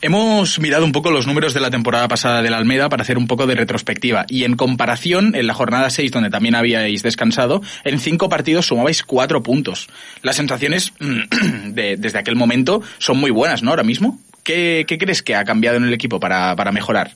Hemos 0.00 0.60
mirado 0.60 0.84
un 0.84 0.92
poco 0.92 1.10
los 1.10 1.26
números 1.26 1.54
de 1.54 1.60
la 1.60 1.70
temporada 1.70 2.06
pasada 2.06 2.40
de 2.40 2.50
la 2.50 2.56
Almeda 2.56 2.88
para 2.88 3.02
hacer 3.02 3.18
un 3.18 3.26
poco 3.26 3.48
de 3.48 3.56
retrospectiva 3.56 4.26
y 4.28 4.44
en 4.44 4.54
comparación, 4.54 5.34
en 5.34 5.48
la 5.48 5.54
jornada 5.54 5.90
6 5.90 6.12
donde 6.12 6.30
también 6.30 6.54
habíais 6.54 7.02
descansado, 7.02 7.62
en 7.82 7.98
cinco 7.98 8.28
partidos 8.28 8.66
sumabais 8.66 9.02
cuatro 9.02 9.42
puntos. 9.42 9.88
Las 10.22 10.36
sensaciones 10.36 10.92
de, 11.00 11.96
desde 11.96 12.18
aquel 12.18 12.36
momento 12.36 12.80
son 12.98 13.18
muy 13.18 13.32
buenas, 13.32 13.64
¿no? 13.64 13.70
Ahora 13.70 13.82
mismo. 13.82 14.20
¿Qué, 14.44 14.84
qué 14.86 14.98
crees 14.98 15.22
que 15.22 15.34
ha 15.34 15.44
cambiado 15.44 15.76
en 15.76 15.84
el 15.84 15.92
equipo 15.92 16.20
para, 16.20 16.54
para 16.54 16.70
mejorar? 16.70 17.10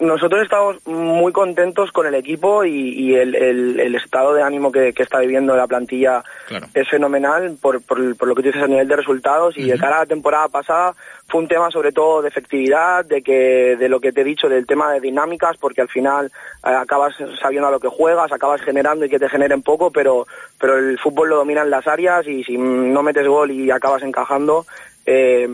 Nosotros 0.00 0.42
estamos 0.42 0.84
muy 0.84 1.32
contentos 1.32 1.92
con 1.92 2.04
el 2.04 2.16
equipo 2.16 2.64
y, 2.64 2.90
y 2.90 3.14
el, 3.14 3.36
el, 3.36 3.78
el, 3.78 3.94
estado 3.94 4.34
de 4.34 4.42
ánimo 4.42 4.72
que, 4.72 4.92
que, 4.92 5.04
está 5.04 5.20
viviendo 5.20 5.54
la 5.54 5.68
plantilla 5.68 6.24
claro. 6.48 6.66
es 6.74 6.88
fenomenal 6.88 7.56
por, 7.62 7.80
por, 7.80 8.16
por, 8.16 8.26
lo 8.26 8.34
que 8.34 8.42
tú 8.42 8.48
dices 8.48 8.64
a 8.64 8.66
nivel 8.66 8.88
de 8.88 8.96
resultados 8.96 9.56
y 9.56 9.62
uh 9.62 9.66
-huh. 9.66 9.72
de 9.72 9.78
cara 9.78 9.96
a 9.96 10.00
la 10.00 10.06
temporada 10.06 10.48
pasada 10.48 10.94
fue 11.28 11.40
un 11.40 11.46
tema 11.48 11.70
sobre 11.70 11.92
todo 11.92 12.20
de 12.20 12.28
efectividad, 12.28 13.04
de 13.04 13.22
que 13.22 13.76
de 13.76 13.88
lo 13.88 14.00
que 14.00 14.10
te 14.10 14.22
he 14.22 14.24
dicho 14.24 14.48
del 14.48 14.66
tema 14.66 14.92
de 14.92 15.00
dinámicas, 15.00 15.56
porque 15.56 15.82
al 15.82 15.88
final 15.88 16.26
eh, 16.26 16.30
acabas 16.62 17.14
sabiendo 17.40 17.68
a 17.68 17.70
lo 17.70 17.78
que 17.78 17.86
juegas, 17.88 18.32
acabas 18.32 18.60
generando 18.62 19.04
y 19.04 19.08
que 19.08 19.20
te 19.20 19.28
generen 19.28 19.62
poco, 19.62 19.92
pero 19.92 20.26
pero 20.58 20.76
el 20.78 20.98
fútbol 20.98 21.28
lo 21.28 21.36
dominan 21.36 21.70
las 21.70 21.86
áreas 21.86 22.26
y 22.26 22.42
si 22.42 22.58
no 22.58 23.02
metes 23.04 23.28
gol 23.28 23.52
y 23.52 23.70
acabas 23.70 24.02
encajando, 24.02 24.66
eh, 25.12 25.48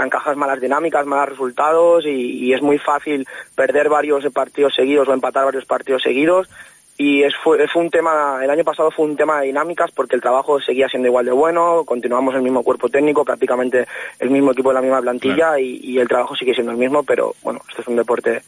encajas 0.00 0.36
malas 0.36 0.60
dinámicas, 0.60 1.06
malos 1.06 1.28
resultados 1.28 2.04
y, 2.04 2.46
y, 2.46 2.52
es 2.52 2.60
muy 2.60 2.78
fácil 2.78 3.26
perder 3.54 3.88
varios 3.88 4.24
partidos 4.32 4.74
seguidos 4.74 5.06
o 5.06 5.12
empatar 5.12 5.44
varios 5.44 5.66
partidos 5.66 6.02
seguidos. 6.02 6.48
Y 6.96 7.22
es, 7.22 7.32
fue, 7.44 7.64
fue 7.68 7.82
un 7.82 7.90
tema, 7.90 8.40
el 8.42 8.50
año 8.50 8.64
pasado 8.64 8.90
fue 8.90 9.06
un 9.06 9.16
tema 9.16 9.40
de 9.40 9.46
dinámicas 9.46 9.92
porque 9.92 10.16
el 10.16 10.20
trabajo 10.20 10.60
seguía 10.60 10.88
siendo 10.88 11.06
igual 11.06 11.26
de 11.26 11.30
bueno, 11.30 11.84
continuamos 11.84 12.34
el 12.34 12.42
mismo 12.42 12.64
cuerpo 12.64 12.88
técnico, 12.88 13.24
prácticamente 13.24 13.86
el 14.18 14.30
mismo 14.30 14.50
equipo 14.50 14.70
de 14.70 14.74
la 14.74 14.82
misma 14.82 15.00
plantilla 15.00 15.36
claro. 15.36 15.58
y, 15.60 15.78
y 15.80 15.98
el 16.00 16.08
trabajo 16.08 16.34
sigue 16.34 16.54
siendo 16.54 16.72
el 16.72 16.78
mismo, 16.78 17.04
pero 17.04 17.36
bueno, 17.44 17.60
este 17.68 17.82
es 17.82 17.88
un 17.88 17.94
deporte 17.94 18.42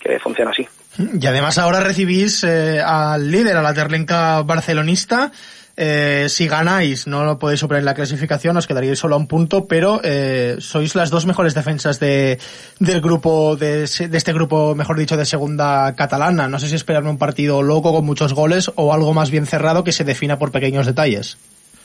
que 0.00 0.18
funciona 0.18 0.50
así. 0.50 0.66
Y 0.98 1.24
además 1.24 1.56
ahora 1.58 1.80
recibís 1.80 2.42
eh, 2.42 2.80
al 2.84 3.30
líder, 3.30 3.56
a 3.56 3.62
la 3.62 3.74
Terlenca 3.74 4.42
barcelonista, 4.42 5.30
eh, 5.76 6.26
si 6.28 6.46
ganáis 6.46 7.06
no 7.06 7.24
lo 7.24 7.38
podéis 7.38 7.60
superar 7.60 7.80
en 7.80 7.86
la 7.86 7.94
clasificación, 7.94 8.56
os 8.56 8.66
quedaríais 8.66 8.98
solo 8.98 9.16
a 9.16 9.18
un 9.18 9.26
punto, 9.26 9.66
pero 9.66 10.00
eh, 10.04 10.56
sois 10.58 10.94
las 10.94 11.10
dos 11.10 11.26
mejores 11.26 11.54
defensas 11.54 11.98
de, 11.98 12.38
del 12.78 13.00
grupo, 13.00 13.56
de, 13.56 13.86
de, 13.86 14.16
este 14.16 14.32
grupo, 14.32 14.74
mejor 14.74 14.98
dicho, 14.98 15.16
de 15.16 15.24
segunda 15.24 15.94
catalana. 15.96 16.48
No 16.48 16.58
sé 16.58 16.68
si 16.68 16.76
esperan 16.76 17.06
un 17.06 17.18
partido 17.18 17.62
loco 17.62 17.92
con 17.92 18.04
muchos 18.04 18.34
goles 18.34 18.70
o 18.76 18.92
algo 18.92 19.12
más 19.14 19.30
bien 19.30 19.46
cerrado 19.46 19.84
que 19.84 19.92
se 19.92 20.04
defina 20.04 20.38
por 20.38 20.52
pequeños 20.52 20.86
detalles. 20.86 21.38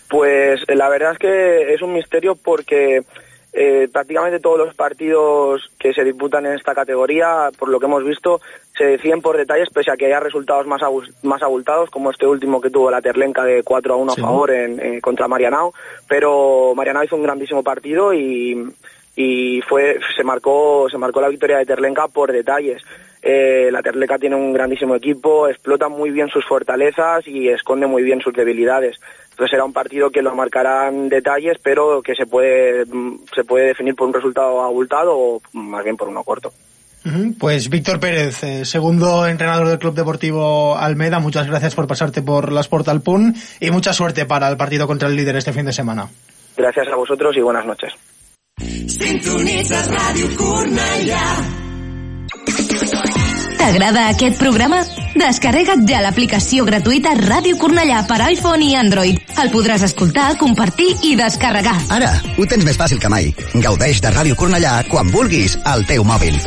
Pues 0.10 0.62
la 0.67 0.89
verdad 0.89 1.13
es 1.13 1.19
que 1.19 1.73
es 1.73 1.82
un 1.82 1.93
misterio 1.93 2.36
porque 2.36 3.04
eh, 3.51 3.88
prácticamente 3.91 4.39
todos 4.39 4.59
los 4.59 4.75
partidos 4.75 5.69
que 5.79 5.93
se 5.93 6.03
disputan 6.03 6.45
en 6.45 6.53
esta 6.53 6.75
categoría, 6.75 7.49
por 7.57 7.69
lo 7.69 7.79
que 7.79 7.88
hemos 7.88 8.03
visto, 8.03 8.41
se 8.77 8.85
deciden 8.85 9.21
por 9.21 9.38
detalles, 9.38 9.69
pese 9.73 9.91
a 9.91 9.97
que 9.97 10.05
haya 10.05 10.19
resultados 10.19 10.67
más, 10.67 10.81
más 11.23 11.41
abultados, 11.41 11.89
como 11.89 12.12
este 12.12 12.27
último 12.27 12.62
que 12.62 12.69
tuvo 12.69 12.91
la 12.91 13.01
Terlenca 13.01 13.43
de 13.43 13.63
4 13.63 13.93
a 13.93 13.97
1 13.97 14.13
sí. 14.13 14.21
a 14.21 14.23
favor 14.23 14.51
en, 14.51 14.79
en, 14.79 15.01
contra 15.01 15.27
Marianao. 15.27 15.73
Pero 16.07 16.73
Marianao 16.75 17.03
hizo 17.03 17.15
un 17.15 17.23
grandísimo 17.23 17.63
partido 17.63 18.13
y, 18.13 18.71
y 19.15 19.62
fue, 19.62 19.99
se 20.15 20.23
marcó, 20.23 20.88
se 20.89 20.97
marcó 20.97 21.19
la 21.19 21.29
victoria 21.29 21.57
de 21.57 21.65
Terlenca 21.65 22.07
por 22.07 22.31
detalles. 22.31 22.83
Eh, 23.21 23.69
la 23.71 23.81
Terleca 23.81 24.17
tiene 24.17 24.35
un 24.35 24.53
grandísimo 24.53 24.95
equipo, 24.95 25.49
explota 25.49 25.89
muy 25.89 26.09
bien 26.12 26.29
sus 26.29 26.45
fortalezas 26.45 27.27
y 27.27 27.49
esconde 27.49 27.85
muy 27.85 28.03
bien 28.03 28.21
sus 28.21 28.33
debilidades. 28.33 28.97
Entonces 29.39 29.52
será 29.52 29.63
un 29.63 29.71
partido 29.71 30.10
que 30.10 30.21
lo 30.21 30.36
marcarán 30.36 31.08
detalles, 31.08 31.58
pero 31.63 32.02
que 32.02 32.13
se 32.13 32.25
puede, 32.25 32.84
se 33.34 33.45
puede 33.45 33.67
definir 33.67 33.95
por 33.95 34.06
un 34.06 34.13
resultado 34.13 34.62
abultado 34.62 35.17
o 35.17 35.41
más 35.54 35.82
bien 35.82 35.95
por 35.95 36.10
uno 36.10 36.25
corto. 36.25 36.52
Pues 37.39 37.69
Víctor 37.69 38.02
Pérez, 38.02 38.43
eh, 38.43 38.65
segundo 38.65 39.25
entrenador 39.25 39.69
del 39.69 39.80
Club 39.80 39.93
Deportivo 39.95 40.75
Almeda, 40.75 41.19
muchas 41.19 41.47
gracias 41.47 41.73
por 41.73 41.88
pasarte 41.88 42.21
por 42.21 42.52
las 42.52 42.67
Portal 42.67 42.99
Pun 42.99 43.34
y 43.62 43.71
mucha 43.71 43.93
suerte 43.93 44.25
para 44.25 44.49
el 44.49 44.58
partido 44.58 44.88
contra 44.88 45.08
el 45.08 45.15
líder 45.15 45.38
este 45.38 45.54
fin 45.54 45.65
de 45.65 45.71
semana. 45.71 46.10
Gracias 46.58 46.89
a 46.89 46.97
vosotros 46.97 47.38
y 47.38 47.39
buenas 47.39 47.65
noches. 47.65 47.93
Sintonitzes 48.60 49.88
Ràdio 49.88 50.36
Cornellà. 50.36 51.23
T'agrada 53.59 54.07
aquest 54.09 54.39
programa? 54.39 54.79
Descarrega't 55.19 55.83
ja 55.89 55.99
l'aplicació 56.01 56.63
gratuïta 56.67 57.12
Ràdio 57.19 57.57
Cornellà 57.60 58.01
per 58.07 58.21
iPhone 58.29 58.63
i 58.65 58.75
Android. 58.79 59.19
El 59.43 59.51
podràs 59.53 59.83
escoltar, 59.85 60.31
compartir 60.39 60.93
i 61.03 61.15
descarregar. 61.19 61.75
Ara, 61.91 62.13
ho 62.39 62.47
tens 62.49 62.65
més 62.65 62.79
fàcil 62.79 63.01
que 63.03 63.12
mai. 63.12 63.33
Gaudeix 63.53 63.99
de 64.01 64.13
Ràdio 64.15 64.39
Cornellà 64.39 64.79
quan 64.89 65.12
vulguis 65.12 65.57
al 65.67 65.83
teu 65.89 66.07
mòbil. 66.07 66.39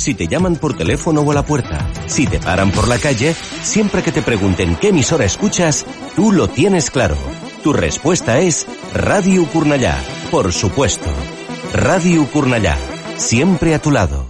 Si 0.00 0.14
te 0.16 0.26
llaman 0.26 0.56
por 0.56 0.76
teléfono 0.76 1.22
o 1.22 1.30
a 1.30 1.34
la 1.34 1.44
puerta, 1.44 1.78
si 2.06 2.26
te 2.26 2.40
paran 2.40 2.70
por 2.72 2.88
la 2.88 2.98
calle, 2.98 3.34
siempre 3.62 4.02
que 4.02 4.12
te 4.12 4.22
pregunten 4.22 4.76
qué 4.76 4.88
emisora 4.88 5.26
escuchas, 5.26 5.84
tú 6.16 6.32
lo 6.32 6.48
tienes 6.48 6.90
claro 6.90 7.18
Tu 7.62 7.74
respuesta 7.74 8.38
es 8.38 8.66
Radio 8.94 9.44
Curnallá, 9.44 9.98
por 10.30 10.50
supuesto. 10.52 11.10
Radio 11.74 12.26
Curnallá, 12.26 12.78
siempre 13.18 13.74
a 13.74 13.78
tu 13.78 13.90
lado. 13.90 14.29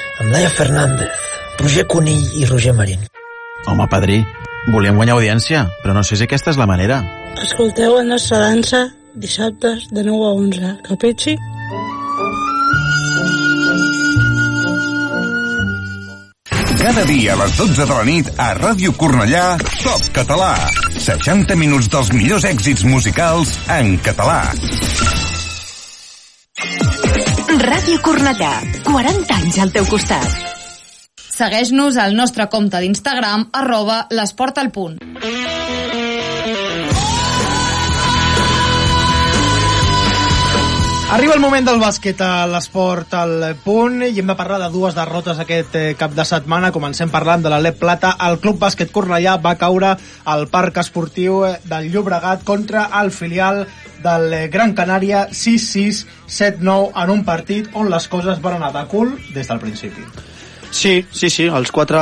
amb 0.21 0.31
Laia 0.31 0.49
Fernández, 0.53 1.09
Roger 1.57 1.87
Conill 1.87 2.21
i 2.37 2.45
Roger 2.45 2.73
Marín. 2.77 3.01
Home, 3.65 3.87
padrí, 3.89 4.21
volíem 4.69 4.97
guanyar 4.97 5.17
audiència, 5.17 5.65
però 5.81 5.95
no 5.97 6.03
sé 6.05 6.17
si 6.17 6.27
aquesta 6.27 6.53
és 6.53 6.59
la 6.61 6.69
manera. 6.69 7.01
Escolteu 7.41 7.97
el 7.97 8.09
nostre 8.11 8.37
dansa 8.41 8.83
dissabtes 9.15 9.89
de 9.89 10.03
9 10.05 10.27
a 10.27 10.33
11. 10.37 10.75
Capitxi? 10.85 11.35
Cada 16.81 17.03
dia 17.05 17.33
a 17.33 17.41
les 17.41 17.57
12 17.57 17.81
de 17.81 17.89
la 17.89 18.05
nit 18.05 18.29
a 18.37 18.51
Ràdio 18.57 18.93
Cornellà, 18.97 19.57
Top 19.81 20.05
Català. 20.17 20.53
60 21.01 21.57
minuts 21.57 21.89
dels 21.89 22.13
millors 22.13 22.45
èxits 22.49 22.85
musicals 22.85 23.57
en 23.69 23.97
català. 24.05 24.41
Ràdio 27.61 27.99
Cornellà, 28.01 28.49
40 28.87 29.35
anys 29.35 29.57
al 29.61 29.69
teu 29.69 29.85
costat. 29.85 30.25
Segueix-nos 31.21 31.99
al 32.01 32.15
nostre 32.17 32.47
compte 32.49 32.79
d'Instagram 32.81 33.43
arroba 33.59 33.99
l'esport 34.17 34.57
al 34.57 34.71
punt. 34.73 34.97
Arriba 41.11 41.33
el 41.35 41.41
moment 41.43 41.65
del 41.67 41.81
bàsquet 41.81 42.21
a 42.23 42.45
l'esport 42.47 43.11
al 43.19 43.41
punt 43.65 43.97
i 44.05 44.13
hem 44.21 44.29
de 44.31 44.35
parlar 44.39 44.61
de 44.61 44.69
dues 44.71 44.95
derrotes 44.95 45.41
aquest 45.43 45.75
eh, 45.75 45.81
cap 45.99 46.15
de 46.15 46.23
setmana. 46.23 46.69
Comencem 46.71 47.11
parlant 47.11 47.43
de 47.43 47.51
l'Alep 47.51 47.81
Plata. 47.81 48.13
El 48.29 48.39
Club 48.39 48.61
Bàsquet 48.61 48.93
Cornellà 48.95 49.35
va 49.43 49.57
caure 49.59 49.91
al 50.31 50.47
Parc 50.55 50.79
Esportiu 50.79 51.43
eh, 51.49 51.57
del 51.67 51.91
Llobregat 51.91 52.47
contra 52.47 52.87
el 53.01 53.11
filial 53.11 53.65
del 54.05 54.31
eh, 54.39 54.43
Gran 54.55 54.71
Canària 54.71 55.27
6-6, 55.35 56.05
7-9 56.31 56.93
en 57.03 57.15
un 57.19 57.27
partit 57.27 57.67
on 57.75 57.91
les 57.91 58.07
coses 58.07 58.39
van 58.39 58.61
anar 58.61 58.71
de 58.79 58.87
cul 58.95 59.17
des 59.35 59.51
del 59.51 59.59
principi. 59.59 60.07
Sí, 60.71 61.05
sí, 61.11 61.29
sí, 61.29 61.45
els 61.51 61.71
quatre 61.75 61.99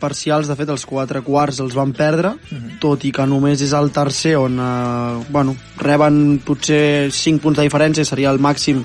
parcials, 0.00 0.48
de 0.48 0.56
fet, 0.56 0.70
els 0.72 0.86
quatre 0.88 1.20
quarts 1.22 1.60
els 1.60 1.74
van 1.76 1.92
perdre, 1.94 2.32
tot 2.80 3.04
i 3.04 3.12
que 3.12 3.26
només 3.28 3.60
és 3.62 3.74
el 3.76 3.92
tercer 3.92 4.38
on, 4.40 4.56
eh, 4.56 5.26
bueno, 5.28 5.54
reben 5.78 6.40
potser 6.44 7.12
5 7.12 7.44
punts 7.44 7.60
de 7.60 7.68
diferència, 7.68 8.08
seria 8.08 8.32
el 8.32 8.40
màxim 8.40 8.82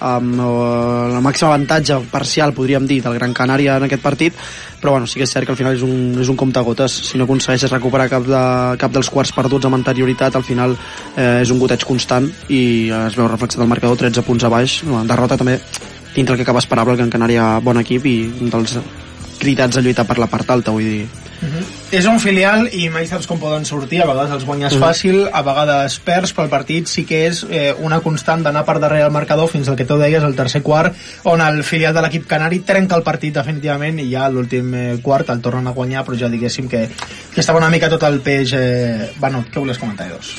amb 0.00 0.40
eh, 0.40 1.12
el 1.12 1.20
màxim 1.22 1.50
avantatge 1.50 2.00
parcial, 2.10 2.54
podríem 2.56 2.86
dir, 2.88 3.02
del 3.04 3.18
Gran 3.20 3.36
Canària 3.36 3.76
en 3.76 3.86
aquest 3.86 4.02
partit, 4.02 4.34
però 4.80 4.96
bueno, 4.96 5.06
sí 5.06 5.20
que 5.20 5.28
és 5.28 5.36
cert 5.36 5.44
que 5.44 5.52
al 5.52 5.60
final 5.60 5.76
és 5.76 5.84
un, 5.84 6.16
és 6.24 6.32
un 6.32 6.40
comptagotes. 6.40 6.96
Si 7.10 7.20
no 7.20 7.28
aconsegueixes 7.28 7.72
recuperar 7.76 8.08
cap, 8.08 8.24
de, 8.24 8.42
cap 8.80 8.96
dels 8.96 9.12
quarts 9.12 9.36
perduts 9.36 9.68
amb 9.68 9.76
anterioritat, 9.76 10.34
al 10.34 10.46
final 10.46 10.74
eh, 11.16 11.42
és 11.44 11.52
un 11.52 11.60
goteig 11.60 11.84
constant 11.84 12.32
i 12.48 12.88
es 13.04 13.20
veu 13.20 13.28
reflexat 13.28 13.60
el 13.60 13.70
marcador 13.70 14.00
13 14.00 14.24
punts 14.24 14.48
a 14.48 14.52
baix. 14.52 14.80
Bueno, 14.88 15.04
derrota 15.04 15.36
també 15.36 15.60
dintre 16.14 16.34
el 16.34 16.38
que 16.38 16.42
acaba 16.42 16.58
esperable, 16.58 16.92
el 16.92 16.98
Gran 16.98 17.10
Canària 17.10 17.58
bon 17.62 17.80
equip 17.80 18.06
i 18.06 18.18
un 18.40 18.50
dels 18.50 18.78
cridats 19.40 19.76
a 19.76 19.80
lluitar 19.80 20.06
per 20.06 20.18
la 20.20 20.28
part 20.28 20.50
alta, 20.50 20.70
vull 20.70 20.84
dir. 20.84 21.08
Uh 21.40 21.48
-huh. 21.48 21.64
És 21.90 22.04
un 22.04 22.20
filial 22.20 22.68
i 22.70 22.90
mai 22.90 23.06
saps 23.06 23.26
com 23.26 23.38
poden 23.38 23.64
sortir, 23.64 24.02
a 24.02 24.06
vegades 24.06 24.30
els 24.30 24.44
guanyes 24.44 24.74
Mhm. 24.74 24.82
uh 24.82 24.84
-huh. 24.84 24.90
fàcil, 24.90 25.30
a 25.32 25.42
vegades 25.42 25.98
perds, 25.98 26.34
però 26.34 26.42
el 26.44 26.50
partit 26.50 26.86
sí 26.86 27.04
que 27.06 27.26
és 27.26 27.46
eh, 27.50 27.74
una 27.78 28.00
constant 28.00 28.42
d'anar 28.42 28.64
per 28.66 28.78
darrere 28.78 29.06
el 29.06 29.10
marcador 29.10 29.48
fins 29.48 29.66
al 29.68 29.76
que 29.76 29.86
tu 29.86 29.96
deies, 29.96 30.22
el 30.22 30.34
tercer 30.34 30.62
quart, 30.62 30.94
on 31.22 31.40
el 31.40 31.64
filial 31.64 31.94
de 31.94 32.02
l'equip 32.02 32.26
canari 32.26 32.58
trenca 32.58 32.94
el 32.94 33.02
partit 33.02 33.32
definitivament 33.34 33.98
i 33.98 34.10
ja 34.10 34.28
l'últim 34.28 34.74
eh, 34.74 34.98
quart 35.02 35.30
el 35.30 35.40
tornen 35.40 35.66
a 35.66 35.70
guanyar, 35.70 36.04
però 36.04 36.18
ja 36.18 36.28
diguéssim 36.28 36.68
que, 36.68 36.90
que 37.32 37.40
estava 37.40 37.58
una 37.58 37.70
mica 37.70 37.88
tot 37.88 38.02
el 38.02 38.20
peix... 38.20 38.52
Eh... 38.52 39.12
Bueno, 39.18 39.44
què 39.50 39.58
volies 39.58 39.78
comentar, 39.78 40.08
Edos? 40.08 40.34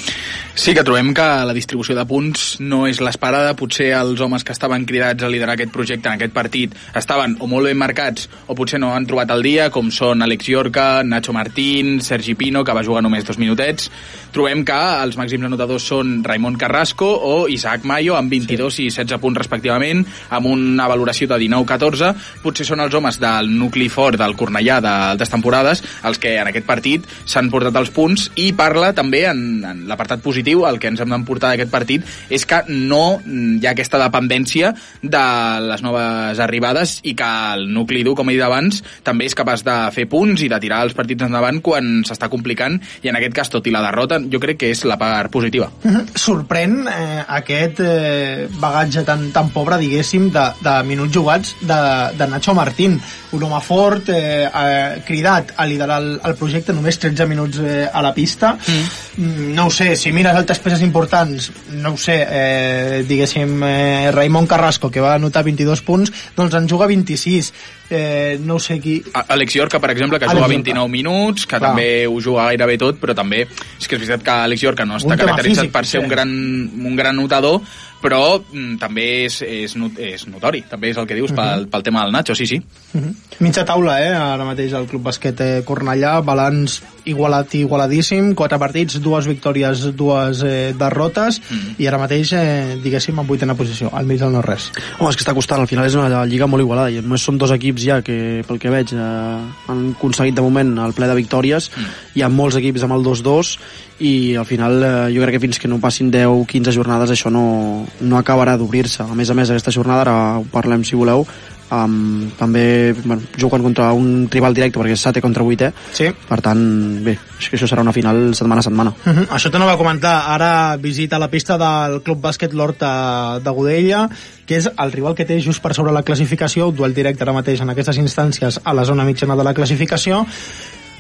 Sí 0.61 0.75
que 0.75 0.83
trobem 0.85 1.07
que 1.17 1.23
la 1.25 1.55
distribució 1.57 1.95
de 1.97 2.03
punts 2.05 2.59
no 2.61 2.83
és 2.85 2.99
l'esperada. 3.01 3.55
Potser 3.57 3.87
els 3.97 4.19
homes 4.21 4.43
que 4.45 4.53
estaven 4.53 4.83
cridats 4.85 5.25
a 5.25 5.29
liderar 5.33 5.55
aquest 5.55 5.71
projecte 5.73 6.05
en 6.05 6.19
aquest 6.19 6.35
partit 6.35 6.75
estaven 6.93 7.33
o 7.41 7.47
molt 7.49 7.65
ben 7.65 7.79
marcats 7.81 8.27
o 8.45 8.53
potser 8.53 8.77
no 8.77 8.91
han 8.93 9.07
trobat 9.09 9.33
el 9.33 9.41
dia, 9.41 9.71
com 9.73 9.89
són 9.89 10.21
Alex 10.21 10.51
Yorca, 10.51 10.85
Nacho 11.01 11.33
Martín, 11.33 11.95
Sergi 12.05 12.35
Pino, 12.37 12.61
que 12.61 12.75
va 12.77 12.83
jugar 12.85 13.01
només 13.01 13.25
dos 13.25 13.39
minutets. 13.41 13.89
Trobem 14.35 14.61
que 14.63 14.77
els 15.01 15.17
màxims 15.17 15.47
anotadors 15.49 15.87
són 15.95 16.19
Raimon 16.23 16.59
Carrasco 16.61 17.09
o 17.09 17.33
Isaac 17.49 17.81
Mayo, 17.89 18.13
amb 18.19 18.29
22 18.29 18.77
sí. 18.77 18.85
i 18.85 18.93
16 18.93 19.17
punts 19.17 19.41
respectivament, 19.41 20.05
amb 20.29 20.51
una 20.51 20.85
valoració 20.87 21.25
de 21.31 21.41
19-14. 21.41 22.11
Potser 22.45 22.69
són 22.69 22.85
els 22.85 22.93
homes 22.93 23.17
del 23.17 23.49
nucli 23.57 23.89
fort 23.89 24.21
del 24.21 24.37
Cornellà 24.37 24.77
d'altres 24.85 25.33
temporades 25.33 25.81
els 26.05 26.21
que 26.21 26.37
en 26.37 26.53
aquest 26.53 26.69
partit 26.69 27.09
s'han 27.25 27.49
portat 27.49 27.81
els 27.81 27.89
punts 27.97 28.29
i 28.37 28.51
parla 28.53 28.93
també 28.93 29.25
en, 29.25 29.43
en 29.65 29.83
l'apartat 29.89 30.21
positiu, 30.21 30.50
el 30.67 30.79
que 30.79 30.91
ens 30.91 31.01
hem 31.01 31.09
d'emportar 31.13 31.53
d'aquest 31.53 31.71
partit 31.71 32.05
és 32.29 32.45
que 32.45 32.61
no 32.69 33.19
hi 33.25 33.65
ha 33.65 33.73
aquesta 33.73 33.99
dependència 34.01 34.73
de 35.01 35.25
les 35.67 35.83
noves 35.85 36.39
arribades 36.43 36.99
i 37.03 37.15
que 37.17 37.29
el 37.55 37.67
nucli 37.73 38.03
dur, 38.03 38.15
com 38.17 38.29
he 38.29 38.35
dit 38.37 38.45
abans, 38.45 38.81
també 39.03 39.27
és 39.29 39.37
capaç 39.37 39.65
de 39.67 39.77
fer 39.95 40.07
punts 40.11 40.43
i 40.43 40.49
de 40.51 40.59
tirar 40.61 40.83
els 40.85 40.95
partits 40.97 41.25
endavant 41.27 41.61
quan 41.63 42.01
s'està 42.07 42.29
complicant 42.31 42.77
i 43.01 43.11
en 43.11 43.17
aquest 43.19 43.35
cas, 43.37 43.51
tot 43.53 43.67
i 43.67 43.73
la 43.73 43.83
derrota, 43.85 44.19
jo 44.31 44.39
crec 44.41 44.61
que 44.61 44.71
és 44.71 44.83
la 44.87 44.97
part 45.01 45.31
positiva. 45.31 45.71
Uh 45.83 45.91
-huh. 45.95 46.05
Sorprèn 46.15 46.87
eh, 46.87 47.23
aquest 47.27 47.79
eh, 47.79 48.47
bagatge 48.59 49.03
tan, 49.03 49.31
tan 49.31 49.49
pobre, 49.49 49.77
diguéssim, 49.77 50.29
de, 50.31 50.45
de 50.61 50.83
minuts 50.83 51.13
jugats 51.13 51.55
de, 51.61 51.81
de 52.17 52.27
Nacho 52.27 52.53
Martín, 52.53 52.99
un 53.31 53.43
home 53.43 53.61
fort, 53.61 54.09
eh, 54.09 54.45
eh, 54.45 55.01
cridat 55.05 55.53
a 55.55 55.65
liderar 55.65 56.01
el, 56.01 56.19
el 56.23 56.35
projecte, 56.35 56.73
només 56.73 56.99
13 56.99 57.27
minuts 57.27 57.59
eh, 57.59 57.87
a 57.91 58.01
la 58.01 58.13
pista. 58.13 58.57
Mm. 58.67 59.53
No 59.55 59.67
ho 59.67 59.71
sé, 59.71 59.95
si 59.95 60.11
mires 60.31 60.39
altres 60.39 60.59
peces 60.59 60.81
importants, 60.81 61.51
no 61.71 61.93
ho 61.93 61.97
sé, 61.97 62.25
eh, 62.27 63.03
diguéssim, 63.07 63.61
eh, 63.63 64.11
Raimon 64.11 64.47
Carrasco, 64.47 64.89
que 64.89 65.01
va 65.01 65.15
anotar 65.15 65.43
22 65.43 65.81
punts, 65.81 66.11
doncs 66.35 66.55
en 66.55 66.67
juga 66.69 66.87
26. 66.87 67.53
Eh, 67.91 68.39
no 68.39 68.55
ho 68.55 68.59
sé 68.59 68.79
qui... 68.79 69.03
Alex 69.13 69.53
Yorca, 69.55 69.79
per 69.79 69.91
exemple, 69.91 70.17
que 70.17 70.25
Alex 70.25 70.39
juga 70.39 70.47
Yorca. 70.47 70.71
29 70.71 70.89
minuts, 70.89 71.45
que 71.45 71.57
Clar. 71.57 71.71
també 71.71 72.07
ho 72.07 72.21
juga 72.21 72.47
gairebé 72.47 72.77
tot, 72.77 72.99
però 73.01 73.13
també 73.13 73.43
és 73.43 73.87
que 73.87 73.97
és 73.97 74.01
veritat 74.01 74.23
que 74.23 74.31
Alex 74.31 74.63
Yorca 74.63 74.85
no 74.85 74.95
està 74.95 75.11
Un 75.11 75.17
caracteritzat 75.19 75.65
físic, 75.65 75.73
per 75.75 75.85
ser 75.85 75.99
sí. 75.99 76.03
un 76.05 76.09
gran, 76.09 76.29
un 76.31 76.95
gran 76.95 77.19
notador, 77.19 77.59
però 78.01 78.21
mm, 78.41 78.77
també 78.81 79.07
és, 79.27 79.41
és, 79.45 79.75
not- 79.79 79.99
és 80.01 80.25
notori, 80.27 80.63
també 80.69 80.91
és 80.91 80.99
el 80.99 81.07
que 81.09 81.17
dius 81.17 81.33
pel, 81.37 81.67
pel 81.71 81.85
tema 81.85 82.03
del 82.03 82.15
Nacho, 82.15 82.35
sí, 82.35 82.47
sí. 82.49 82.61
Uh 82.93 83.01
-huh. 83.01 83.13
Mitja 83.39 83.65
taula, 83.65 83.99
eh? 84.01 84.13
Ara 84.15 84.45
mateix 84.45 84.73
el 84.73 84.87
Club 84.87 85.03
Basquet 85.03 85.39
eh, 85.41 85.63
Cornellà, 85.65 86.21
balanç 86.23 86.81
igualat 87.05 87.55
i 87.55 87.61
igualadíssim, 87.65 88.35
quatre 88.35 88.59
partits, 88.59 88.99
dues 89.01 89.25
victòries, 89.25 89.95
dues 89.97 90.43
eh, 90.43 90.73
derrotes, 90.77 91.41
mm. 91.41 91.75
i 91.81 91.87
ara 91.87 91.97
mateix, 91.97 92.33
eh, 92.33 92.77
diguéssim, 92.83 93.17
en 93.17 93.27
vuitena 93.27 93.55
posició, 93.55 93.89
al 93.93 94.05
mig 94.05 94.19
del 94.19 94.31
no-res. 94.31 94.71
Home, 94.99 95.09
és 95.09 95.15
que 95.15 95.23
està 95.23 95.33
costant, 95.33 95.59
al 95.59 95.67
final 95.67 95.85
és 95.85 95.95
una 95.95 96.25
lliga 96.25 96.47
molt 96.47 96.61
igualada 96.61 96.91
i 96.91 97.01
només 97.01 97.21
són 97.21 97.37
dos 97.37 97.51
equips 97.51 97.81
ja 97.81 98.01
que, 98.01 98.43
pel 98.47 98.59
que 98.59 98.69
veig, 98.69 98.93
eh, 98.93 99.41
han 99.67 99.95
aconseguit 99.97 100.35
de 100.35 100.41
moment 100.41 100.77
el 100.77 100.93
ple 100.93 101.07
de 101.07 101.15
victòries 101.15 101.71
mm. 101.71 101.87
hi 102.15 102.21
ha 102.21 102.29
molts 102.29 102.57
equips 102.61 102.83
amb 102.83 102.93
el 102.93 103.03
2-2 103.03 103.55
i 104.01 104.35
al 104.35 104.47
final 104.49 104.81
eh, 104.83 104.91
jo 105.13 105.21
crec 105.21 105.37
que 105.37 105.43
fins 105.43 105.59
que 105.61 105.69
no 105.69 105.79
passin 105.81 106.11
10-15 106.13 106.73
jornades 106.73 107.13
això 107.13 107.29
no, 107.33 107.85
no 107.99 108.17
acabarà 108.17 108.57
d'obrir-se 108.57 109.03
a 109.03 109.15
més 109.15 109.29
a 109.29 109.37
més 109.37 109.49
aquesta 109.49 109.71
jornada, 109.71 110.01
ara 110.01 110.37
ho 110.39 110.45
parlem 110.51 110.83
si 110.87 110.95
voleu 110.95 111.25
um, 111.71 112.29
també 112.37 112.93
bueno, 113.03 113.21
juguen 113.39 113.63
contra 113.63 113.91
un 113.93 114.27
rival 114.31 114.53
directe 114.53 114.79
perquè 114.79 114.95
és 114.95 115.03
Sate 115.03 115.23
contra 115.23 115.43
8 115.43 115.71
sí. 115.95 116.09
per 116.27 116.39
tant, 116.43 116.61
bé, 117.05 117.15
és 117.39 117.49
que 117.49 117.57
això 117.57 117.69
serà 117.69 117.85
una 117.85 117.95
final 117.95 118.35
setmana 118.37 118.59
a 118.59 118.67
setmana 118.67 118.93
Uh 119.01 119.13
-huh. 119.13 119.27
Això 119.29 119.49
t'anava 119.49 119.73
a 119.73 119.77
comentar, 119.77 120.23
ara 120.27 120.75
visita 120.77 121.17
la 121.17 121.29
pista 121.29 121.57
del 121.57 122.01
Club 122.03 122.21
Bàsquet 122.21 122.53
l'Horta 122.53 123.39
de 123.39 123.49
Godella, 123.49 124.09
que 124.45 124.57
és 124.57 124.69
el 124.77 124.91
rival 124.91 125.15
que 125.15 125.25
té 125.25 125.39
just 125.39 125.61
per 125.61 125.73
sobre 125.73 125.91
la 125.91 126.03
classificació, 126.03 126.71
duel 126.71 126.93
directe 126.93 127.23
ara 127.23 127.33
mateix 127.33 127.61
en 127.61 127.69
aquestes 127.69 127.97
instàncies 127.97 128.59
a 128.63 128.73
la 128.73 128.85
zona 128.85 129.03
mitjana 129.03 129.35
de 129.35 129.43
la 129.43 129.53
classificació. 129.53 130.25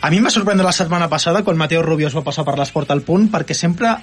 A 0.01 0.09
mi 0.09 0.17
em 0.17 0.25
va 0.25 0.29
sorprendre 0.29 0.65
la 0.65 0.71
setmana 0.71 1.09
passada 1.09 1.43
quan 1.43 1.57
Mateo 1.57 1.81
Rubio 1.81 2.07
es 2.07 2.15
va 2.15 2.23
passar 2.23 2.43
per 2.43 2.57
l'esport 2.57 2.89
al 2.91 3.01
punt, 3.01 3.29
perquè 3.31 3.53
sempre 3.53 3.97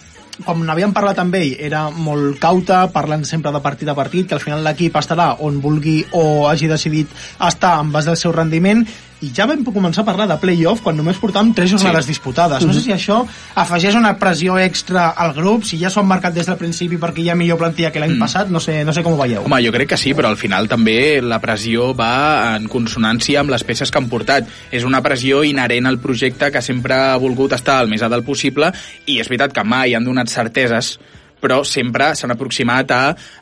com 0.46 0.62
n'havíem 0.64 0.92
parlat 0.94 1.18
amb 1.22 1.34
ell, 1.38 1.56
era 1.68 1.88
molt 1.90 2.38
cauta, 2.42 2.84
parlant 2.94 3.24
sempre 3.26 3.52
de 3.54 3.62
partit 3.64 3.88
a 3.88 3.96
partit, 3.98 4.28
que 4.28 4.36
al 4.36 4.44
final 4.44 4.62
l'equip 4.66 4.96
estarà 5.00 5.32
on 5.46 5.60
vulgui 5.64 6.00
o 6.12 6.46
hagi 6.48 6.70
decidit 6.70 7.12
estar 7.48 7.78
en 7.82 7.92
base 7.94 8.12
al 8.12 8.20
seu 8.20 8.34
rendiment, 8.34 8.84
i 9.20 9.32
ja 9.34 9.46
vam 9.46 9.64
començar 9.64 10.02
a 10.02 10.06
parlar 10.06 10.28
de 10.30 10.36
play-off 10.38 10.80
quan 10.84 10.96
només 10.96 11.16
portàvem 11.18 11.52
tres 11.54 11.70
jornades 11.70 12.04
Sí. 12.04 12.12
disputades. 12.12 12.64
No 12.64 12.72
sé 12.72 12.78
Mhm. 12.78 12.84
si 12.84 12.92
això 12.92 13.26
afegeix 13.54 13.94
una 13.96 14.16
pressió 14.16 14.58
extra 14.58 15.08
al 15.10 15.32
grup, 15.34 15.64
si 15.64 15.78
ja 15.78 15.90
s'ho 15.90 16.00
han 16.00 16.06
marcat 16.06 16.32
des 16.34 16.46
del 16.46 16.56
principi 16.56 16.96
perquè 16.96 17.18
hi 17.22 17.28
ha 17.30 17.34
millor 17.34 17.58
plantilla 17.58 17.90
que 17.90 17.98
l'any 17.98 18.14
Mm. 18.14 18.18
passat, 18.20 18.48
no 18.48 18.60
sé, 18.60 18.84
no 18.84 18.92
sé 18.92 19.02
com 19.02 19.14
ho 19.14 19.16
veieu. 19.16 19.42
Home, 19.44 19.64
jo 19.64 19.72
crec 19.72 19.88
que 19.88 19.96
sí, 19.96 20.14
però 20.14 20.26
al 20.28 20.36
final 20.36 20.68
també 20.68 21.20
la 21.20 21.40
pressió 21.40 21.94
va 21.94 22.56
en 22.56 22.68
consonància 22.68 23.40
amb 23.40 23.50
les 23.50 23.64
peces 23.64 23.90
que 23.90 23.98
han 23.98 24.08
portat. 24.08 24.46
És 24.70 24.84
una 24.84 25.02
pressió 25.02 25.42
inherent 25.44 25.86
al 25.86 25.98
projecte 25.98 26.50
que 26.52 26.62
sempre 26.62 26.94
ha 26.94 27.16
volgut 27.16 27.52
estar 27.52 27.78
al 27.80 27.88
més 27.88 28.02
alt 28.02 28.24
possible 28.24 28.72
i 29.06 29.18
és 29.18 29.28
veritat 29.28 29.52
que 29.52 29.64
mai 29.64 29.94
han 29.94 30.04
donat 30.04 30.28
certeses 30.28 30.98
però 31.40 31.60
sempre 31.66 32.12
s'han 32.18 32.34
aproximat 32.34 32.92
a 32.94 33.00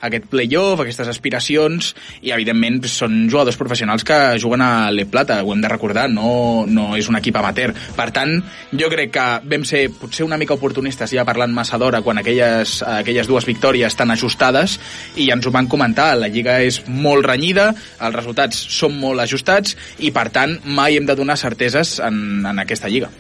aquest 0.09 0.29
play-off, 0.31 0.83
aquestes 0.83 1.11
aspiracions 1.13 1.93
i 2.23 2.33
evidentment 2.35 2.83
són 2.91 3.25
jugadors 3.31 3.59
professionals 3.59 4.05
que 4.07 4.19
juguen 4.43 4.63
a 4.65 4.91
l'E 4.93 5.07
Plata, 5.11 5.41
ho 5.43 5.53
hem 5.55 5.63
de 5.65 5.71
recordar 5.73 6.07
no, 6.13 6.65
no 6.69 6.89
és 6.97 7.09
un 7.11 7.19
equip 7.19 7.37
amateur. 7.41 7.73
Per 7.97 8.09
tant, 8.15 8.37
jo 8.77 8.91
crec 8.93 9.13
que 9.17 9.27
vam 9.49 9.67
ser 9.69 9.87
potser 9.97 10.27
una 10.27 10.39
mica 10.41 10.57
oportunistes 10.57 11.15
ja 11.17 11.27
parlant 11.29 11.55
massa 11.57 11.81
d'hora 11.81 12.03
quan 12.05 12.21
aquelles, 12.23 12.79
aquelles 12.87 13.31
dues 13.31 13.49
victòries 13.49 13.93
estan 13.93 14.13
ajustades 14.15 14.79
i 15.17 15.31
ens 15.35 15.47
ho 15.47 15.55
van 15.55 15.71
comentar, 15.71 16.13
la 16.19 16.31
Lliga 16.33 16.59
és 16.65 16.83
molt 16.89 17.27
renyida, 17.27 17.71
els 18.01 18.17
resultats 18.17 18.59
són 18.79 18.99
molt 19.01 19.25
ajustats 19.25 19.77
i 19.99 20.13
per 20.13 20.29
tant 20.35 20.59
mai 20.67 20.99
hem 20.99 21.09
de 21.09 21.17
donar 21.19 21.39
certeses 21.41 21.99
en, 22.05 22.45
en 22.47 22.65
aquesta 22.67 22.93
Lliga 22.93 23.13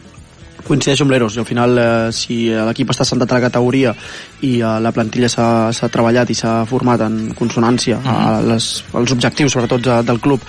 coincideixo 0.67 1.07
amb 1.07 1.15
l'Eros, 1.15 1.37
i 1.37 1.43
al 1.43 1.49
final 1.49 1.79
eh, 1.79 1.89
si 2.13 2.39
l'equip 2.51 2.93
està 2.93 3.07
sentat 3.07 3.33
a 3.33 3.39
la 3.39 3.47
categoria 3.49 3.95
i 4.43 4.57
eh, 4.61 4.77
la 4.83 4.93
plantilla 4.95 5.31
s'ha 5.31 5.93
treballat 5.93 6.31
i 6.31 6.39
s'ha 6.39 6.59
format 6.69 7.07
en 7.07 7.21
consonància 7.39 8.01
a 8.05 8.41
les, 8.45 8.71
als 8.93 9.15
objectius 9.15 9.57
sobretot 9.57 9.85
de, 9.87 10.01
del 10.07 10.21
club 10.23 10.45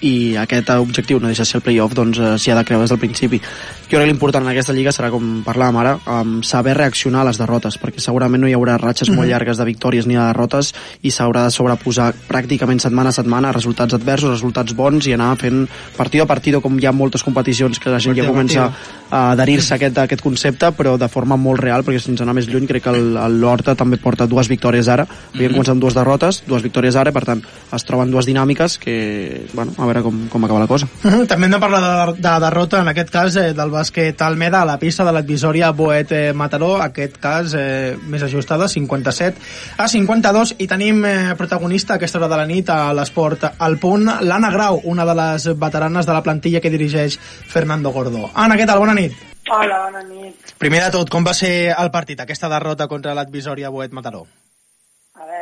i 0.00 0.36
aquest 0.36 0.70
objectiu 0.70 1.18
no 1.20 1.26
deixa 1.26 1.42
de 1.42 1.46
ser 1.50 1.58
el 1.58 1.62
playoff 1.62 1.94
doncs 1.94 2.18
eh, 2.18 2.36
s'hi 2.38 2.50
ha 2.52 2.56
de 2.58 2.64
creure 2.64 2.82
des 2.84 2.90
del 2.90 2.98
principi 2.98 3.38
jo 3.40 3.96
crec 3.96 4.00
que 4.04 4.06
l'important 4.06 4.44
en 4.44 4.50
aquesta 4.52 4.72
lliga 4.76 4.92
serà 4.92 5.10
com 5.10 5.42
parlàvem 5.44 5.76
ara 5.80 5.94
um, 6.06 6.42
saber 6.42 6.76
reaccionar 6.76 7.22
a 7.22 7.28
les 7.30 7.38
derrotes 7.38 7.78
perquè 7.80 7.98
segurament 8.04 8.42
no 8.42 8.48
hi 8.48 8.54
haurà 8.54 8.76
ratxes 8.78 9.08
molt 9.08 9.26
Mhm. 9.26 9.30
llargues 9.32 9.56
de 9.58 9.64
victòries 9.64 10.06
ni 10.06 10.14
de 10.14 10.20
derrotes 10.20 10.74
i 11.02 11.10
s'haurà 11.10 11.44
de 11.44 11.50
sobreposar 11.50 12.12
pràcticament 12.28 12.78
setmana 12.78 13.08
a 13.08 13.12
setmana 13.12 13.52
resultats 13.52 13.94
adversos, 13.94 14.30
resultats 14.30 14.74
bons 14.74 15.06
i 15.06 15.12
anar 15.14 15.36
fent 15.36 15.66
partido 15.96 16.24
a 16.24 16.26
partido 16.26 16.60
com 16.60 16.78
hi 16.78 16.86
ha 16.86 16.92
moltes 16.92 17.24
competicions 17.24 17.78
que 17.78 17.90
la 17.90 17.98
gent 17.98 18.14
ja 18.14 18.22
Partido 18.22 18.32
comença 18.32 18.72
a 19.10 19.32
adherir-se 19.32 19.74
a 19.74 19.76
aquest, 19.76 19.98
a 19.98 20.02
aquest 20.02 20.22
concepte 20.22 20.70
però 20.72 20.96
de 20.98 21.08
forma 21.08 21.36
molt 21.36 21.60
real 21.60 21.82
perquè 21.82 21.98
sense 21.98 22.22
anar 22.22 22.34
més 22.34 22.46
lluny 22.46 22.66
crec 22.68 22.84
que 22.84 22.92
l'Horta 22.92 23.74
també 23.74 23.96
porta 23.96 24.26
dues 24.26 24.48
victòries 24.48 24.86
ara 24.88 25.06
havien 25.34 25.50
Mhm. 25.50 25.56
començat 25.58 25.72
amb 25.72 25.80
dues 25.80 25.94
derrotes 25.94 26.42
dues 26.46 26.62
victòries 26.62 26.94
ara, 26.94 27.10
per 27.10 27.24
tant 27.24 27.42
es 27.72 27.84
troben 27.84 28.10
dues 28.10 28.26
dinàmiques 28.26 28.78
que, 28.78 29.46
bueno, 29.54 29.72
a 29.78 29.86
veure 29.88 30.02
com, 30.04 30.20
com 30.30 30.44
acaba 30.46 30.60
la 30.62 30.68
cosa 30.70 30.86
Mhm, 31.02 31.26
També 31.30 31.46
hem 31.48 31.54
de 31.56 31.60
parlar 31.62 31.80
de, 31.82 32.14
de 32.20 32.34
derrota, 32.44 32.80
en 32.84 32.88
aquest 32.92 33.10
cas, 33.14 33.36
eh, 33.36 33.52
del 33.56 33.70
bàsquet 33.72 34.20
Almeda 34.22 34.62
a 34.62 34.68
la 34.68 34.78
pista 34.78 35.04
de 35.04 35.12
l'advisòria 35.16 35.70
Boet 35.72 36.12
eh, 36.12 36.32
Mataró, 36.34 36.76
aquest 36.82 37.18
cas 37.22 37.54
eh, 37.56 37.96
més 38.08 38.22
ajustada, 38.22 38.68
57 38.68 39.38
a 39.78 39.88
52, 39.88 40.54
i 40.58 40.66
tenim 40.70 41.04
eh, 41.04 41.34
protagonista 41.38 41.94
a 41.94 41.96
aquesta 41.96 42.18
hora 42.18 42.28
de 42.28 42.36
la 42.40 42.46
nit 42.46 42.70
a 42.70 42.92
l'esport 42.96 43.44
al 43.58 43.78
punt, 43.78 44.08
l'Anna 44.22 44.50
Grau, 44.54 44.80
una 44.84 45.04
de 45.08 45.14
les 45.18 45.48
veteranes 45.58 46.06
de 46.06 46.12
la 46.12 46.22
plantilla 46.22 46.60
que 46.60 46.70
dirigeix 46.70 47.18
Fernando 47.18 47.90
Gordo. 47.94 48.30
Anna, 48.34 48.56
què 48.56 48.66
tal? 48.66 48.78
Bona 48.82 48.94
nit. 48.94 49.14
Hola, 49.48 49.84
bona 49.86 50.02
nit. 50.04 50.52
Primer 50.58 50.82
de 50.84 50.90
tot, 50.98 51.08
com 51.10 51.24
va 51.24 51.32
ser 51.34 51.72
el 51.72 51.90
partit, 51.94 52.20
aquesta 52.20 52.50
derrota 52.52 52.88
contra 52.88 53.14
l'advisòria 53.16 53.70
Boet 53.70 53.92
Mataró? 53.96 54.26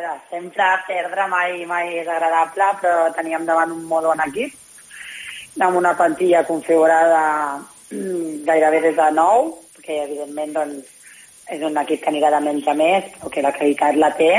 Veure, 0.07 0.21
sempre 0.31 0.65
perdre 0.87 1.27
mai, 1.27 1.65
mai 1.67 1.97
és 1.99 2.07
agradable, 2.07 2.67
però 2.79 3.07
teníem 3.15 3.47
davant 3.47 3.73
un 3.75 3.83
molt 3.91 4.07
bon 4.07 4.21
equip, 4.23 4.53
amb 5.67 5.79
una 5.81 5.95
plantilla 5.99 6.45
configurada 6.47 7.23
mm, 7.91 8.45
gairebé 8.47 8.83
des 8.85 8.95
de 8.95 9.07
nou, 9.17 9.49
que 9.83 9.97
evidentment 10.05 10.53
doncs, 10.55 10.93
és 11.51 11.65
un 11.67 11.79
equip 11.83 12.05
que 12.05 12.13
anirà 12.13 12.31
de 12.31 12.41
menys 12.45 12.69
a 12.71 12.75
més, 12.79 13.09
però 13.17 13.33
que 13.35 13.43
la 13.43 13.53
qualitat 13.57 13.99
la 13.99 14.13
té, 14.21 14.31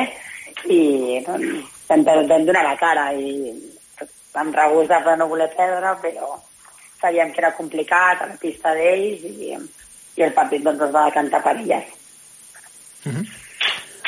i 0.71 0.79
doncs, 1.25 1.73
vam, 1.89 2.05
vam 2.07 2.45
donar 2.47 2.63
la 2.63 2.77
cara 2.79 3.09
i 3.11 3.33
amb 4.39 4.55
regust 4.55 4.93
de 4.93 5.17
no 5.19 5.27
voler 5.33 5.49
perdre, 5.57 5.97
però 6.05 6.29
sabíem 7.01 7.33
que 7.33 7.43
era 7.43 7.55
complicat 7.57 8.23
a 8.23 8.29
la 8.31 8.39
pista 8.39 8.71
d'ells 8.77 9.27
i, 9.33 9.51
i 10.15 10.23
el 10.29 10.31
partit 10.37 10.63
doncs, 10.63 10.87
es 10.87 10.95
va 10.95 11.09
decantar 11.09 11.43
per 11.43 11.57
elles. 11.59 11.91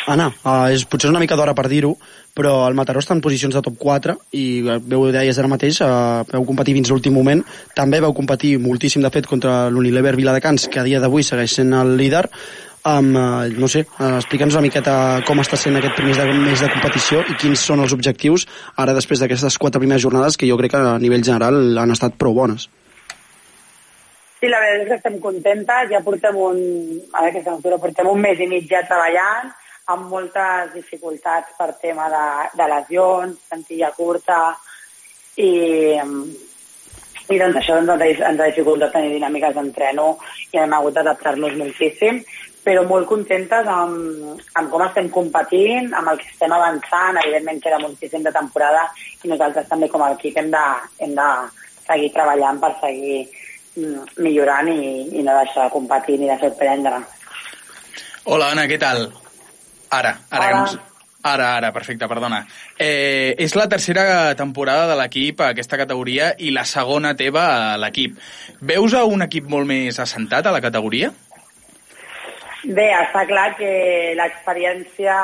Anna, 0.08 0.30
uh, 0.32 0.70
és, 0.72 0.86
potser 0.88 1.10
una 1.12 1.20
mica 1.20 1.36
d'hora 1.36 1.56
per 1.58 1.68
dir-ho, 1.72 1.96
però 2.36 2.54
el 2.70 2.78
Mataró 2.78 3.02
està 3.04 3.16
en 3.16 3.24
posicions 3.24 3.56
de 3.56 3.62
top 3.66 3.76
4 3.82 4.16
i 4.38 4.44
eh, 4.62 4.78
veu 4.80 5.10
deies 5.12 5.38
ara 5.42 5.50
mateix, 5.52 5.82
uh, 5.84 6.24
veu 6.30 6.46
competir 6.48 6.76
fins 6.78 6.92
l'últim 6.92 7.16
moment, 7.18 7.44
també 7.76 8.00
veu 8.00 8.16
competir 8.16 8.56
moltíssim 8.64 9.04
de 9.04 9.12
fet 9.12 9.28
contra 9.28 9.68
l'Unilever 9.74 10.16
Viladecans, 10.16 10.70
que 10.72 10.80
a 10.80 10.88
dia 10.88 11.02
d'avui 11.04 11.26
segueix 11.26 11.58
sent 11.60 11.76
el 11.76 11.96
líder, 12.00 12.24
amb, 12.88 13.18
uh, 13.18 13.60
no 13.60 13.68
sé, 13.68 13.84
uh, 13.98 14.16
explica'ns 14.22 14.56
una 14.56 14.64
miqueta 14.70 14.96
com 15.28 15.44
està 15.44 15.60
sent 15.60 15.76
aquest 15.76 16.00
primer 16.00 16.30
mes 16.40 16.64
de 16.64 16.72
competició 16.72 17.26
i 17.28 17.36
quins 17.42 17.66
són 17.72 17.84
els 17.84 17.96
objectius 17.96 18.48
ara 18.80 18.96
després 18.96 19.20
d'aquestes 19.20 19.60
quatre 19.60 19.84
primeres 19.84 20.06
jornades 20.06 20.40
que 20.40 20.48
jo 20.48 20.58
crec 20.58 20.78
que 20.78 20.84
a 20.96 21.00
nivell 21.02 21.26
general 21.26 21.60
han 21.78 21.98
estat 21.98 22.16
prou 22.16 22.38
bones. 22.38 22.70
Sí, 24.40 24.48
la 24.48 24.62
veritat 24.64 24.86
és 24.86 24.88
que 24.88 24.96
estem 24.96 25.18
contentes, 25.20 25.90
ja 25.92 26.00
portem 26.00 26.38
un, 26.40 26.60
a 27.12 27.26
aquesta 27.28 27.52
altura, 27.58 27.80
portem 27.84 28.08
un 28.08 28.22
mes 28.24 28.40
i 28.40 28.48
mig 28.48 28.70
ja 28.70 28.86
treballant, 28.88 29.52
amb 29.90 30.10
moltes 30.12 30.74
dificultats 30.76 31.56
per 31.58 31.74
tema 31.82 32.10
de, 32.14 32.26
de 32.58 32.68
lesions, 32.74 33.40
plantilla 33.50 33.90
curta, 33.98 34.42
i, 35.40 35.50
i 37.30 37.40
doncs 37.40 37.58
això 37.62 37.80
ha, 37.80 37.96
ens 37.96 38.44
ha 38.44 38.50
dificultat 38.52 38.94
tenir 38.94 39.16
dinàmiques 39.16 39.56
d'entreno 39.56 40.12
i 40.52 40.62
hem 40.62 40.76
hagut 40.78 40.98
d'adaptar-nos 40.98 41.58
moltíssim, 41.58 42.22
però 42.66 42.84
molt 42.86 43.08
contentes 43.10 43.70
amb, 43.72 44.42
amb 44.60 44.72
com 44.72 44.84
estem 44.86 45.10
competint, 45.14 45.94
amb 45.96 46.12
el 46.12 46.20
que 46.22 46.28
estem 46.30 46.54
avançant, 46.54 47.22
evidentment 47.24 47.62
queda 47.64 47.80
moltíssim 47.82 48.26
de 48.26 48.34
temporada 48.36 48.84
i 49.24 49.32
nosaltres 49.32 49.70
també 49.70 49.90
com 49.90 50.04
a 50.06 50.12
equip 50.18 50.38
hem 50.38 50.52
de, 50.54 50.66
hem 51.06 51.16
de 51.18 51.30
seguir 51.88 52.12
treballant 52.14 52.60
per 52.62 52.76
seguir 52.82 53.24
mm, 53.78 54.20
millorant 54.26 54.70
i, 54.74 55.08
i 55.16 55.24
no 55.24 55.40
deixar 55.40 55.66
de 55.66 55.74
competir 55.78 56.20
ni 56.20 56.30
de 56.30 56.38
sorprendre. 56.44 57.02
Hola, 58.30 58.52
Anna, 58.52 58.68
què 58.70 58.78
tal? 58.78 59.08
Ara, 59.90 60.20
ara, 60.30 60.46
Hola. 60.46 60.62
que. 60.62 60.80
Ara, 61.22 61.58
ara, 61.58 61.74
perfecte, 61.76 62.08
perdona. 62.08 62.46
Eh, 62.80 63.36
és 63.44 63.56
la 63.60 63.68
tercera 63.68 64.34
temporada 64.40 64.86
de 64.88 64.96
l'equip 64.96 65.42
a 65.42 65.50
aquesta 65.52 65.78
categoria 65.82 66.32
i 66.40 66.54
la 66.56 66.64
segona 66.64 67.12
teva 67.20 67.74
a 67.74 67.78
l'equip. 67.82 68.16
Veus 68.62 68.96
a 68.96 69.04
un 69.04 69.26
equip 69.28 69.50
molt 69.52 69.68
més 69.68 70.00
assentat 70.00 70.48
a 70.48 70.54
la 70.56 70.62
categoria? 70.64 71.12
Bé, 72.64 72.88
està 73.02 73.26
clar 73.28 73.50
que 73.60 73.72
l'experiència, 74.16 75.18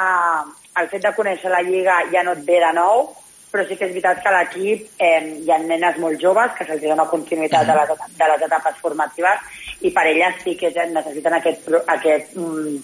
el 0.82 0.92
fet 0.92 1.08
de 1.08 1.14
conèixer 1.16 1.52
la 1.52 1.64
Lliga 1.64 2.02
ja 2.12 2.24
no 2.28 2.36
et 2.36 2.44
ve 2.48 2.60
de 2.60 2.74
nou, 2.76 3.08
però 3.56 3.64
sí 3.64 3.80
que 3.80 3.88
és 3.88 3.96
veritat 3.96 4.20
que 4.20 4.28
a 4.28 4.36
l'equip 4.36 5.00
eh, 5.00 5.20
hi 5.46 5.52
ha 5.52 5.62
nenes 5.64 6.00
molt 6.04 6.20
joves 6.20 6.52
que 6.58 6.68
se'ls 6.68 6.84
dona 6.84 7.08
continuïtat 7.08 7.68
de 7.70 7.76
les, 7.78 7.92
de 8.20 8.32
les 8.34 8.48
etapes 8.50 8.82
formatives 8.84 9.62
i 9.88 9.92
per 9.96 10.04
elles 10.12 10.42
sí 10.44 10.58
que 10.60 10.74
necessiten 10.92 11.38
aquest, 11.40 11.70
aquest 11.94 12.36
mm, 12.36 12.82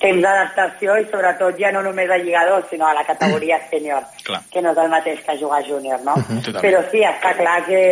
temps 0.00 0.22
d'adaptació 0.22 0.96
i 1.00 1.06
sobretot 1.10 1.58
ja 1.60 1.70
no 1.72 1.82
només 1.86 2.10
a 2.10 2.18
lligadors, 2.20 2.66
sinó 2.70 2.88
a 2.88 2.94
la 2.96 3.04
categoria 3.08 3.60
sènior, 3.70 4.04
Clar. 4.24 4.42
que 4.52 4.62
no 4.62 4.72
és 4.74 4.80
el 4.82 4.90
mateix 4.92 5.22
que 5.24 5.38
jugar 5.40 5.62
júnior, 5.64 6.02
no? 6.04 6.16
Mhm, 6.16 6.42
totalment. 6.48 6.64
Però 6.64 6.82
sí, 6.90 7.04
està 7.04 7.32
clar 7.38 7.60
que, 7.68 7.84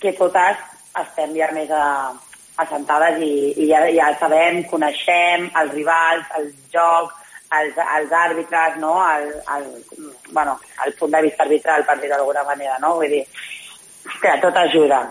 que 0.00 0.12
totes 0.18 0.68
estem 1.02 1.34
ja 1.34 1.48
més 1.56 1.70
a, 1.70 2.12
assentades 2.62 3.18
i, 3.24 3.32
i 3.64 3.68
ja, 3.70 3.82
ja 3.96 4.12
sabem, 4.20 4.62
coneixem 4.70 5.48
els 5.62 5.74
rivals, 5.74 6.28
el 6.38 6.52
joc, 6.74 7.14
els, 7.58 7.80
els 7.96 8.12
àrbitres, 8.12 8.78
no? 8.82 8.94
el, 9.08 9.32
el, 9.56 9.66
bueno, 10.30 10.58
el 10.86 10.94
punt 10.98 11.12
de 11.12 11.22
vista 11.26 11.44
arbitral, 11.44 11.84
per 11.88 11.98
dir-ho 12.00 12.16
d'alguna 12.16 12.44
manera, 12.48 12.78
no? 12.80 12.94
Vull 13.00 13.12
dir, 13.12 13.24
que 14.20 14.36
tot 14.44 14.56
ajuda. 14.56 15.04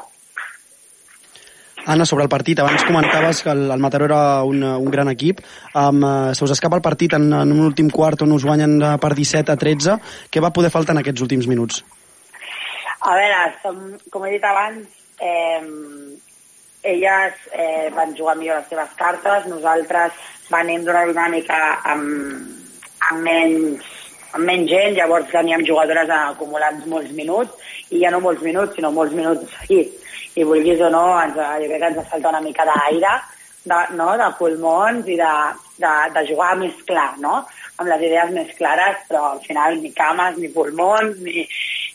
Anna, 1.86 2.06
sobre 2.06 2.24
el 2.28 2.30
partit, 2.30 2.60
abans 2.60 2.84
comentaves 2.86 3.42
que 3.42 3.50
el, 3.50 3.64
el 3.72 3.80
Mataró 3.82 4.06
era 4.06 4.44
un, 4.44 4.64
un 4.64 4.92
gran 4.92 5.10
equip. 5.10 5.42
Um, 5.74 6.04
se 6.34 6.46
us 6.46 6.54
escapa 6.54 6.78
el 6.78 6.86
partit 6.86 7.16
en, 7.18 7.32
en 7.34 7.56
un 7.56 7.64
últim 7.66 7.90
quart 7.90 8.22
on 8.22 8.36
us 8.36 8.46
guanyen 8.46 8.78
per 9.02 9.16
17 9.18 9.52
a 9.52 9.58
13. 9.58 9.98
Què 10.30 10.44
va 10.44 10.54
poder 10.54 10.70
faltar 10.74 10.94
en 10.96 11.02
aquests 11.02 11.26
últims 11.26 11.50
minuts? 11.50 11.82
A 13.02 13.16
veure, 13.18 13.40
som, 13.64 13.80
com 14.14 14.28
he 14.28 14.36
dit 14.36 14.44
abans, 14.46 14.86
eh, 15.18 15.62
elles 16.84 17.34
eh, 17.54 17.90
van 17.96 18.14
jugar 18.18 18.36
millor 18.38 18.62
les 18.62 18.70
seves 18.70 18.94
cartes, 18.98 19.48
nosaltres 19.50 20.14
venim 20.52 20.86
d'una 20.86 21.06
dinàmica 21.10 21.60
amb, 21.94 22.46
amb, 23.10 23.26
menys, 23.26 23.90
amb 24.32 24.48
menys 24.48 24.70
gent, 24.72 24.96
llavors 24.98 25.30
teníem 25.32 25.66
jugadores 25.68 26.10
acumulant 26.16 26.80
molts 26.92 27.12
minuts, 27.18 27.76
i 27.92 28.02
ja 28.04 28.12
no 28.14 28.22
molts 28.24 28.44
minuts, 28.46 28.76
sinó 28.76 28.92
molts 28.96 29.16
minuts 29.18 29.52
seguits. 29.60 29.98
I 30.40 30.46
vulguis 30.48 30.80
o 30.80 30.90
no, 30.94 31.06
ens, 31.20 31.36
jo 31.36 31.68
crec 31.68 31.82
que 31.82 31.90
ens 31.92 32.12
falta 32.12 32.32
una 32.32 32.44
mica 32.44 32.66
d'aire, 32.68 33.18
de, 33.66 33.80
no? 34.00 34.14
de 34.18 34.30
pulmons 34.40 35.10
i 35.12 35.18
de, 35.20 35.34
de, 35.84 35.94
de 36.16 36.26
jugar 36.30 36.54
més 36.60 36.78
clar, 36.88 37.12
no? 37.20 37.42
amb 37.78 37.90
les 37.90 38.06
idees 38.08 38.32
més 38.36 38.52
clares, 38.58 39.02
però 39.10 39.32
al 39.34 39.42
final 39.44 39.80
ni 39.82 39.92
cames, 39.98 40.38
ni 40.38 40.52
pulmons, 40.54 41.18
ni, 41.26 41.48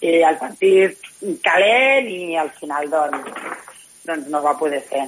i 0.05 0.19
el 0.29 0.37
partit 0.41 0.99
calent 1.45 2.11
i 2.13 2.37
al 2.37 2.51
final 2.59 2.91
doncs, 2.93 3.31
doncs 4.07 4.29
no 4.33 4.43
va 4.45 4.57
poder 4.59 4.83
ser. 4.91 5.07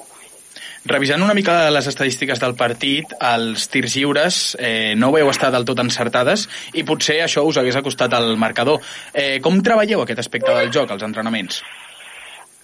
Revisant 0.87 1.23
una 1.25 1.35
mica 1.35 1.71
les 1.75 1.89
estadístiques 1.91 2.39
del 2.41 2.55
partit, 2.57 3.11
els 3.19 3.67
tirs 3.73 3.97
lliures 3.99 4.39
eh, 4.61 4.95
no 4.97 5.11
veu 5.13 5.29
estar 5.33 5.51
del 5.55 5.67
tot 5.69 5.83
encertades 5.83 6.47
i 6.79 6.85
potser 6.87 7.19
això 7.25 7.43
us 7.45 7.59
hagués 7.59 7.77
acostat 7.81 8.15
al 8.15 8.37
marcador. 8.39 8.81
Eh, 9.13 9.41
com 9.43 9.59
treballeu 9.65 10.05
aquest 10.05 10.23
aspecte 10.23 10.55
del 10.55 10.73
joc, 10.73 10.95
als 10.95 11.05
entrenaments? 11.05 11.61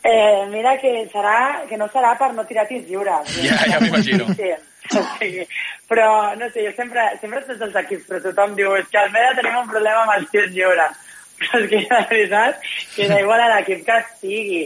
Eh, 0.05 0.47
mira 0.53 0.77
que, 0.79 0.93
serà, 1.13 1.65
que 1.69 1.79
no 1.81 1.89
serà 1.89 2.13
per 2.21 2.31
no 2.37 2.45
tirar 2.45 2.69
tirs 2.69 2.87
lliures. 2.89 3.35
Ja, 3.45 3.59
ja 3.73 3.81
m'imagino. 3.81 4.29
Sí, 4.37 4.51
o 4.93 5.03
sigui, 5.19 5.47
però, 5.89 6.09
no 6.37 6.49
sé, 6.53 6.67
jo 6.67 6.73
sempre, 6.77 7.07
sempre 7.23 7.41
tots 7.49 7.63
els 7.65 7.77
equips, 7.81 8.05
però 8.09 8.21
tothom 8.21 8.53
diu, 8.59 8.75
és 8.77 8.91
que 8.93 9.01
al 9.01 9.13
Meda 9.15 9.33
tenim 9.39 9.57
un 9.63 9.71
problema 9.71 10.05
amb 10.05 10.19
els 10.19 10.31
tirs 10.33 10.53
lliures. 10.53 11.01
Però 11.41 11.59
és 11.59 11.67
que 11.67 11.79
la 11.91 12.05
veritat, 12.09 12.61
que 12.95 13.07
da 13.11 13.17
igual 13.19 13.41
a 13.43 13.49
l'equip 13.51 13.81
que 13.89 13.97
sigui. 14.21 14.61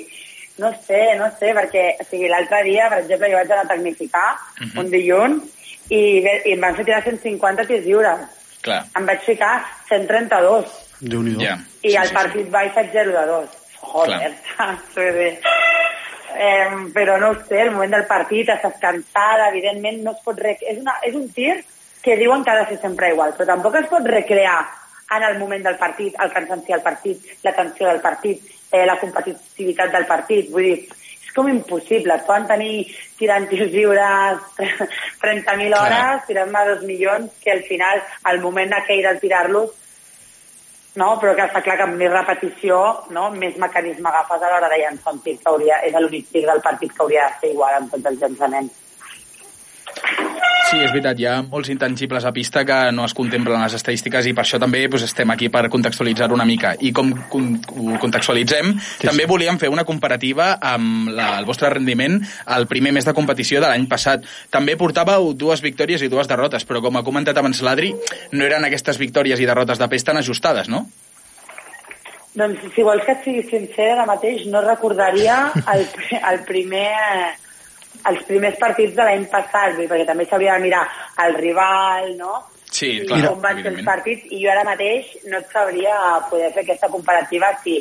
No 0.59 0.73
sé, 0.87 1.15
no 1.19 1.31
sé, 1.39 1.53
perquè 1.55 1.85
o 2.01 2.09
sigui, 2.09 2.29
l'altre 2.29 2.65
dia, 2.67 2.89
per 2.91 2.99
exemple, 3.05 3.31
jo 3.31 3.39
vaig 3.39 3.53
anar 3.53 3.65
a 3.65 3.73
tecnificar 3.75 4.29
uh 4.33 4.65
-huh. 4.65 4.81
un 4.81 4.91
dilluns 4.91 5.43
i, 5.89 6.03
i 6.49 6.53
em 6.53 6.61
van 6.61 6.75
fer 6.75 6.85
tirar 6.85 7.05
150 7.05 7.67
tirs 7.67 7.85
lliures. 7.85 8.21
Clar. 8.63 8.85
Em 8.99 9.07
vaig 9.07 9.21
ficar 9.23 9.55
132 9.89 10.89
déu 11.01 11.23
nhi 11.23 11.37
Ja. 11.39 11.59
i 11.83 11.95
el 11.97 12.11
partit 12.13 12.51
va 12.51 12.65
i 12.65 12.71
faig 12.75 12.91
0 12.93 13.13
de 13.13 13.27
2. 13.27 13.49
Joder, 13.81 14.33
saps? 14.57 14.97
Eh, 16.39 16.71
però 16.95 17.19
no 17.19 17.31
ho 17.31 17.37
sé, 17.49 17.63
el 17.63 17.71
moment 17.71 17.95
del 17.95 18.05
partit, 18.07 18.49
estàs 18.49 18.77
cansada, 18.81 19.49
evidentment 19.49 20.03
no 20.05 20.13
es 20.13 20.21
pot... 20.25 20.39
Rec... 20.39 20.61
És, 20.63 20.79
una, 20.79 20.99
és 21.03 21.15
un 21.15 21.31
tir 21.33 21.55
que 22.03 22.17
diuen 22.17 22.45
que 22.45 22.51
ha 22.51 22.59
de 22.61 22.67
ser 22.69 22.81
sempre 22.83 23.11
igual, 23.15 23.33
però 23.35 23.47
tampoc 23.49 23.79
es 23.81 23.89
pot 23.91 24.07
recrear 24.07 24.59
en 25.17 25.25
el 25.25 25.39
moment 25.39 25.65
del 25.65 25.79
partit, 25.81 26.15
el 26.21 26.31
cansanci 26.35 26.75
del 26.75 26.85
partit, 26.85 27.25
la 27.43 27.55
tensió 27.57 27.89
del 27.89 28.03
partit, 28.05 28.45
eh, 28.73 28.85
la 28.87 28.99
competitivitat 29.01 29.93
del 29.93 30.07
partit. 30.07 30.51
Vull 30.53 30.69
dir, 30.69 30.79
és 31.25 31.35
com 31.37 31.49
impossible. 31.51 32.15
Et 32.15 32.27
poden 32.29 32.49
tenir 32.51 32.73
tirant 33.19 33.49
tirs 33.51 33.73
lliures 33.73 34.41
30.000 35.25 35.81
hores, 35.81 36.25
tirant-me 36.29 36.65
dos 36.71 36.87
milions, 36.89 37.31
que 37.43 37.53
al 37.53 37.63
final, 37.69 38.03
al 38.31 38.41
moment 38.45 38.75
aquell 38.77 39.05
del 39.07 39.21
tirar-los, 39.23 39.71
no? 40.99 41.15
però 41.23 41.35
que 41.37 41.47
està 41.47 41.63
clar 41.63 41.79
que 41.79 41.87
amb 41.87 41.99
més 42.01 42.13
repetició, 42.13 42.83
no? 43.15 43.29
més 43.31 43.57
mecanisme 43.63 44.11
agafes 44.11 44.43
a 44.43 44.53
l'hora 44.53 44.71
de 44.73 44.83
llançar 44.83 45.15
un 45.15 45.23
tir 45.25 45.39
que 45.39 45.51
hauria, 45.53 45.81
és 45.87 45.95
l'únic 45.95 46.29
tir 46.33 46.45
del 46.49 46.65
partit 46.65 46.95
que 46.95 47.05
hauria 47.07 47.29
de 47.29 47.41
ser 47.41 47.55
igual 47.55 47.81
en 47.81 47.91
tots 47.95 48.13
els 48.13 48.23
llançaments. 48.25 48.85
Sí, 50.69 50.77
és 50.85 50.91
veritat, 50.93 51.17
hi 51.17 51.25
ha 51.25 51.39
molts 51.49 51.71
intangibles 51.73 52.27
a 52.29 52.31
pista 52.37 52.61
que 52.69 52.77
no 52.93 53.07
es 53.09 53.15
contemplen 53.17 53.57
en 53.57 53.63
les 53.65 53.77
estadístiques 53.79 54.27
i 54.29 54.35
per 54.37 54.43
això 54.43 54.59
també 54.61 54.83
doncs, 54.85 55.07
estem 55.07 55.31
aquí 55.33 55.49
per 55.49 55.63
contextualitzar 55.73 56.29
una 56.35 56.45
mica. 56.45 56.75
I 56.85 56.91
com 56.93 57.15
con 57.33 57.55
ho 57.73 57.97
contextualitzem, 58.03 58.75
sí, 58.77 59.07
també 59.07 59.25
sí. 59.25 59.31
volíem 59.31 59.57
fer 59.63 59.71
una 59.73 59.87
comparativa 59.89 60.51
amb 60.61 61.09
la, 61.17 61.31
el 61.39 61.49
vostre 61.49 61.71
rendiment 61.73 62.19
al 62.45 62.69
primer 62.69 62.93
mes 62.99 63.09
de 63.09 63.17
competició 63.17 63.63
de 63.65 63.71
l'any 63.71 63.89
passat. 63.89 64.29
També 64.53 64.77
portàveu 64.77 65.33
dues 65.33 65.65
victòries 65.65 66.05
i 66.05 66.13
dues 66.13 66.29
derrotes, 66.29 66.69
però 66.69 66.85
com 66.85 67.01
ha 67.01 67.05
comentat 67.07 67.41
abans 67.41 67.65
l'Adri, 67.65 67.95
no 68.37 68.45
eren 68.45 68.69
aquestes 68.69 69.01
victòries 69.01 69.41
i 69.41 69.49
derrotes 69.49 69.81
de 69.81 69.89
pes 69.89 70.05
tan 70.05 70.21
ajustades, 70.21 70.69
no? 70.69 70.85
Doncs 72.37 72.69
si 72.77 72.85
vols 72.85 73.09
que 73.09 73.17
et 73.17 73.25
sigui 73.25 73.49
sincera, 73.49 74.03
ara 74.03 74.11
mateix 74.13 74.45
no 74.53 74.61
recordaria 74.69 75.47
el, 75.73 75.89
el 76.21 76.45
primer 76.45 76.93
els 78.09 78.23
primers 78.29 78.59
partits 78.61 78.95
de 78.97 79.05
l'any 79.05 79.27
passat, 79.33 79.75
vull 79.77 79.89
perquè 79.91 80.07
també 80.07 80.27
s'hauria 80.29 80.55
de 80.57 80.65
mirar 80.69 80.85
el 81.27 81.35
rival, 81.41 82.15
no? 82.19 82.39
Sí, 82.71 82.99
I 83.01 83.07
clar, 83.09 83.25
com 83.31 83.41
van 83.43 83.63
ser 83.63 83.73
els 83.73 83.85
partits, 83.85 84.29
i 84.31 84.43
jo 84.45 84.51
ara 84.53 84.65
mateix 84.69 85.17
no 85.33 85.41
et 85.41 85.53
sabria 85.53 85.95
poder 86.31 86.53
fer 86.55 86.67
aquesta 86.67 86.91
comparativa 86.93 87.49
si, 87.65 87.79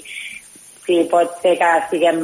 si 0.85 1.01
pot 1.11 1.35
ser 1.43 1.57
que 1.59 1.71
estiguem 1.83 2.21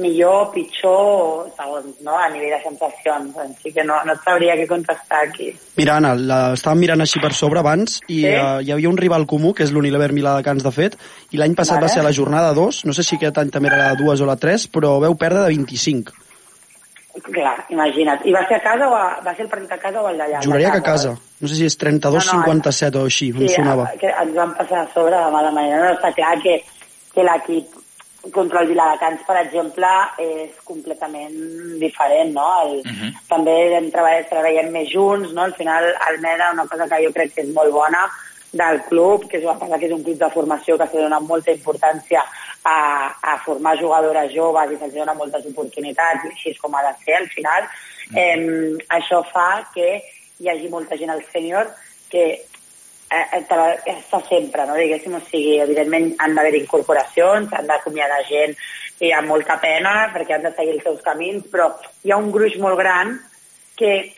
millor, 0.00 0.50
pitjor, 0.52 1.48
segons, 1.56 1.98
no?, 2.04 2.14
a 2.16 2.28
nivell 2.32 2.54
de 2.54 2.60
sensacions. 2.64 3.36
Així 3.42 3.72
que 3.72 3.84
no, 3.84 3.98
no 4.08 4.14
et 4.16 4.22
sabria 4.24 4.54
què 4.60 4.66
contestar 4.68 5.22
aquí. 5.26 5.50
Mira, 5.76 5.98
Anna, 6.00 6.14
la, 6.16 6.40
estàvem 6.56 6.84
mirant 6.84 7.04
així 7.04 7.20
per 7.20 7.32
sobre 7.36 7.60
abans 7.60 7.98
i 8.06 8.22
Sí? 8.22 8.30
eh, 8.30 8.40
hi 8.64 8.72
havia 8.72 8.92
un 8.92 9.00
rival 9.00 9.26
comú, 9.28 9.52
que 9.56 9.64
és 9.66 9.72
l'Unilever 9.72 10.12
Milà 10.16 10.36
de 10.38 10.46
Cans, 10.46 10.64
de 10.64 10.72
fet, 10.72 10.96
i 11.32 11.40
l'any 11.40 11.56
passat 11.56 11.76
Vale. 11.80 11.88
va 11.88 11.92
ser 11.92 12.00
a 12.04 12.08
la 12.08 12.16
jornada 12.16 12.54
2, 12.56 12.84
no 12.88 12.96
sé 12.96 13.04
si 13.04 13.16
aquest 13.16 13.40
any 13.40 13.52
també 13.52 13.72
era 13.72 13.90
la 13.90 13.96
2 14.00 14.24
o 14.24 14.28
la 14.28 14.36
3, 14.40 14.68
però 14.72 14.98
veu 15.02 15.16
perdre 15.16 15.44
de 15.44 15.56
25. 15.56 16.21
Clar, 17.20 17.66
imagina't. 17.68 18.22
I 18.24 18.32
va 18.32 18.40
ser 18.48 18.56
a 18.56 18.62
casa 18.64 18.86
o 18.88 18.94
a, 18.96 19.20
va 19.20 19.34
ser 19.36 19.44
el 19.44 19.50
partit 19.52 19.72
a 19.74 19.78
casa 19.78 20.00
o 20.00 20.08
el 20.08 20.16
d'allà? 20.16 20.40
Juraria 20.46 20.70
que 20.72 20.78
a 20.80 20.86
casa. 20.86 21.10
No 21.42 21.48
sé 21.50 21.58
si 21.58 21.66
és 21.68 21.76
32-57 21.76 22.96
o 22.96 23.04
així, 23.10 23.28
em 23.34 23.42
Sí, 23.46 23.54
sonava. 23.56 23.90
que 24.00 24.08
ens 24.08 24.34
van 24.34 24.54
passar 24.56 24.80
a 24.86 24.88
sobre 24.94 25.16
de 25.18 25.30
mala 25.34 25.50
manera. 25.52 25.82
No, 25.84 25.92
està 25.98 26.12
clar 26.16 26.38
que, 26.40 26.62
que 27.12 27.22
l'equip 27.28 27.78
contra 28.32 28.60
el 28.62 28.68
Viladecans, 28.70 29.20
per 29.26 29.36
exemple, 29.42 29.88
és 30.22 30.50
completament 30.64 31.34
diferent, 31.82 32.32
no? 32.32 32.48
El, 32.62 32.82
També 33.28 33.56
hem 33.76 33.90
treballat, 33.90 34.28
treballem 34.30 34.70
més 34.72 34.88
junts, 34.94 35.32
no? 35.34 35.42
Al 35.42 35.54
final, 35.58 35.88
Almeda, 36.08 36.52
una 36.54 36.66
cosa 36.70 36.86
que 36.88 37.02
jo 37.04 37.12
crec 37.12 37.34
que 37.34 37.42
és 37.42 37.52
molt 37.52 37.72
bona 37.74 38.06
del 38.52 38.82
club, 38.88 39.26
que 39.28 39.38
és 39.38 39.44
una 39.44 39.56
cosa 39.58 39.78
que 39.80 39.88
és 39.88 39.94
un 39.96 40.02
club 40.04 40.18
de 40.20 40.30
formació 40.34 40.76
que 40.78 40.86
s'ha 40.86 41.04
donat 41.06 41.24
molta 41.24 41.54
importància 41.54 42.22
a, 42.68 42.76
a 43.32 43.36
formar 43.44 43.78
jugadores 43.80 44.32
joves 44.34 44.72
i 44.72 44.78
se'ls 44.78 44.94
dona 44.94 45.16
moltes 45.16 45.46
oportunitats, 45.48 46.28
així 46.28 46.52
és 46.52 46.60
com 46.60 46.74
ha 46.76 46.84
de 46.84 46.92
ser 47.04 47.16
al 47.18 47.28
final. 47.32 47.68
Eh, 48.12 48.76
això 48.92 49.22
fa 49.32 49.64
que 49.74 50.02
hi 50.38 50.50
hagi 50.52 50.68
molta 50.68 50.98
gent 51.00 51.10
al 51.14 51.24
sènior 51.32 51.72
que 52.12 52.24
eh, 53.12 53.26
eh, 53.32 53.42
treba- 53.48 53.80
està 53.88 54.20
sempre, 54.28 54.66
no? 54.68 54.76
diguéssim, 54.76 55.16
o 55.16 55.20
sigui, 55.30 55.58
evidentment 55.64 56.12
han 56.18 56.36
d'haver 56.36 56.54
incorporacions, 56.60 57.52
han 57.52 57.68
d'acomiadar 57.68 58.22
gent 58.28 58.56
i 59.02 59.12
amb 59.16 59.32
molta 59.32 59.58
pena 59.60 60.10
perquè 60.14 60.36
han 60.36 60.46
de 60.46 60.54
seguir 60.56 60.76
els 60.76 60.84
seus 60.86 61.02
camins, 61.04 61.46
però 61.52 61.70
hi 62.04 62.12
ha 62.12 62.20
un 62.20 62.30
gruix 62.34 62.58
molt 62.60 62.78
gran 62.78 63.16
que, 63.76 64.12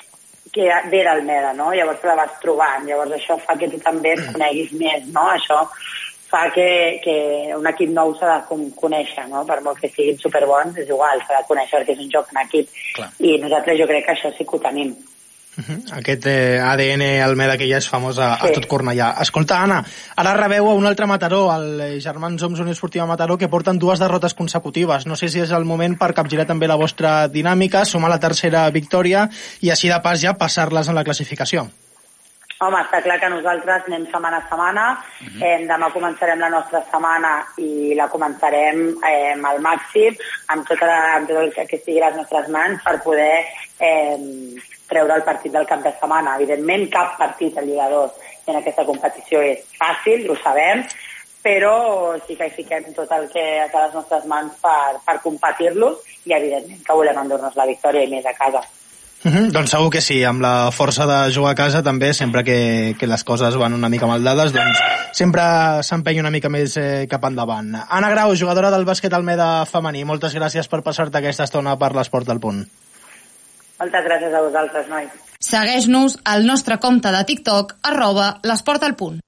que 0.55 0.71
ve 0.91 1.03
d'Almeda, 1.05 1.53
no? 1.59 1.73
Llavors 1.75 2.05
la 2.07 2.17
vas 2.23 2.35
trobant, 2.43 2.87
llavors 2.87 3.13
això 3.17 3.37
fa 3.43 3.57
que 3.59 3.69
tu 3.73 3.81
també 3.83 4.15
et 4.15 4.25
coneguis 4.33 4.73
més, 4.79 5.07
no? 5.13 5.27
Això 5.35 5.65
fa 6.31 6.45
que, 6.55 6.69
que 7.05 7.17
un 7.55 7.67
equip 7.71 7.91
nou 7.95 8.15
s'ha 8.19 8.31
de 8.33 8.47
con- 8.49 8.71
conèixer, 8.79 9.27
no? 9.31 9.45
Per 9.47 9.61
molt 9.67 9.79
que 9.83 9.91
siguin 9.93 10.19
superbons, 10.19 10.79
és 10.79 10.89
igual, 10.89 11.21
s'ha 11.27 11.41
de 11.43 11.49
conèixer 11.51 11.81
perquè 11.81 11.95
és 11.99 12.05
un 12.07 12.13
joc 12.15 12.31
en 12.33 12.41
equip. 12.47 12.71
Clar. 12.97 13.11
I 13.21 13.37
nosaltres 13.43 13.79
jo 13.79 13.91
crec 13.91 14.07
que 14.07 14.15
això 14.17 14.33
sí 14.37 14.47
que 14.47 14.57
ho 14.57 14.63
tenim. 14.65 14.95
Aquest 15.95 16.27
eh, 16.27 16.59
ADN 16.59 17.03
Almeda 17.23 17.55
que 17.61 17.69
ja 17.71 17.79
és 17.79 17.87
famós 17.89 18.19
a, 18.19 18.33
a 18.35 18.49
Sí. 18.49 18.55
tot 18.57 18.67
Cornellà. 18.67 19.13
Escolta, 19.23 19.61
Anna, 19.63 19.85
ara 20.17 20.33
rebeu 20.35 20.67
a 20.69 20.75
un 20.75 20.87
altre 20.87 21.07
Mataró, 21.07 21.45
el 21.55 21.81
eh, 21.81 22.01
Germans 22.03 22.43
Oms 22.43 22.61
Unió 22.61 22.73
Esportiva 22.75 23.07
Mataró, 23.07 23.39
que 23.39 23.49
porten 23.49 23.79
dues 23.79 24.01
derrotes 24.03 24.35
consecutives. 24.35 25.07
No 25.07 25.15
sé 25.17 25.29
si 25.29 25.41
és 25.41 25.53
el 25.55 25.65
moment 25.65 25.97
per 25.99 26.13
capgirar 26.15 26.47
també 26.47 26.67
la 26.67 26.77
vostra 26.81 27.29
dinàmica, 27.29 27.85
sumar 27.85 28.11
la 28.11 28.19
tercera 28.21 28.69
victòria 28.75 29.29
i 29.61 29.71
així 29.71 29.89
de 29.89 30.01
pas 30.03 30.21
ja 30.21 30.35
passar-les 30.35 30.89
en 30.89 30.95
la 30.99 31.05
classificació. 31.05 31.69
Home, 32.65 32.79
està 32.81 33.01
clar 33.03 33.19
que 33.21 33.29
nosaltres 33.29 33.83
anem 33.89 34.05
setmana 34.07 34.39
a 34.39 34.45
setmana. 34.49 34.85
eh, 35.43 35.67
demà 35.69 35.91
començarem 35.93 36.39
la 36.41 36.49
nostra 36.49 36.81
setmana 36.91 37.33
i 37.59 37.95
la 37.99 38.07
començarem 38.09 38.95
eh, 39.05 39.35
al 39.35 39.59
màxim 39.61 40.15
amb 40.49 40.67
tot, 40.67 40.81
la, 40.81 41.17
amb 41.17 41.29
tot 41.29 41.37
el 41.43 41.53
que, 41.53 41.67
que 41.67 41.77
estigui 41.77 42.01
a 42.01 42.09
les 42.09 42.17
nostres 42.23 42.49
mans 42.49 42.81
per 42.83 43.01
poder 43.03 43.45
eh, 43.81 44.17
treure 44.89 45.17
el 45.17 45.25
partit 45.27 45.53
del 45.53 45.67
cap 45.67 45.83
de 45.85 45.93
setmana. 45.99 46.37
Evidentment, 46.37 46.87
cap 46.93 47.17
partit 47.19 47.59
al 47.59 47.67
Lliga 47.69 47.89
2 47.93 48.23
en 48.53 48.61
aquesta 48.61 48.85
competició 48.85 49.41
és 49.43 49.65
fàcil, 49.79 50.29
ho 50.31 50.37
sabem, 50.43 50.85
però 51.45 51.75
sí 52.27 52.37
que 52.39 52.49
hi 52.49 52.55
fiquem 52.57 52.87
tot 52.97 53.11
el 53.13 53.27
que 53.33 53.43
està 53.65 53.83
a 53.83 53.87
les 53.89 53.99
nostres 53.99 54.25
mans 54.31 54.57
per, 54.63 55.01
per 55.05 55.19
competir-los 55.25 56.01
i, 56.25 56.33
evidentment, 56.33 56.81
que 56.87 56.97
volem 56.97 57.21
endur-nos 57.21 57.57
la 57.61 57.69
victòria 57.69 58.05
i 58.07 58.11
més 58.13 58.27
a 58.27 58.33
casa. 58.39 58.65
Uh 59.25 59.33
-huh, 59.33 59.51
doncs 59.53 59.71
segur 59.71 59.89
que 59.91 60.03
sí, 60.03 60.23
amb 60.23 60.43
la 60.43 60.71
força 60.71 61.07
de 61.07 61.33
jugar 61.33 61.53
a 61.53 61.55
casa 61.55 61.83
també, 61.83 62.13
sempre 62.13 62.45
que, 62.45 62.95
que 62.99 63.07
les 63.07 63.25
coses 63.25 63.57
van 63.57 63.73
una 63.73 63.89
mica 63.89 64.07
mal 64.07 64.23
dades, 64.23 64.53
doncs 64.53 64.79
sempre 65.13 65.43
s'empenya 65.83 66.21
una 66.21 66.31
mica 66.31 66.51
més 66.51 66.77
eh, 66.77 67.07
cap 67.09 67.25
endavant. 67.25 67.73
Anna 67.89 68.11
Grau, 68.11 68.37
jugadora 68.37 68.71
del 68.71 68.85
bàsquet 68.85 69.13
Almeda 69.15 69.65
femení, 69.65 70.05
moltes 70.05 70.35
gràcies 70.35 70.69
per 70.69 70.83
passar-te 70.83 71.19
aquesta 71.19 71.45
estona 71.45 71.79
per 71.79 71.95
l'Esport 71.95 72.27
del 72.27 72.41
Punt. 72.41 72.67
Moltes 73.81 74.07
gràcies 74.07 74.35
a 74.35 74.43
vosaltres, 74.45 74.91
nois. 74.93 75.23
Segueix-nos 75.45 76.19
al 76.25 76.47
nostre 76.49 76.79
compte 76.81 77.11
de 77.13 77.25
TikTok, 77.29 77.77
arroba 77.91 78.31
l'esport 78.49 78.87
al 78.87 78.97
punt. 78.97 79.21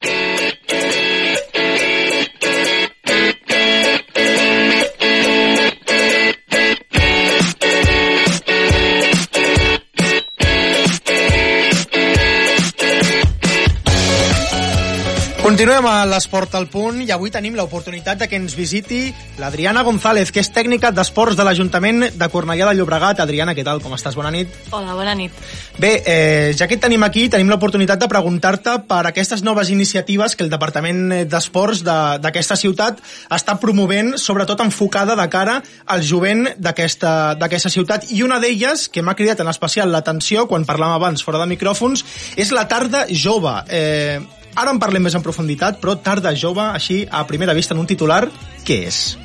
Continuem 15.57 15.87
a 15.89 16.03
l'Esport 16.05 16.53
al 16.59 16.67
Punt 16.69 16.99
i 17.01 17.07
avui 17.15 17.31
tenim 17.33 17.55
l'oportunitat 17.57 18.19
de 18.21 18.27
que 18.29 18.37
ens 18.37 18.53
visiti 18.53 19.07
l'Adriana 19.41 19.81
González, 19.87 20.29
que 20.29 20.43
és 20.45 20.51
tècnica 20.53 20.91
d'esports 20.93 21.33
de 21.33 21.47
l'Ajuntament 21.49 22.11
de 22.13 22.29
Cornellà 22.29 22.67
de 22.69 22.75
Llobregat. 22.77 23.23
Adriana, 23.25 23.55
què 23.57 23.65
tal? 23.65 23.81
Com 23.81 23.95
estàs? 23.97 24.19
Bona 24.21 24.29
nit. 24.35 24.53
Hola, 24.77 24.93
bona 24.93 25.15
nit. 25.17 25.33
Bé, 25.81 25.95
eh, 26.05 26.53
ja 26.53 26.69
que 26.69 26.77
et 26.77 26.83
tenim 26.85 27.01
aquí, 27.09 27.31
tenim 27.33 27.49
l'oportunitat 27.49 28.05
de 28.05 28.11
preguntar-te 28.13 28.77
per 28.85 29.01
aquestes 29.09 29.41
noves 29.49 29.73
iniciatives 29.73 30.37
que 30.37 30.45
el 30.45 30.53
Departament 30.53 31.25
d'Esports 31.25 31.81
de- 31.89 32.19
d'aquesta 32.21 32.61
ciutat 32.61 33.01
està 33.31 33.57
promovent, 33.59 34.19
sobretot 34.19 34.61
enfocada 34.61 35.17
de 35.17 35.29
cara 35.31 35.63
al 35.87 36.03
jovent 36.03 36.51
d'aquesta 36.59 37.71
ciutat. 37.71 38.11
I 38.13 38.21
una 38.29 38.41
d'elles, 38.41 38.91
que 38.91 39.01
m'ha 39.01 39.17
cridat 39.17 39.41
en 39.41 39.49
especial 39.49 39.91
l'atenció 39.91 40.49
quan 40.49 40.67
parlàvem 40.67 41.01
abans 41.01 41.25
fora 41.25 41.39
de 41.39 41.47
micròfons, 41.47 42.05
és 42.37 42.53
la 42.53 42.69
tarda 42.69 43.07
jove. 43.09 43.63
Eh, 43.71 44.21
ara 44.57 44.73
en 44.73 44.81
parlem 44.81 45.07
més 45.07 45.15
en 45.15 45.23
profunditat, 45.23 45.79
però 45.83 45.97
tarda 46.01 46.35
jove, 46.35 46.65
així, 46.65 47.05
a 47.11 47.27
primera 47.29 47.55
vista, 47.55 47.75
en 47.75 47.85
un 47.85 47.87
titular, 47.87 48.25
què 48.67 48.81
és? 48.89 49.19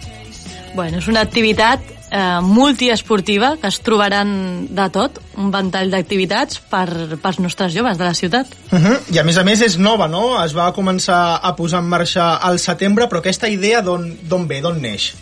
Bueno, 0.75 0.99
és 0.99 1.07
una 1.11 1.23
activitat 1.25 1.81
eh, 2.11 2.39
multiesportiva 2.41 3.55
que 3.57 3.67
es 3.67 3.79
trobaran 3.81 4.67
de 4.75 4.87
tot, 4.93 5.19
un 5.39 5.49
ventall 5.51 5.91
d'activitats 5.91 6.61
per, 6.71 6.87
pels 7.23 7.41
nostres 7.43 7.73
joves 7.73 7.97
de 7.97 8.05
la 8.05 8.13
ciutat. 8.13 8.47
Uh 8.71 8.79
-huh. 8.79 8.99
I 9.15 9.19
a 9.19 9.23
més 9.23 9.37
a 9.37 9.43
més 9.43 9.61
és 9.61 9.77
nova, 9.77 10.07
no? 10.07 10.43
Es 10.43 10.55
va 10.55 10.73
començar 10.73 11.39
a 11.41 11.55
posar 11.55 11.79
en 11.79 11.89
marxa 11.89 12.35
al 12.35 12.59
setembre, 12.59 13.07
però 13.09 13.19
aquesta 13.19 13.47
idea 13.47 13.81
d'on 13.81 14.47
ve, 14.47 14.61
d'on 14.61 14.81
neix? 14.81 15.13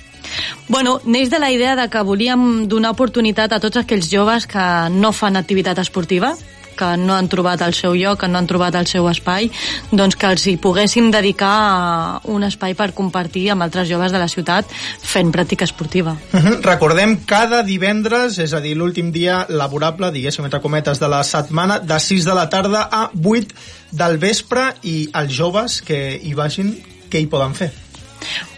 Bueno, 0.68 1.01
neix 1.05 1.30
de 1.30 1.39
la 1.39 1.51
idea 1.51 1.76
de 1.76 1.89
que 1.89 2.01
volíem 2.03 2.68
donar 2.68 2.91
oportunitat 2.91 3.53
a 3.53 3.60
tots 3.60 3.78
aquells 3.78 4.10
joves 4.12 4.45
que 4.45 4.89
no 4.91 5.12
fan 5.12 5.36
activitat 5.36 5.78
esportiva, 5.80 6.36
que 6.80 6.93
no 6.97 7.15
han 7.15 7.27
trobat 7.32 7.63
el 7.65 7.75
seu 7.77 7.95
lloc, 7.97 8.21
que 8.21 8.30
no 8.32 8.39
han 8.39 8.47
trobat 8.47 8.77
el 8.80 8.88
seu 8.89 9.07
espai, 9.11 9.49
doncs 9.91 10.15
que 10.19 10.30
els 10.32 10.45
hi 10.47 10.55
poguéssim 10.61 11.09
dedicar 11.11 12.21
un 12.32 12.45
espai 12.47 12.75
per 12.80 12.91
compartir 12.97 13.49
amb 13.53 13.65
altres 13.67 13.89
joves 13.89 14.15
de 14.15 14.21
la 14.21 14.30
ciutat 14.32 14.69
fent 14.69 15.34
pràctica 15.36 15.67
esportiva. 15.67 16.15
Uh 16.34 16.39
-huh. 16.39 16.61
Recordem 16.63 17.17
cada 17.25 17.63
divendres, 17.63 18.38
és 18.39 18.53
a 18.53 18.61
dir, 18.61 18.75
l'últim 18.77 19.11
dia 19.11 19.45
laborable, 19.49 20.11
diguéssim, 20.11 20.45
entre 20.45 20.61
cometes, 20.61 20.99
de 20.99 21.07
la 21.07 21.23
setmana, 21.23 21.80
de 21.80 21.99
6 21.99 22.25
de 22.25 22.34
la 22.34 22.49
tarda 22.49 22.88
a 22.91 23.11
8 23.13 23.55
del 23.91 24.17
vespre, 24.17 24.73
i 24.84 25.09
els 25.13 25.34
joves 25.34 25.82
que 25.82 26.19
hi 26.21 26.34
vagin, 26.34 26.77
què 27.09 27.19
hi 27.19 27.27
poden 27.27 27.53
fer? 27.55 27.71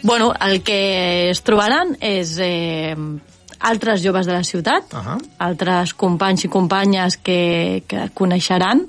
Bueno, 0.01 0.34
el 0.39 0.61
que 0.63 1.30
es 1.30 1.41
trobaran 1.43 1.95
és 1.99 2.38
eh, 2.39 2.95
altres 3.62 4.01
joves 4.03 4.26
de 4.26 4.34
la 4.34 4.43
ciutat, 4.43 4.93
uh 4.93 4.99
-huh. 4.99 5.20
altres 5.39 5.93
companys 5.93 6.45
i 6.45 6.47
companyes 6.49 7.18
que, 7.18 7.84
que 7.88 8.09
coneixeran 8.14 8.88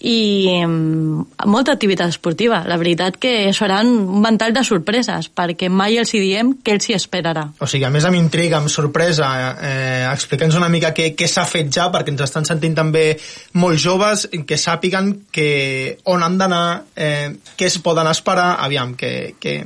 i 0.00 0.46
eh, 0.62 0.66
molta 0.66 1.72
activitat 1.72 2.12
esportiva. 2.12 2.62
La 2.66 2.76
veritat 2.78 3.16
que 3.18 3.52
seran 3.56 3.88
un 3.88 4.22
ventall 4.22 4.54
de 4.54 4.62
sorpreses, 4.66 5.30
perquè 5.34 5.68
mai 5.70 5.98
els 5.98 6.12
hi 6.14 6.20
diem 6.22 6.52
què 6.62 6.76
els 6.76 6.88
hi 6.88 6.94
esperarà. 6.94 7.48
O 7.58 7.66
sigui, 7.66 7.84
a 7.84 7.90
més 7.90 8.06
amb 8.06 8.18
intriga, 8.18 8.58
amb 8.58 8.70
sorpresa, 8.70 9.56
eh, 9.60 10.06
explica'ns 10.12 10.58
una 10.58 10.68
mica 10.68 10.92
què, 10.94 11.14
què 11.18 11.26
s'ha 11.26 11.46
fet 11.50 11.72
ja, 11.74 11.88
perquè 11.90 12.14
ens 12.14 12.22
estan 12.28 12.46
sentint 12.48 12.76
també 12.78 13.18
molts 13.54 13.82
joves 13.82 14.28
que 14.46 14.56
sàpiguen 14.56 15.26
que 15.32 15.98
on 16.04 16.22
han 16.22 16.38
d'anar, 16.38 16.84
eh, 16.94 17.34
què 17.56 17.66
es 17.66 17.78
poden 17.82 18.06
esperar, 18.06 18.56
aviam, 18.60 18.94
que, 18.94 19.34
que 19.40 19.64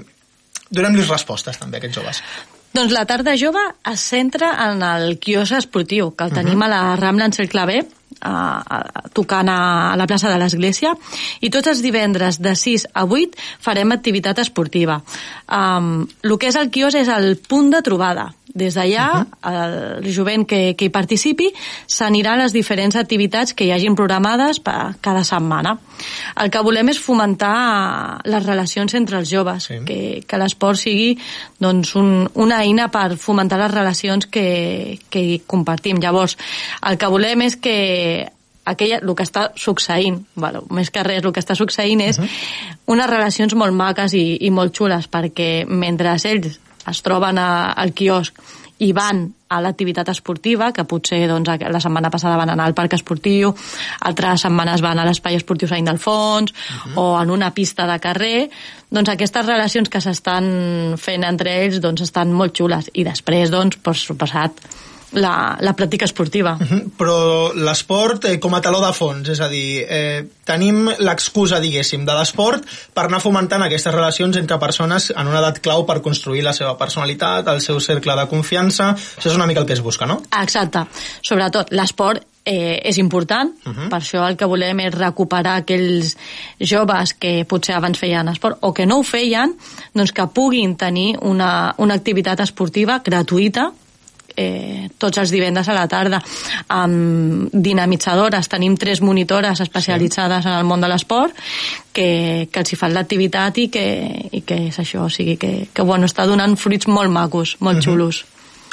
donem-los 0.70 1.12
respostes 1.12 1.60
també 1.60 1.76
a 1.76 1.84
aquests 1.84 2.00
joves. 2.00 2.24
Doncs 2.72 2.92
la 2.96 3.02
tarda 3.04 3.34
jove 3.36 3.62
es 3.90 4.00
centra 4.00 4.54
en 4.64 4.80
el 4.86 5.18
quiosc 5.20 5.58
esportiu, 5.58 6.06
que 6.16 6.24
el 6.24 6.32
tenim 6.32 6.62
a 6.64 6.70
la 6.72 6.80
Rambla 6.96 7.26
en 7.28 7.34
Cercle 7.36 7.66
B, 7.68 7.82
a, 8.22 8.62
a, 8.62 9.08
tocant 9.14 9.50
a, 9.50 9.92
a 9.92 9.96
la 9.98 10.06
plaça 10.06 10.30
de 10.32 10.38
l'Església, 10.40 10.94
i 11.40 11.50
tots 11.50 11.72
els 11.72 11.82
divendres 11.84 12.40
de 12.42 12.54
6 12.56 12.88
a 12.94 13.04
8 13.04 13.48
farem 13.62 13.92
activitat 13.92 14.42
esportiva. 14.42 15.02
Um, 15.48 16.06
el 16.22 16.38
que 16.38 16.52
és 16.52 16.58
el 16.58 16.70
quiosc 16.72 16.98
és 17.02 17.10
el 17.12 17.36
punt 17.48 17.72
de 17.74 17.82
trobada. 17.84 18.30
Des 18.52 18.74
d'allà, 18.74 19.06
uh 19.16 19.24
-huh. 19.24 20.02
el 20.02 20.12
jovent 20.12 20.46
que, 20.46 20.74
que 20.76 20.84
hi 20.84 20.90
participi 20.90 21.52
s'anirà 21.86 22.34
a 22.34 22.36
les 22.36 22.52
diferents 22.52 22.96
activitats 22.96 23.54
que 23.54 23.64
hi 23.64 23.72
hagin 23.72 23.94
programades 23.94 24.60
per 24.60 24.96
cada 25.00 25.24
setmana. 25.24 25.78
El 26.36 26.50
que 26.50 26.60
volem 26.60 26.88
és 26.88 27.00
fomentar 27.00 28.20
les 28.24 28.44
relacions 28.44 28.94
entre 28.94 29.18
els 29.18 29.30
joves, 29.30 29.64
sí. 29.64 29.74
que, 29.86 30.22
que 30.26 30.38
l'esport 30.38 30.78
sigui 30.78 31.18
doncs, 31.58 31.94
un, 31.94 32.28
una 32.34 32.60
eina 32.62 32.88
per 32.88 33.16
fomentar 33.16 33.58
les 33.58 33.70
relacions 33.70 34.26
que, 34.26 34.98
que 35.08 35.40
compartim. 35.46 35.96
Llavors, 35.98 36.36
el 36.82 36.98
que 36.98 37.06
volem 37.06 37.42
és 37.42 37.56
que 37.56 37.76
aquella, 38.64 39.00
el 39.02 39.14
que 39.14 39.26
està 39.26 39.48
succeint, 39.58 40.20
bueno, 40.34 40.64
més 40.70 40.90
que 40.90 41.02
res, 41.02 41.24
el 41.24 41.32
que 41.34 41.42
està 41.42 41.56
succeint 41.58 42.00
és 42.00 42.18
uh 42.18 42.24
-huh. 42.24 42.30
unes 42.86 43.10
relacions 43.10 43.54
molt 43.54 43.74
maques 43.74 44.14
i, 44.14 44.38
i 44.40 44.50
molt 44.50 44.76
xules, 44.76 45.08
perquè 45.10 45.66
mentre 45.66 46.16
ells 46.24 46.58
es 46.86 47.02
troben 47.02 47.38
a, 47.38 47.72
al 47.72 47.92
quiosc 47.92 48.34
i 48.78 48.92
van 48.92 49.32
a 49.48 49.60
l'activitat 49.60 50.08
esportiva, 50.08 50.72
que 50.72 50.84
potser 50.88 51.28
doncs, 51.28 51.48
la 51.48 51.80
setmana 51.80 52.10
passada 52.10 52.38
van 52.40 52.50
anar 52.50 52.64
al 52.66 52.74
parc 52.74 52.94
esportiu, 52.96 53.52
altres 54.00 54.40
setmanes 54.40 54.80
van 54.80 54.98
a 54.98 55.04
l'espai 55.04 55.36
esportiu 55.36 55.68
Saint 55.68 55.86
d'Alfons, 55.86 56.50
uh 56.50 56.56
-huh. 56.56 56.92
o 56.96 57.22
en 57.22 57.30
una 57.30 57.52
pista 57.52 57.86
de 57.86 57.98
carrer, 58.00 58.50
doncs 58.90 59.08
aquestes 59.08 59.46
relacions 59.46 59.88
que 59.88 60.00
s'estan 60.00 60.94
fent 60.96 61.24
entre 61.24 61.64
ells 61.64 61.80
doncs, 61.80 62.00
estan 62.00 62.32
molt 62.32 62.56
xules. 62.56 62.90
I 62.94 63.04
després, 63.04 63.50
doncs, 63.50 63.76
per 63.76 63.94
suposat, 63.94 64.52
la, 65.12 65.56
la 65.60 65.74
pràctica 65.76 66.04
esportiva. 66.04 66.56
Uh 66.60 66.66
-huh. 66.66 66.90
Però 66.96 67.52
l'esport 67.54 68.24
eh, 68.24 68.38
com 68.38 68.54
a 68.54 68.60
taló 68.60 68.80
de 68.84 68.92
fons, 68.92 69.28
és 69.28 69.40
a 69.40 69.48
dir, 69.48 69.86
eh, 69.88 70.24
tenim 70.44 70.88
l'excusa, 70.98 71.60
diguéssim, 71.60 72.04
de 72.04 72.12
l'esport 72.12 72.64
per 72.94 73.04
anar 73.04 73.20
fomentant 73.20 73.62
aquestes 73.62 73.94
relacions 73.94 74.36
entre 74.36 74.58
persones 74.58 75.12
en 75.16 75.26
una 75.26 75.38
edat 75.38 75.60
clau 75.60 75.86
per 75.86 76.00
construir 76.02 76.42
la 76.42 76.52
seva 76.52 76.76
personalitat, 76.78 77.48
el 77.48 77.60
seu 77.60 77.80
cercle 77.80 78.16
de 78.16 78.26
confiança, 78.28 78.94
això 78.94 79.28
és 79.28 79.34
una 79.34 79.46
mica 79.46 79.60
el 79.60 79.66
que 79.66 79.72
es 79.72 79.82
busca, 79.82 80.06
no? 80.06 80.22
Exacte. 80.42 80.86
Sobretot, 81.22 81.70
l'esport 81.70 82.22
eh, 82.44 82.80
és 82.84 82.98
important, 82.98 83.52
uh 83.64 83.72
-huh. 83.72 83.88
per 83.88 84.00
això 84.00 84.28
el 84.28 84.36
que 84.36 84.44
volem 84.44 84.80
és 84.80 84.94
recuperar 84.94 85.56
aquells 85.56 86.16
joves 86.58 87.14
que 87.14 87.44
potser 87.44 87.74
abans 87.74 87.98
feien 87.98 88.28
esport 88.28 88.58
o 88.60 88.72
que 88.72 88.86
no 88.86 88.98
ho 88.98 89.02
feien, 89.02 89.56
doncs 89.94 90.12
que 90.12 90.26
puguin 90.26 90.76
tenir 90.76 91.18
una, 91.20 91.74
una 91.78 91.94
activitat 91.94 92.40
esportiva 92.40 93.00
gratuïta 93.04 93.72
eh, 94.36 94.88
tots 94.98 95.18
els 95.22 95.30
divendres 95.30 95.68
a 95.68 95.76
la 95.76 95.86
tarda 95.88 96.22
amb 96.68 97.52
dinamitzadores, 97.52 98.48
tenim 98.48 98.76
tres 98.76 99.02
monitores 99.02 99.60
especialitzades 99.60 100.44
sí. 100.44 100.50
en 100.50 100.58
el 100.58 100.68
món 100.68 100.80
de 100.80 100.90
l'esport 100.92 101.36
que, 101.92 102.48
que 102.50 102.60
els 102.60 102.72
hi 102.72 102.78
fan 102.78 102.94
l'activitat 102.94 103.58
i, 103.58 103.68
que, 103.72 103.86
i 104.32 104.42
que 104.46 104.60
és 104.68 104.78
això, 104.82 105.06
o 105.06 105.12
sigui 105.12 105.36
que, 105.36 105.52
que 105.72 105.86
bueno, 105.86 106.08
està 106.10 106.26
donant 106.26 106.56
fruits 106.56 106.88
molt 106.88 107.10
macos, 107.10 107.56
molt 107.60 107.78
uh 107.78 107.82
-huh. 107.82 107.90
xulos 107.92 108.24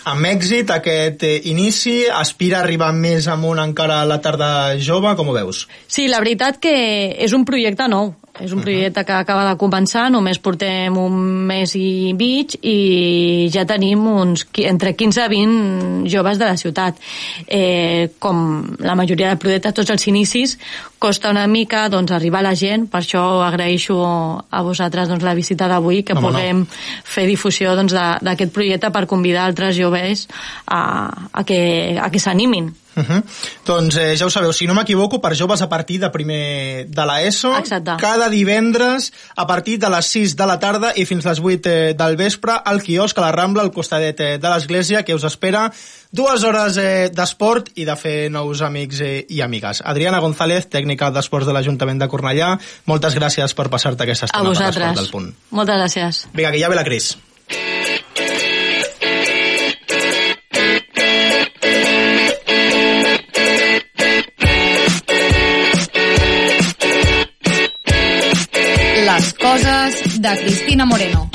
amb 0.09 0.25
èxit 0.25 0.71
aquest 0.71 1.23
eh, 1.23 1.41
inici, 1.51 2.05
aspira 2.07 2.59
a 2.59 2.63
arribar 2.63 2.91
més 2.95 3.27
amunt 3.27 3.59
encara 3.59 4.01
a 4.01 4.07
la 4.07 4.19
tarda 4.21 4.77
jove, 4.79 5.15
com 5.15 5.29
ho 5.29 5.35
veus? 5.35 5.67
Sí, 5.87 6.07
la 6.07 6.21
veritat 6.23 6.59
que 6.63 6.73
és 7.19 7.33
un 7.33 7.45
projecte 7.45 7.87
nou, 7.91 8.13
és 8.39 8.53
un 8.55 8.61
projecte 8.63 9.03
que 9.05 9.15
acaba 9.15 9.43
de 9.49 9.55
començar, 9.59 10.07
només 10.11 10.39
portem 10.39 10.95
un 10.97 11.15
mes 11.49 11.73
i 11.75 12.13
mig 12.17 12.55
i 12.63 13.49
ja 13.51 13.65
tenim 13.67 14.05
uns 14.07 14.45
entre 14.63 14.93
15 14.95 15.25
i 15.25 15.33
20 15.33 16.09
joves 16.11 16.39
de 16.39 16.47
la 16.47 16.57
ciutat. 16.57 16.99
Eh, 17.47 18.15
com 18.19 18.63
la 18.79 18.95
majoria 18.95 19.33
de 19.33 19.41
projectes, 19.41 19.75
tots 19.81 19.91
els 19.91 20.07
inicis, 20.07 20.57
costa 20.99 21.31
una 21.31 21.47
mica 21.47 21.87
doncs, 21.91 22.11
arribar 22.15 22.39
a 22.39 22.49
la 22.49 22.55
gent, 22.55 22.87
per 22.91 23.03
això 23.03 23.23
agraeixo 23.45 23.99
a 24.49 24.63
vosaltres 24.63 25.11
doncs, 25.11 25.23
la 25.23 25.35
visita 25.35 25.67
d'avui, 25.71 26.03
que 26.03 26.15
Home, 26.15 26.27
puguem 26.27 26.63
no. 26.63 26.81
fer 27.03 27.27
difusió 27.27 27.75
doncs, 27.75 27.95
d'aquest 27.95 28.55
projecte 28.55 28.91
per 28.91 29.07
convidar 29.07 29.47
altres 29.47 29.75
joves 29.75 30.27
a, 30.65 30.81
a 31.31 31.43
que, 31.43 31.59
a 31.99 32.11
que 32.11 32.23
s'animin. 32.23 32.71
Uh 32.95 33.03
-huh. 33.03 33.23
Doncs 33.65 33.95
eh, 33.97 34.17
ja 34.17 34.25
ho 34.25 34.29
sabeu, 34.29 34.51
si 34.53 34.67
no 34.67 34.73
m'equivoco, 34.73 35.21
per 35.21 35.35
joves 35.35 35.61
a 35.61 35.69
partir 35.69 35.99
de 35.99 36.09
primer 36.09 36.85
de 36.87 37.05
l'ESO, 37.05 37.53
cada 37.99 38.29
divendres 38.29 39.13
a 39.35 39.45
partir 39.47 39.79
de 39.79 39.89
les 39.89 40.05
6 40.05 40.35
de 40.35 40.45
la 40.45 40.59
tarda 40.59 40.91
i 40.95 41.05
fins 41.05 41.25
les 41.25 41.39
8 41.39 41.69
eh, 41.69 41.93
del 41.93 42.15
vespre 42.17 42.53
al 42.65 42.81
quiosc 42.81 43.17
a 43.17 43.21
la 43.21 43.31
Rambla, 43.31 43.61
al 43.63 43.71
costadet 43.71 44.19
eh, 44.19 44.37
de 44.37 44.49
l'església, 44.49 45.03
que 45.03 45.13
us 45.13 45.23
espera 45.23 45.71
dues 46.11 46.43
hores 46.43 46.77
eh, 46.77 47.09
d'esport 47.13 47.69
i 47.75 47.85
de 47.85 47.95
fer 47.95 48.29
nous 48.31 48.61
amics 48.61 48.99
eh, 49.01 49.25
i 49.29 49.41
amigues. 49.41 49.81
Adriana 49.85 50.19
González, 50.19 50.67
tècnica 50.69 51.11
d'esports 51.11 51.45
de 51.45 51.53
l'Ajuntament 51.53 51.99
de 51.99 52.07
Cornellà, 52.07 52.57
moltes 52.85 53.15
gràcies 53.15 53.53
per 53.53 53.69
passar-te 53.69 54.03
aquesta 54.03 54.25
A 54.25 54.27
estona 54.27 54.43
per 54.43 54.49
l'esport 54.49 54.75
vosaltres. 54.75 54.95
del 54.97 55.11
punt. 55.11 55.33
Moltes 55.51 55.75
gràcies. 55.75 56.27
Vinga, 56.33 56.51
que 56.51 56.59
ja 56.59 56.69
ve 56.69 56.75
la 56.75 56.83
Cris. 56.83 57.17
Coses 69.39 70.21
de 70.21 70.29
Cristina 70.39 70.85
Moreno. 70.85 71.29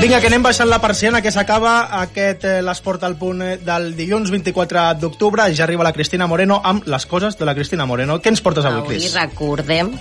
Vinga, 0.00 0.18
que 0.20 0.30
anem 0.30 0.42
baixant 0.42 0.68
la 0.70 0.78
persiana, 0.80 1.20
que 1.20 1.30
s'acaba 1.32 1.74
aquest 2.00 2.44
eh, 2.48 2.60
l'esport 2.64 3.02
al 3.04 3.18
punt 3.20 3.42
eh, 3.44 3.56
del 3.60 3.90
dilluns 3.98 4.30
24 4.32 4.94
d'octubre. 5.00 5.44
Ja 5.54 5.66
arriba 5.66 5.84
la 5.84 5.92
Cristina 5.92 6.26
Moreno 6.26 6.60
amb 6.64 6.86
les 6.88 7.04
coses 7.06 7.36
de 7.36 7.44
la 7.44 7.54
Cristina 7.54 7.84
Moreno. 7.86 8.16
Què 8.20 8.32
ens 8.32 8.40
portes 8.40 8.64
avui, 8.64 8.80
Avui 8.80 8.96
Cris? 8.96 9.12
recordem 9.18 9.92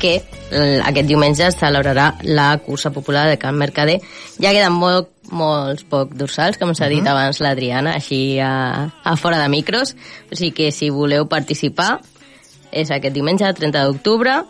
que 0.00 0.14
eh, 0.22 0.78
aquest 0.86 1.08
diumenge 1.10 1.48
es 1.48 1.58
celebrarà 1.58 2.12
la 2.22 2.52
cursa 2.62 2.92
popular 2.94 3.26
de 3.28 3.38
Can 3.42 3.58
Mercader. 3.58 3.98
Ja 4.38 4.54
queden 4.54 4.72
molt, 4.78 5.10
molts 5.34 5.82
poc 5.90 6.14
dorsals, 6.14 6.56
com 6.56 6.70
s'ha 6.74 6.88
dit 6.88 7.02
Mhm. 7.02 7.10
abans 7.10 7.40
l'Adriana, 7.42 7.96
així 7.98 8.38
a, 8.38 8.86
a 9.02 9.16
fora 9.16 9.42
de 9.42 9.48
micros. 9.48 9.96
O 10.30 10.36
sigui 10.36 10.52
que 10.52 10.70
si 10.72 10.90
voleu 10.90 11.26
participar, 11.28 11.98
és 12.70 12.90
aquest 12.90 13.12
diumenge, 13.14 13.50
30 13.52 13.82
d'octubre, 13.84 14.44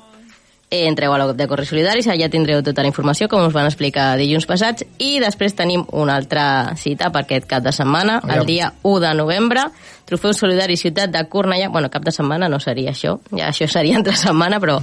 eh, 0.71 0.87
entreu 0.87 1.13
a 1.13 1.19
la 1.19 1.27
web 1.27 1.37
de 1.37 1.47
Corre 1.51 1.67
Solidaris, 1.67 2.07
allà 2.09 2.31
tindreu 2.31 2.63
tota 2.63 2.85
la 2.85 2.89
informació, 2.89 3.29
com 3.29 3.43
us 3.45 3.55
van 3.55 3.67
explicar 3.69 4.15
dilluns 4.21 4.47
passats, 4.47 4.87
i 5.03 5.19
després 5.21 5.57
tenim 5.59 5.83
una 5.93 6.15
altra 6.17 6.77
cita 6.79 7.11
per 7.11 7.25
aquest 7.27 7.49
cap 7.51 7.67
de 7.67 7.75
setmana, 7.75 8.21
Aviam. 8.23 8.39
el 8.39 8.47
dia 8.47 8.73
1 8.83 9.01
de 9.03 9.15
novembre, 9.19 9.67
Trofeu 10.07 10.33
Solidari 10.35 10.77
Ciutat 10.77 11.11
de 11.11 11.27
Cornellà, 11.29 11.69
bueno, 11.71 11.91
cap 11.91 12.07
de 12.07 12.15
setmana 12.15 12.49
no 12.49 12.61
seria 12.63 12.95
això, 12.95 13.19
ja 13.35 13.51
això 13.51 13.69
seria 13.69 13.99
entre 13.99 14.17
setmana, 14.17 14.63
però 14.63 14.81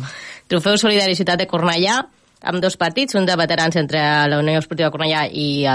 Trofeu 0.47 0.77
Solidari 0.77 1.15
Ciutat 1.15 1.39
de 1.39 1.47
Cornellà, 1.47 2.01
amb 2.47 2.61
dos 2.61 2.77
partits, 2.77 3.15
un 3.15 3.25
de 3.25 3.35
veterans 3.35 3.75
entre 3.79 4.01
la 4.29 4.37
Unió 4.39 4.59
Esportiva 4.59 4.91
Cornellà 4.93 5.25
i 5.31 5.65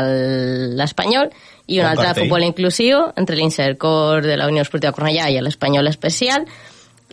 l'Espanyol, 0.78 1.32
i 1.66 1.80
un 1.80 1.86
Bon 1.86 1.90
altre 1.90 2.08
de 2.08 2.20
futbol 2.22 2.44
inclusiu 2.46 3.00
entre 3.16 3.36
l'Insercor 3.36 4.22
de 4.22 4.36
la 4.36 4.46
Unió 4.50 4.62
Esportiva 4.62 4.92
Cornellà 4.94 5.28
i 5.30 5.40
l'Espanyol 5.40 5.88
Especial. 5.90 6.46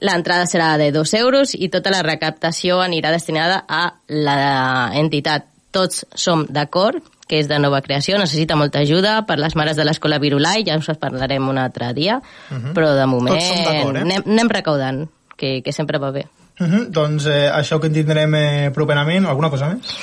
L'entrada 0.02 0.46
serà 0.48 0.78
de 0.78 0.92
2 0.96 1.14
euros 1.20 1.54
i 1.56 1.70
tota 1.70 1.92
la 1.92 2.04
recaptació 2.04 2.80
anirà 2.82 3.12
destinada 3.12 3.64
a 3.68 3.94
la 4.08 4.92
entitat 4.96 5.46
Tots 5.72 6.06
som 6.18 6.48
d'acord, 6.50 7.04
que 7.30 7.38
és 7.38 7.48
de 7.48 7.60
nova 7.62 7.84
creació, 7.86 8.18
necessita 8.18 8.56
molta 8.58 8.80
ajuda 8.82 9.20
per 9.30 9.38
les 9.38 9.54
mares 9.56 9.78
de 9.78 9.86
l'escola 9.86 10.18
Virulai, 10.18 10.64
ja 10.66 10.80
us 10.82 10.90
parlarem 10.98 11.46
un 11.48 11.60
altre 11.62 11.94
dia, 11.94 12.22
Mhm. 12.50 12.74
però 12.74 12.96
de 12.96 13.06
moment 13.06 13.38
eh? 13.38 13.86
anem, 13.86 14.24
anem 14.26 14.50
recaudant, 14.50 15.08
que, 15.38 15.62
que 15.62 15.72
sempre 15.72 16.00
va 16.00 16.10
bé. 16.10 16.26
Uh 16.60 16.66
-huh. 16.66 16.88
Doncs 16.90 17.26
eh, 17.28 17.52
això 17.54 17.80
que 17.80 17.88
en 17.88 17.94
tindrem 17.94 18.36
eh, 18.36 18.72
properament, 18.74 19.28
alguna 19.28 19.50
cosa 19.50 19.70
més? 19.70 19.96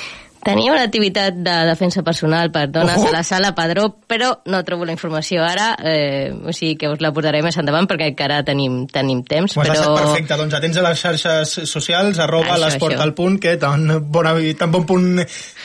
Tenia 0.47 0.71
una 0.71 0.85
activitat 0.87 1.35
de 1.43 1.55
defensa 1.67 2.03
personal 2.07 2.51
per 2.55 2.69
dones 2.71 3.01
Oh! 3.03 3.07
a 3.09 3.11
la 3.11 3.23
sala 3.27 3.53
Padró, 3.55 3.89
però 4.07 4.29
no 4.47 4.61
trobo 4.63 4.85
la 4.87 4.93
informació 4.95 5.43
ara, 5.43 5.73
eh, 5.83 6.31
o 6.31 6.53
sigui 6.55 6.77
que 6.79 6.87
us 6.87 7.01
la 7.03 7.11
portaré 7.11 7.41
més 7.43 7.57
endavant 7.59 7.87
perquè 7.89 8.07
encara 8.13 8.39
tenim, 8.47 8.85
tenim 8.87 9.25
temps, 9.27 9.57
Pues 9.57 9.67
però... 9.67 9.93
perfecte, 9.97 10.37
doncs 10.39 10.55
atents 10.55 10.79
a 10.79 10.85
les 10.87 11.01
xarxes 11.03 11.55
socials, 11.67 12.19
arroba 12.23 12.57
l'esport 12.61 12.95
al 13.03 13.13
punt, 13.17 13.39
que 13.43 13.57
tan 13.59 13.89
bon, 14.07 14.31
tan 14.57 14.71
bon 14.71 14.85
punt 14.87 15.19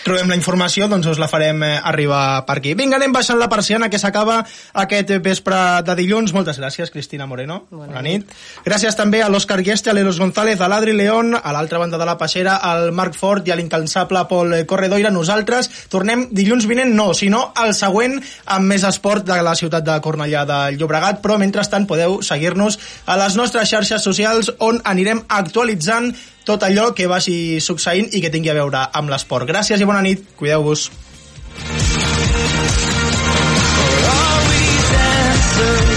trobem 0.04 0.30
la 0.30 0.36
informació, 0.38 0.88
doncs 0.90 1.06
us 1.10 1.20
la 1.22 1.28
farem 1.30 1.62
eh, 1.62 1.72
arribar 1.82 2.44
per 2.46 2.58
aquí. 2.58 2.74
Vinga, 2.78 2.98
anem 2.98 3.14
baixant 3.14 3.38
la 3.40 3.48
persiana, 3.52 3.88
que 3.90 4.00
s'acaba 4.02 4.40
aquest 4.82 5.12
vespre 5.24 5.58
de 5.86 5.96
dilluns. 5.98 6.34
Moltes 6.34 6.58
gràcies, 6.60 6.90
Cristina 6.90 7.26
Moreno. 7.30 7.62
Bona, 7.70 7.92
Bona 7.92 8.02
nit. 8.04 8.32
Gràcies 8.66 8.98
també 8.98 9.22
a 9.22 9.30
l'Òscar 9.32 9.60
Gueste, 9.62 9.90
a 9.90 9.96
l'Eros 9.96 10.18
González, 10.22 10.60
a 10.60 10.68
l'Adri 10.70 10.94
León, 10.96 11.36
a 11.38 11.54
l'altra 11.54 11.80
banda 11.82 12.00
de 12.00 12.08
la 12.08 12.16
passera, 12.18 12.56
al 12.56 12.90
Marc 12.92 13.16
Fort 13.18 13.48
i 13.48 13.54
a 13.54 13.58
l'incansable 13.58 14.24
Pol 14.30 14.56
Corredoira. 14.68 15.12
Nosaltres 15.14 15.70
tornem 15.92 16.26
dilluns 16.32 16.66
vinent, 16.70 16.92
no, 16.96 17.12
sinó 17.14 17.48
el 17.62 17.74
següent 17.78 18.18
amb 18.56 18.72
més 18.72 18.86
esport 18.88 19.26
de 19.28 19.38
la 19.42 19.54
ciutat 19.58 19.86
de 19.86 20.00
Cornellà 20.02 20.44
de 20.48 20.60
Llobregat, 20.76 21.22
però 21.22 21.38
mentrestant 21.40 21.86
podeu 21.90 22.20
seguir-nos 22.26 22.78
a 23.06 23.18
les 23.20 23.38
nostres 23.38 23.70
xarxes 23.70 24.02
socials 24.02 24.52
on 24.58 24.80
anirem 24.84 25.22
actualitzant 25.28 26.12
tot 26.44 26.62
allò 26.66 26.90
que 26.96 27.06
vagi 27.10 27.60
succeint 27.60 28.10
i 28.12 28.20
que 28.22 28.30
tingui 28.32 28.50
a 28.52 28.58
veure 28.58 28.88
amb 28.92 29.12
l'esport. 29.12 29.48
Gràcies 29.48 29.80
i 29.80 29.88
bona 29.88 30.02
nit, 30.02 30.24
cuideu-vos. 30.36 30.90
Oh, 35.62 35.91